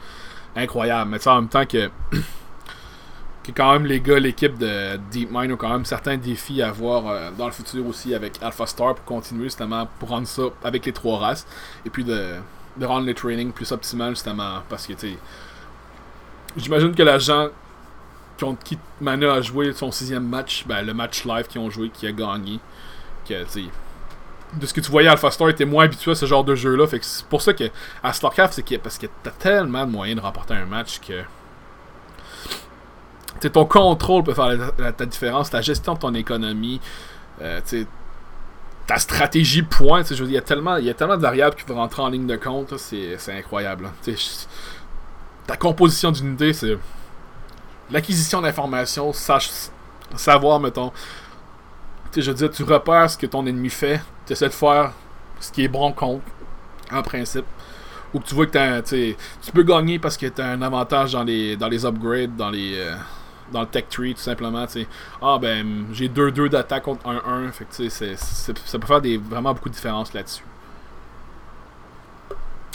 Incroyable. 0.56 1.10
Mais 1.10 1.28
en 1.28 1.36
même 1.36 1.48
temps 1.48 1.66
que 1.66 1.90
que 3.44 3.52
quand 3.52 3.72
même 3.72 3.86
les 3.86 4.00
gars, 4.00 4.18
l'équipe 4.18 4.58
de 4.58 4.98
DeepMind 5.12 5.52
ont 5.52 5.56
quand 5.56 5.70
même 5.70 5.84
certains 5.84 6.16
défis 6.16 6.62
à 6.62 6.70
voir 6.70 7.06
euh, 7.06 7.30
dans 7.36 7.46
le 7.46 7.52
futur 7.52 7.86
aussi 7.86 8.14
avec 8.14 8.42
Alpha 8.42 8.66
Star 8.66 8.94
pour 8.94 9.04
continuer 9.04 9.44
justement 9.44 9.88
pour 9.98 10.10
rendre 10.10 10.26
ça 10.26 10.42
avec 10.62 10.86
les 10.86 10.92
trois 10.92 11.18
races 11.18 11.46
et 11.86 11.90
puis 11.90 12.04
de, 12.04 12.34
rendre 12.82 13.06
les 13.06 13.14
training 13.14 13.52
plus 13.52 13.72
optimal 13.72 14.10
justement 14.10 14.62
parce 14.68 14.86
que 14.86 14.94
tu 14.94 15.16
j'imagine 16.56 16.94
que 16.94 17.02
l'agent 17.02 17.48
contre 18.40 18.62
qui 18.62 18.78
Mana 19.00 19.34
a 19.34 19.40
joué 19.42 19.72
son 19.72 19.90
sixième 19.90 20.26
match, 20.26 20.64
ben, 20.66 20.82
le 20.82 20.94
match 20.94 21.24
live 21.24 21.46
qu'ils 21.46 21.60
ont 21.60 21.70
joué, 21.70 21.90
qui 21.90 22.06
a 22.06 22.12
gagné, 22.12 22.58
que 23.28 23.44
tu 23.44 23.68
de 24.54 24.66
ce 24.66 24.74
que 24.74 24.80
tu 24.80 24.90
voyais 24.90 25.08
Alpha 25.08 25.30
Star 25.30 25.48
était 25.48 25.64
moins 25.64 25.84
habitué 25.84 26.10
à 26.10 26.14
ce 26.14 26.26
genre 26.26 26.44
de 26.44 26.54
jeu 26.54 26.74
là 26.74 26.86
fait 26.86 26.98
que 26.98 27.04
c'est 27.04 27.24
pour 27.26 27.40
ça 27.40 27.52
que 27.52 27.64
à 28.02 28.12
StarCraft 28.12 28.54
c'est 28.54 28.78
parce 28.78 28.98
que 28.98 29.06
t'as 29.22 29.30
tellement 29.30 29.86
de 29.86 29.92
moyens 29.92 30.20
de 30.20 30.24
remporter 30.24 30.54
un 30.54 30.66
match 30.66 30.98
que 31.00 31.22
ton 33.48 33.64
contrôle 33.64 34.22
peut 34.24 34.34
faire 34.34 34.72
la, 34.78 35.06
différence, 35.06 35.50
ta 35.50 35.62
gestion 35.62 35.94
de 35.94 35.98
ton 35.98 36.14
économie, 36.14 36.80
euh, 37.40 37.60
ta 38.86 38.98
stratégie 38.98 39.62
point. 39.62 40.02
Je 40.02 40.22
il 40.24 40.32
y 40.32 40.36
a 40.36 40.42
tellement, 40.42 40.76
il 40.76 40.84
y 40.84 40.90
a 40.90 40.94
tellement 40.94 41.16
de 41.16 41.22
variables 41.22 41.56
qui 41.56 41.64
vont 41.64 41.76
rentrer 41.76 42.02
en 42.02 42.08
ligne 42.08 42.26
de 42.26 42.36
compte, 42.36 42.76
c'est 42.76 43.16
incroyable. 43.28 43.90
ta 45.46 45.56
composition 45.56 46.10
d'unité, 46.10 46.52
c'est 46.52 46.78
l'acquisition 47.90 48.40
d'informations, 48.40 49.12
savoir, 50.16 50.60
mettons. 50.60 50.92
Je 52.16 52.30
veux 52.30 52.36
dire, 52.36 52.50
tu 52.50 52.62
repères 52.62 53.10
ce 53.10 53.18
que 53.18 53.26
ton 53.26 53.46
ennemi 53.46 53.70
fait, 53.70 54.00
tu 54.26 54.32
essaies 54.32 54.48
de 54.48 54.52
faire 54.52 54.92
ce 55.38 55.50
qui 55.52 55.64
est 55.64 55.68
bon 55.68 55.92
contre, 55.92 56.24
en 56.92 57.02
principe. 57.02 57.44
Ou 58.12 58.18
que 58.18 58.24
tu 58.24 58.34
vois 58.34 58.46
que 58.46 58.80
tu 58.80 59.52
peux 59.52 59.62
gagner 59.62 59.98
parce 59.98 60.16
que 60.16 60.26
tu 60.26 60.40
as 60.40 60.48
un 60.48 60.62
avantage 60.62 61.12
dans 61.12 61.22
les, 61.22 61.56
dans 61.56 61.68
les 61.68 61.84
upgrades, 61.84 62.36
dans 62.36 62.50
les. 62.50 62.78
Euh, 62.78 62.96
dans 63.52 63.62
le 63.62 63.66
tech 63.66 63.86
tree, 63.90 64.14
tout 64.14 64.20
simplement. 64.20 64.66
sais 64.68 64.86
Ah, 65.20 65.38
ben, 65.40 65.86
j'ai 65.92 66.08
2-2 66.08 66.48
d'attaque 66.48 66.84
contre 66.84 67.04
1-1. 67.04 67.50
Fait 67.50 67.64
que, 67.64 67.88
c'est, 67.88 68.16
ça 68.16 68.78
peut 68.78 68.86
faire 68.86 69.00
des, 69.00 69.16
vraiment 69.16 69.52
beaucoup 69.52 69.68
de 69.68 69.74
différence 69.74 70.12
là-dessus. 70.12 70.44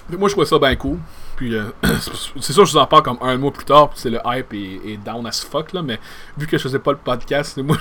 Moi, 0.10 0.30
je 0.30 0.34
trouve 0.34 0.46
ça 0.46 0.60
bien 0.60 0.76
cool. 0.76 1.00
Puis, 1.36 1.56
euh, 1.56 1.72
c'est 2.40 2.54
sûr, 2.54 2.66
je 2.66 2.72
vous 2.72 2.78
en 2.78 2.86
parle 2.86 3.04
comme 3.04 3.18
un 3.22 3.38
mois 3.38 3.52
plus 3.52 3.66
tard. 3.66 3.92
c'est 3.96 4.10
le 4.10 4.20
hype 4.26 4.54
est, 4.54 4.98
down 5.04 5.26
as 5.28 5.44
fuck, 5.44 5.74
là. 5.74 5.82
Mais 5.82 6.00
vu 6.38 6.48
que 6.48 6.58
je 6.58 6.64
faisais 6.64 6.80
pas 6.80 6.92
le 6.92 6.98
podcast, 6.98 7.58
moi, 7.64 7.78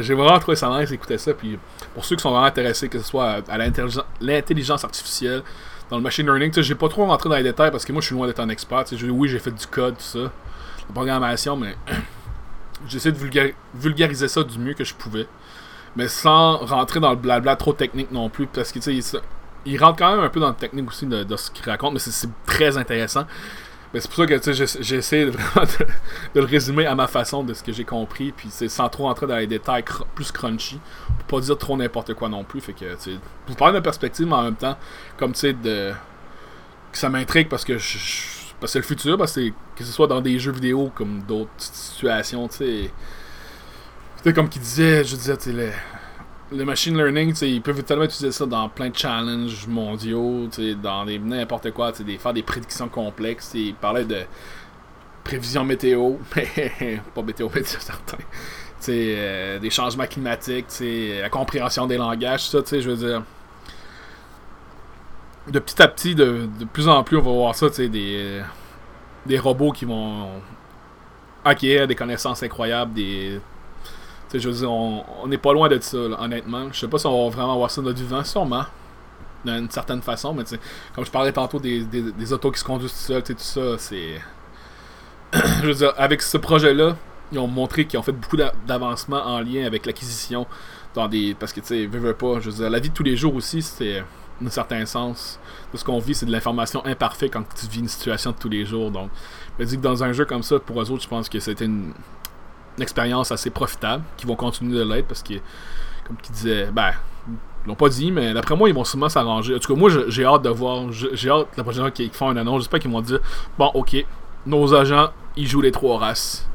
j'ai 0.00 0.14
vraiment 0.14 0.38
trouvé 0.38 0.56
ça 0.56 0.68
nice 0.78 0.90
d'écouter 0.90 1.18
ça. 1.18 1.34
Puis, 1.34 1.58
pour 1.94 2.04
ceux 2.04 2.16
qui 2.16 2.22
sont 2.22 2.30
vraiment 2.30 2.46
intéressés, 2.46 2.88
que 2.88 2.98
ce 2.98 3.04
soit 3.04 3.42
à 3.48 3.58
l'intelligence 4.20 4.84
artificielle, 4.84 5.42
dans 5.90 5.96
le 5.96 6.02
machine 6.02 6.24
learning, 6.24 6.52
j'ai 6.62 6.74
pas 6.74 6.88
trop 6.88 7.04
rentré 7.04 7.28
dans 7.28 7.36
les 7.36 7.42
détails 7.42 7.70
parce 7.70 7.84
que 7.84 7.92
moi, 7.92 8.00
je 8.00 8.06
suis 8.06 8.14
loin 8.14 8.26
d'être 8.26 8.40
un 8.40 8.48
expert. 8.48 8.84
Oui, 9.10 9.28
j'ai 9.28 9.38
fait 9.38 9.50
du 9.50 9.66
code, 9.66 9.96
tout 9.96 10.02
ça 10.02 10.30
programmation, 10.92 11.56
mais 11.56 11.76
j'essaie 12.88 13.12
de 13.12 13.54
vulgariser 13.74 14.28
ça 14.28 14.44
du 14.44 14.58
mieux 14.58 14.74
que 14.74 14.84
je 14.84 14.94
pouvais. 14.94 15.26
Mais 15.96 16.08
sans 16.08 16.58
rentrer 16.58 17.00
dans 17.00 17.10
le 17.10 17.16
blabla 17.16 17.56
trop 17.56 17.72
technique 17.72 18.10
non 18.12 18.28
plus, 18.28 18.46
parce 18.46 18.72
que 18.72 18.78
tu 18.78 19.02
sais, 19.02 19.18
il, 19.64 19.82
rentre 19.82 19.98
quand 19.98 20.14
même 20.14 20.24
un 20.24 20.28
peu 20.28 20.40
dans 20.40 20.48
le 20.48 20.54
technique 20.54 20.88
aussi 20.88 21.06
de, 21.06 21.36
ce 21.36 21.50
qu'il 21.50 21.64
raconte, 21.64 21.94
mais 21.94 21.98
c'est 21.98 22.28
très 22.46 22.76
intéressant. 22.76 23.24
Mais 23.92 24.00
c'est 24.00 24.08
pour 24.10 24.16
ça 24.16 24.26
que 24.26 24.52
j'essaie 24.80 25.24
vraiment 25.26 25.66
de, 26.34 26.40
le 26.40 26.46
résumer 26.46 26.86
à 26.86 26.94
ma 26.94 27.06
façon 27.06 27.44
de 27.44 27.52
ce 27.52 27.62
que 27.62 27.72
j'ai 27.72 27.84
compris, 27.84 28.32
puis 28.32 28.48
c'est 28.50 28.68
sans 28.68 28.88
trop 28.88 29.04
rentrer 29.04 29.26
dans 29.26 29.36
les 29.36 29.46
détails 29.46 29.84
plus 30.14 30.32
crunchy, 30.32 30.80
pour 31.28 31.40
pas 31.40 31.44
dire 31.44 31.58
trop 31.58 31.76
n'importe 31.76 32.14
quoi 32.14 32.28
non 32.28 32.44
plus. 32.44 32.60
Fait 32.60 32.72
que, 32.72 32.96
tu 33.02 33.18
vous 33.46 33.54
parler 33.54 33.74
de 33.74 33.80
perspective, 33.80 34.26
mais 34.26 34.34
en 34.34 34.44
même 34.44 34.56
temps, 34.56 34.78
comme 35.18 35.32
tu 35.32 35.40
sais, 35.40 35.52
de. 35.52 35.92
que 36.90 36.98
ça 36.98 37.08
m'intrigue 37.10 37.48
parce 37.48 37.64
que 37.64 37.76
je 37.76 38.42
parce 38.62 38.74
que 38.74 38.78
le 38.78 38.84
futur, 38.84 39.18
parce 39.18 39.32
que, 39.32 39.48
que 39.74 39.82
ce 39.82 39.90
soit 39.90 40.06
dans 40.06 40.20
des 40.20 40.38
jeux 40.38 40.52
vidéo 40.52 40.92
comme 40.94 41.20
d'autres 41.22 41.50
situations, 41.58 42.46
tu 42.46 42.90
sais. 44.22 44.32
Comme 44.32 44.48
qui 44.48 44.60
disait, 44.60 45.02
je 45.02 45.16
disais, 45.16 45.36
tu 45.36 45.52
sais, 45.52 45.72
le, 46.56 46.64
machine 46.64 46.96
learning, 46.96 47.34
ils 47.42 47.62
peuvent 47.62 47.82
tellement 47.82 48.04
utiliser 48.04 48.32
ça 48.32 48.46
dans 48.46 48.68
plein 48.68 48.90
de 48.90 48.96
challenges 48.96 49.66
mondiaux, 49.66 50.48
dans 50.82 51.04
n'importe 51.04 51.70
quoi, 51.72 51.92
sais, 51.92 52.04
faire 52.04 52.32
des 52.32 52.42
prédictions 52.42 52.88
complexes. 52.88 53.52
Il 53.54 53.74
parlait 53.74 54.04
de 54.04 54.22
prévision 55.24 55.64
météo, 55.64 56.14
mais 56.36 57.00
pas 57.14 57.22
météo, 57.22 57.48
mais 57.54 57.64
certain. 57.64 58.18
Euh, 58.88 59.58
des 59.60 59.70
changements 59.70 60.06
climatiques, 60.06 60.66
la 60.80 61.30
compréhension 61.30 61.86
des 61.86 61.96
langages, 61.96 62.48
ça, 62.48 62.58
je 62.70 62.90
veux 62.90 62.96
dire 62.96 63.22
de 65.48 65.58
petit 65.58 65.82
à 65.82 65.88
petit, 65.88 66.14
de, 66.14 66.48
plus 66.72 66.86
en 66.88 67.02
plus, 67.02 67.16
on 67.16 67.22
va 67.22 67.32
voir 67.32 67.54
ça, 67.54 67.68
tu 67.68 67.76
sais, 67.76 67.88
des, 67.88 68.40
des 69.26 69.38
robots 69.38 69.72
qui 69.72 69.84
vont 69.84 70.40
ok, 71.44 71.60
des 71.60 71.94
connaissances 71.94 72.42
incroyables, 72.42 72.92
des. 72.94 73.40
Je 74.38 74.48
veux 74.48 74.54
dire, 74.54 74.70
on 74.70 75.26
n'est 75.26 75.38
pas 75.38 75.52
loin 75.52 75.68
de 75.68 75.78
ça, 75.80 75.98
honnêtement. 75.98 76.68
Je 76.72 76.80
sais 76.80 76.88
pas 76.88 76.98
si 76.98 77.06
on 77.06 77.28
va 77.28 77.36
vraiment 77.36 77.56
voir 77.56 77.70
ça 77.70 77.82
dans 77.82 77.92
du 77.92 78.04
vent, 78.04 78.24
sûrement. 78.24 78.64
D'une 79.44 79.70
certaine 79.70 80.02
façon, 80.02 80.32
mais 80.32 80.44
comme 80.94 81.04
je 81.04 81.10
parlais 81.10 81.32
tantôt 81.32 81.58
des, 81.58 81.84
des, 81.84 82.32
autos 82.32 82.52
qui 82.52 82.60
se 82.60 82.64
conduisent 82.64 82.92
tout 82.92 82.98
seuls, 82.98 83.22
tout 83.24 83.34
ça, 83.38 83.76
c'est. 83.76 84.20
je 85.32 85.66
veux 85.66 85.74
dire, 85.74 85.92
avec 85.96 86.22
ce 86.22 86.36
projet-là, 86.36 86.96
ils 87.32 87.38
ont 87.40 87.48
montré 87.48 87.86
qu'ils 87.86 87.98
ont 87.98 88.02
fait 88.02 88.12
beaucoup 88.12 88.36
d'avancements 88.36 89.24
en 89.26 89.40
lien 89.40 89.66
avec 89.66 89.84
l'acquisition 89.84 90.46
dans 90.94 91.08
des. 91.08 91.34
Parce 91.34 91.52
que 91.52 91.60
tu 91.60 91.66
sais, 91.66 91.86
veux 91.86 92.14
pas, 92.14 92.38
je 92.40 92.50
veux 92.50 92.56
dire, 92.56 92.70
la 92.70 92.78
vie 92.78 92.90
de 92.90 92.94
tous 92.94 93.02
les 93.02 93.16
jours 93.16 93.34
aussi, 93.34 93.62
c'est 93.62 94.04
un 94.44 94.50
certain 94.50 94.86
sens. 94.86 95.40
De 95.72 95.78
ce 95.78 95.84
qu'on 95.84 95.98
vit, 95.98 96.14
c'est 96.14 96.26
de 96.26 96.32
l'information 96.32 96.84
imparfaite 96.86 97.32
quand 97.32 97.42
tu 97.54 97.66
vis 97.66 97.80
une 97.80 97.88
situation 97.88 98.30
de 98.30 98.36
tous 98.36 98.48
les 98.48 98.64
jours. 98.64 98.92
Donc, 98.92 99.10
je 99.58 99.64
me 99.64 99.68
dis 99.68 99.76
que 99.76 99.82
dans 99.82 100.04
un 100.04 100.12
jeu 100.12 100.24
comme 100.24 100.44
ça, 100.44 100.60
pour 100.60 100.80
eux 100.80 100.90
autres, 100.90 101.02
je 101.02 101.08
pense 101.08 101.28
que 101.28 101.40
c'était 101.40 101.64
une, 101.64 101.92
une 102.76 102.82
expérience 102.82 103.32
assez 103.32 103.50
profitable, 103.50 104.02
qui 104.16 104.26
vont 104.26 104.36
continuer 104.36 104.78
de 104.78 104.84
l'être 104.84 105.06
parce 105.06 105.22
que, 105.22 105.34
comme 106.06 106.16
tu 106.22 106.32
disais, 106.32 106.68
ben, 106.72 106.92
ils 107.64 107.68
l'ont 107.68 107.74
pas 107.74 107.88
dit, 107.88 108.10
mais 108.10 108.34
d'après 108.34 108.56
moi, 108.56 108.68
ils 108.68 108.74
vont 108.74 108.84
sûrement 108.84 109.08
s'arranger. 109.08 109.54
En 109.54 109.58
tout 109.58 109.72
cas, 109.72 109.78
moi, 109.78 109.90
j'ai 110.08 110.24
hâte 110.24 110.42
de 110.42 110.48
voir. 110.48 110.90
J'ai 110.90 111.30
hâte 111.30 111.48
la 111.56 111.62
prochaine 111.62 111.82
fois 111.82 111.90
qu'ils 111.90 112.10
font 112.10 112.28
un 112.28 112.36
annonce. 112.36 112.62
J'espère 112.62 112.80
qu'ils 112.80 112.90
vont 112.90 113.00
dire 113.00 113.20
Bon, 113.56 113.70
ok, 113.74 114.04
nos 114.46 114.74
agents, 114.74 115.10
ils 115.36 115.46
jouent 115.46 115.60
les 115.60 115.72
trois 115.72 115.98
races. 115.98 116.48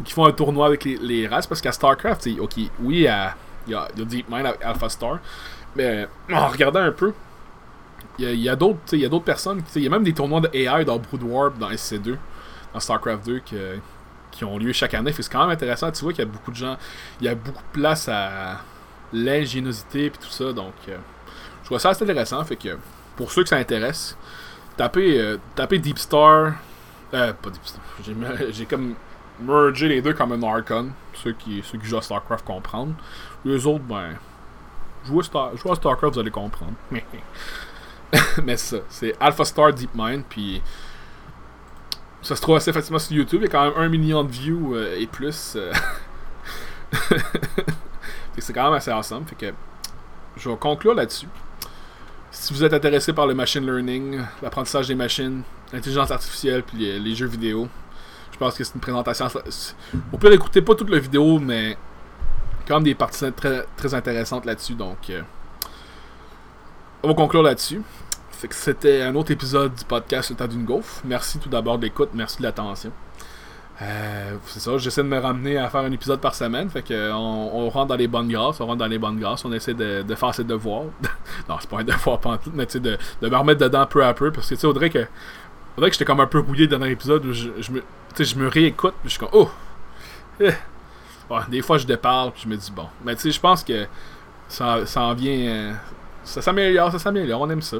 Ou 0.00 0.04
qu'ils 0.04 0.14
font 0.14 0.24
un 0.24 0.32
tournoi 0.32 0.66
avec 0.66 0.84
les, 0.84 1.26
races. 1.26 1.46
Parce 1.46 1.60
qu'à 1.60 1.72
StarCraft, 1.72 2.28
ok, 2.40 2.54
oui, 2.80 2.96
il 2.96 3.00
y 3.00 3.08
a, 3.08 3.34
il 3.66 3.72
y 3.72 3.74
a, 3.74 3.88
Alpha 4.62 4.88
Star. 4.88 5.18
Mais 5.74 6.08
en 6.32 6.48
regardant 6.48 6.80
un 6.80 6.92
peu, 6.92 7.12
il 8.18 8.34
y 8.34 8.48
a, 8.48 8.52
a 8.52 8.56
d'autres 8.56 9.18
personnes. 9.20 9.62
Il 9.74 9.82
y 9.82 9.86
a 9.86 9.90
même 9.90 10.04
des 10.04 10.14
tournois 10.14 10.40
de 10.40 10.48
AI 10.54 10.86
dans 10.86 10.98
Brood 10.98 11.22
Warp, 11.22 11.58
dans 11.58 11.70
SC2, 11.70 12.16
dans 12.72 12.80
StarCraft 12.80 13.26
2, 13.26 13.40
que, 13.40 13.78
qui 14.36 14.44
ont 14.44 14.58
lieu 14.58 14.72
chaque 14.72 14.94
année. 14.94 15.12
C'est 15.12 15.28
quand 15.30 15.40
même 15.40 15.50
intéressant. 15.50 15.90
Tu 15.90 16.02
vois 16.02 16.12
qu'il 16.12 16.24
y 16.24 16.28
a 16.28 16.30
beaucoup 16.30 16.50
de 16.50 16.56
gens. 16.56 16.76
Il 17.20 17.26
y 17.26 17.28
a 17.28 17.34
beaucoup 17.34 17.62
de 17.62 17.80
place 17.80 18.08
à 18.08 18.60
l'ingéniosité 19.12 20.06
et 20.06 20.10
tout 20.10 20.28
ça. 20.28 20.52
Donc, 20.52 20.74
euh, 20.88 20.96
je 21.62 21.66
trouve 21.66 21.78
ça 21.78 21.90
assez 21.90 22.04
intéressant. 22.04 22.44
Fait 22.44 22.56
que 22.56 22.76
pour 23.16 23.32
ceux 23.32 23.42
que 23.42 23.48
ça 23.48 23.56
intéresse, 23.56 24.16
tapez, 24.76 25.18
euh, 25.18 25.38
Deep 25.56 25.98
Star. 25.98 26.54
Euh, 27.14 27.32
pas 27.32 27.50
Deep 27.50 27.64
Star. 27.64 27.82
J'ai, 28.52 28.66
comme 28.66 28.94
mergé 29.40 29.88
les 29.88 30.02
deux 30.02 30.12
comme 30.12 30.32
un 30.32 30.42
Archon. 30.42 30.90
Ceux 31.14 31.32
qui, 31.32 31.62
ceux 31.64 31.78
qui 31.78 31.86
jouent 31.86 31.98
à 31.98 32.02
StarCraft 32.02 32.44
comprennent. 32.44 32.94
Les 33.44 33.66
autres, 33.66 33.84
ben. 33.84 34.16
Jouez, 35.06 35.22
Star, 35.22 35.56
jouez 35.56 35.72
à 35.72 35.74
StarCraft, 35.76 36.14
vous 36.14 36.20
allez 36.20 36.30
comprendre. 36.30 36.74
Mais 38.44 38.56
ça, 38.56 38.78
c'est 38.88 39.14
Alpha 39.18 39.44
Star 39.44 39.72
Deep 39.72 39.90
Mind. 39.94 40.24
Puis. 40.28 40.60
Ça 42.26 42.34
se 42.34 42.40
trouve 42.40 42.56
assez 42.56 42.72
facilement 42.72 42.98
sur 42.98 43.12
YouTube. 43.12 43.42
Il 43.42 43.44
y 43.44 43.46
a 43.46 43.50
quand 43.50 43.62
même 43.62 43.74
un 43.76 43.88
million 43.88 44.24
de 44.24 44.32
views 44.32 44.74
euh, 44.74 44.98
et 44.98 45.06
plus. 45.06 45.54
euh. 45.54 45.72
C'est 48.36 48.52
quand 48.52 48.64
même 48.64 48.72
assez 48.72 48.90
awesome. 48.90 49.24
Fait 49.26 49.36
que 49.36 49.54
je 50.36 50.48
vais 50.48 50.56
conclure 50.56 50.96
là-dessus. 50.96 51.28
Si 52.32 52.52
vous 52.52 52.64
êtes 52.64 52.74
intéressé 52.74 53.12
par 53.12 53.28
le 53.28 53.34
machine 53.34 53.64
learning, 53.64 54.20
l'apprentissage 54.42 54.88
des 54.88 54.96
machines, 54.96 55.44
l'intelligence 55.72 56.10
artificielle, 56.10 56.64
puis 56.64 56.98
les, 56.98 57.14
jeux 57.14 57.28
vidéo, 57.28 57.68
je 58.32 58.38
pense 58.38 58.56
que 58.56 58.64
c'est 58.64 58.74
une 58.74 58.80
présentation. 58.80 59.28
On 60.12 60.16
peut 60.16 60.32
écouter 60.32 60.62
pas 60.62 60.74
toute 60.74 60.90
la 60.90 60.98
vidéo, 60.98 61.38
mais 61.38 61.78
quand 62.66 62.74
même 62.74 62.82
des 62.82 62.96
parties 62.96 63.30
très, 63.36 63.64
très 63.76 63.94
intéressantes 63.94 64.46
là-dessus. 64.46 64.74
Donc, 64.74 64.98
euh, 65.10 65.22
on 67.04 67.08
va 67.08 67.14
conclure 67.14 67.44
là-dessus. 67.44 67.82
Fait 68.36 68.48
que 68.48 68.54
c'était 68.54 69.00
un 69.00 69.14
autre 69.14 69.30
épisode 69.30 69.74
du 69.74 69.84
podcast 69.84 70.28
Le 70.28 70.36
temps 70.36 70.46
d'une 70.46 70.64
gaufre. 70.64 71.00
Merci 71.06 71.38
tout 71.38 71.48
d'abord 71.48 71.78
de 71.78 71.84
l'écoute, 71.84 72.10
merci 72.12 72.36
de 72.38 72.42
l'attention. 72.42 72.92
Euh, 73.80 74.36
c'est 74.46 74.60
ça, 74.60 74.76
j'essaie 74.76 75.02
de 75.02 75.08
me 75.08 75.18
ramener 75.18 75.56
à 75.56 75.70
faire 75.70 75.80
un 75.80 75.92
épisode 75.92 76.20
par 76.20 76.34
semaine. 76.34 76.68
Fait 76.68 76.82
que 76.82 77.12
on, 77.12 77.70
rentre 77.70 77.88
dans 77.88 77.96
les 77.96 78.08
bonnes 78.08 78.28
grâces, 78.28 78.60
on 78.60 78.66
rentre 78.66 78.78
dans 78.78 78.86
les 78.86 78.98
bonnes 78.98 79.18
grâces, 79.18 79.42
on 79.46 79.52
essaie 79.54 79.72
de, 79.72 80.02
de 80.02 80.14
faire 80.14 80.34
ses 80.34 80.44
devoirs. 80.44 80.84
non, 81.48 81.56
c'est 81.58 81.70
pas 81.70 81.78
un 81.78 81.84
devoir 81.84 82.20
pantoute, 82.20 82.52
mais 82.54 82.66
tu 82.66 82.72
sais, 82.72 82.80
de, 82.80 82.98
de 83.22 83.28
me 83.28 83.36
remettre 83.36 83.60
dedans 83.60 83.86
peu 83.86 84.04
à 84.04 84.12
peu. 84.12 84.30
Parce 84.30 84.50
que 84.50 84.54
tu 84.54 84.60
sais, 84.60 84.66
Audrey 84.66 84.90
que. 84.90 85.06
Que 85.78 85.92
j'étais 85.92 86.04
comme 86.04 86.20
un 86.20 86.26
peu 86.26 86.40
rouillé 86.40 86.66
dans 86.66 86.78
l'épisode 86.78 87.24
où 87.24 87.32
je, 87.32 87.48
me, 87.70 87.82
je 88.18 88.34
me 88.36 88.48
réécoute, 88.48 88.94
puis 89.00 89.10
je 89.10 89.10
suis 89.10 89.18
comme, 89.18 89.28
oh! 89.32 89.50
Des 91.48 91.62
fois, 91.62 91.76
je 91.78 91.86
déparle, 91.86 92.32
puis 92.32 92.42
je 92.44 92.48
me 92.48 92.56
dis, 92.56 92.70
bon. 92.70 92.86
Mais 93.04 93.14
tu 93.14 93.22
sais, 93.22 93.30
je 93.30 93.40
pense 93.40 93.64
que 93.64 93.86
ça, 94.48 94.84
ça 94.84 95.02
en 95.02 95.14
vient. 95.14 95.32
euh, 95.32 95.72
ça 96.24 96.42
s'améliore, 96.42 96.92
ça 96.92 96.98
s'améliore, 96.98 97.40
on 97.40 97.50
aime 97.50 97.62
ça. 97.62 97.78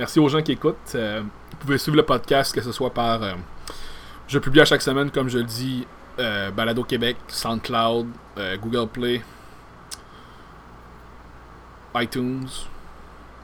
Merci 0.00 0.18
aux 0.18 0.30
gens 0.30 0.40
qui 0.40 0.52
écoutent. 0.52 0.76
Euh, 0.94 1.20
vous 1.20 1.56
pouvez 1.58 1.76
suivre 1.76 1.98
le 1.98 2.02
podcast, 2.02 2.54
que 2.54 2.62
ce 2.62 2.72
soit 2.72 2.88
par. 2.88 3.22
euh, 3.22 3.34
je 4.28 4.38
publie 4.38 4.62
à 4.62 4.64
chaque 4.64 4.80
semaine, 4.80 5.10
comme 5.10 5.28
je 5.28 5.36
le 5.36 5.44
dis, 5.44 5.86
euh, 6.18 6.50
Balado 6.50 6.84
Québec, 6.84 7.18
SoundCloud, 7.28 8.06
euh, 8.38 8.56
Google 8.56 8.88
Play, 8.88 9.22
iTunes, 11.96 12.48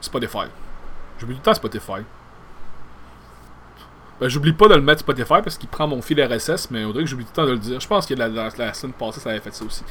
Spotify. 0.01 0.47
J'oublie 1.19 1.35
tout 1.35 1.41
le 1.41 1.45
temps 1.45 1.53
Spotify. 1.55 2.01
Ben, 4.19 4.29
j'oublie 4.29 4.55
pas 4.55 4.69
de 4.69 4.77
le 4.77 4.81
mettre 4.81 5.01
Spotify 5.01 5.43
parce 5.45 5.59
qu'il 5.59 5.69
prend 5.69 5.87
mon 5.87 6.01
fil 6.01 6.19
RSS, 6.23 6.71
mais 6.71 6.87
on 6.87 6.93
dirait 6.93 7.05
que 7.05 7.11
j'oublie 7.11 7.27
tout 7.27 7.33
le 7.33 7.37
temps 7.37 7.47
de 7.49 7.53
le 7.53 7.59
dire. 7.59 7.81
Je 7.81 7.87
pense 7.87 8.07
que 8.07 8.15
la, 8.15 8.29
la, 8.29 8.49
la 8.57 8.73
semaine 8.73 8.95
passée, 8.95 9.21
ça 9.21 9.29
avait 9.29 9.41
fait 9.41 9.53
ça 9.53 9.63
aussi. 9.63 9.85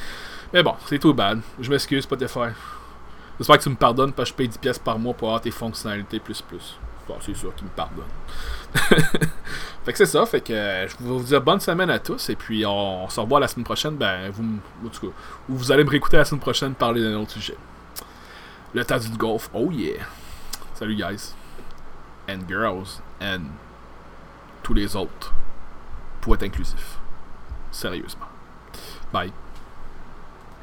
Mais 0.51 0.63
bon, 0.63 0.73
c'est 0.87 0.97
tout 0.97 1.13
bad. 1.13 1.41
Je 1.59 1.69
m'excuse, 1.69 2.05
Spotify. 2.05 2.49
J'espère 3.37 3.57
que 3.57 3.63
tu 3.63 3.69
me 3.69 3.75
pardonnes 3.75 4.13
parce 4.13 4.29
que 4.29 4.33
je 4.33 4.37
paye 4.37 4.47
10 4.47 4.57
pièces 4.57 4.79
par 4.79 4.97
mois 4.97 5.13
pour 5.13 5.27
avoir 5.29 5.41
tes 5.41 5.51
fonctionnalités 5.51 6.19
plus 6.19 6.41
plus. 6.41 6.77
C'est 7.21 7.35
sûr 7.35 7.53
qu'il 7.55 7.65
me 7.65 7.71
pardonne. 7.71 8.05
fait 8.73 9.91
que 9.91 9.97
c'est 9.97 10.05
ça, 10.05 10.25
fait 10.25 10.41
que 10.41 10.53
euh, 10.53 10.87
je 10.87 10.97
vais 10.97 11.09
vous 11.09 11.23
dire 11.23 11.41
bonne 11.41 11.59
semaine 11.59 11.89
à 11.89 11.99
tous 11.99 12.29
et 12.29 12.35
puis 12.35 12.65
on, 12.65 13.07
se 13.09 13.19
revoit 13.19 13.39
la 13.39 13.47
semaine 13.47 13.63
prochaine. 13.63 13.95
Ben, 13.95 14.29
vous, 14.31 14.43
en 14.85 14.89
tout 14.89 15.13
vous 15.47 15.71
allez 15.71 15.83
me 15.83 15.89
réécouter 15.89 16.17
la 16.17 16.25
semaine 16.25 16.41
prochaine 16.41 16.73
parler 16.73 17.01
d'un 17.01 17.15
autre 17.17 17.31
sujet. 17.31 17.57
Le 18.73 18.83
tas 18.83 18.99
du 18.99 19.09
golf, 19.09 19.49
oh 19.53 19.69
yeah. 19.71 20.03
Salut 20.73 20.95
guys. 20.95 21.33
And 22.27 22.39
girls. 22.47 23.01
And 23.21 23.43
tous 24.63 24.73
les 24.73 24.95
autres. 24.95 25.33
Pour 26.21 26.35
être 26.35 26.43
inclusif. 26.43 26.97
Sérieusement. 27.71 28.27
Bye. 29.13 29.31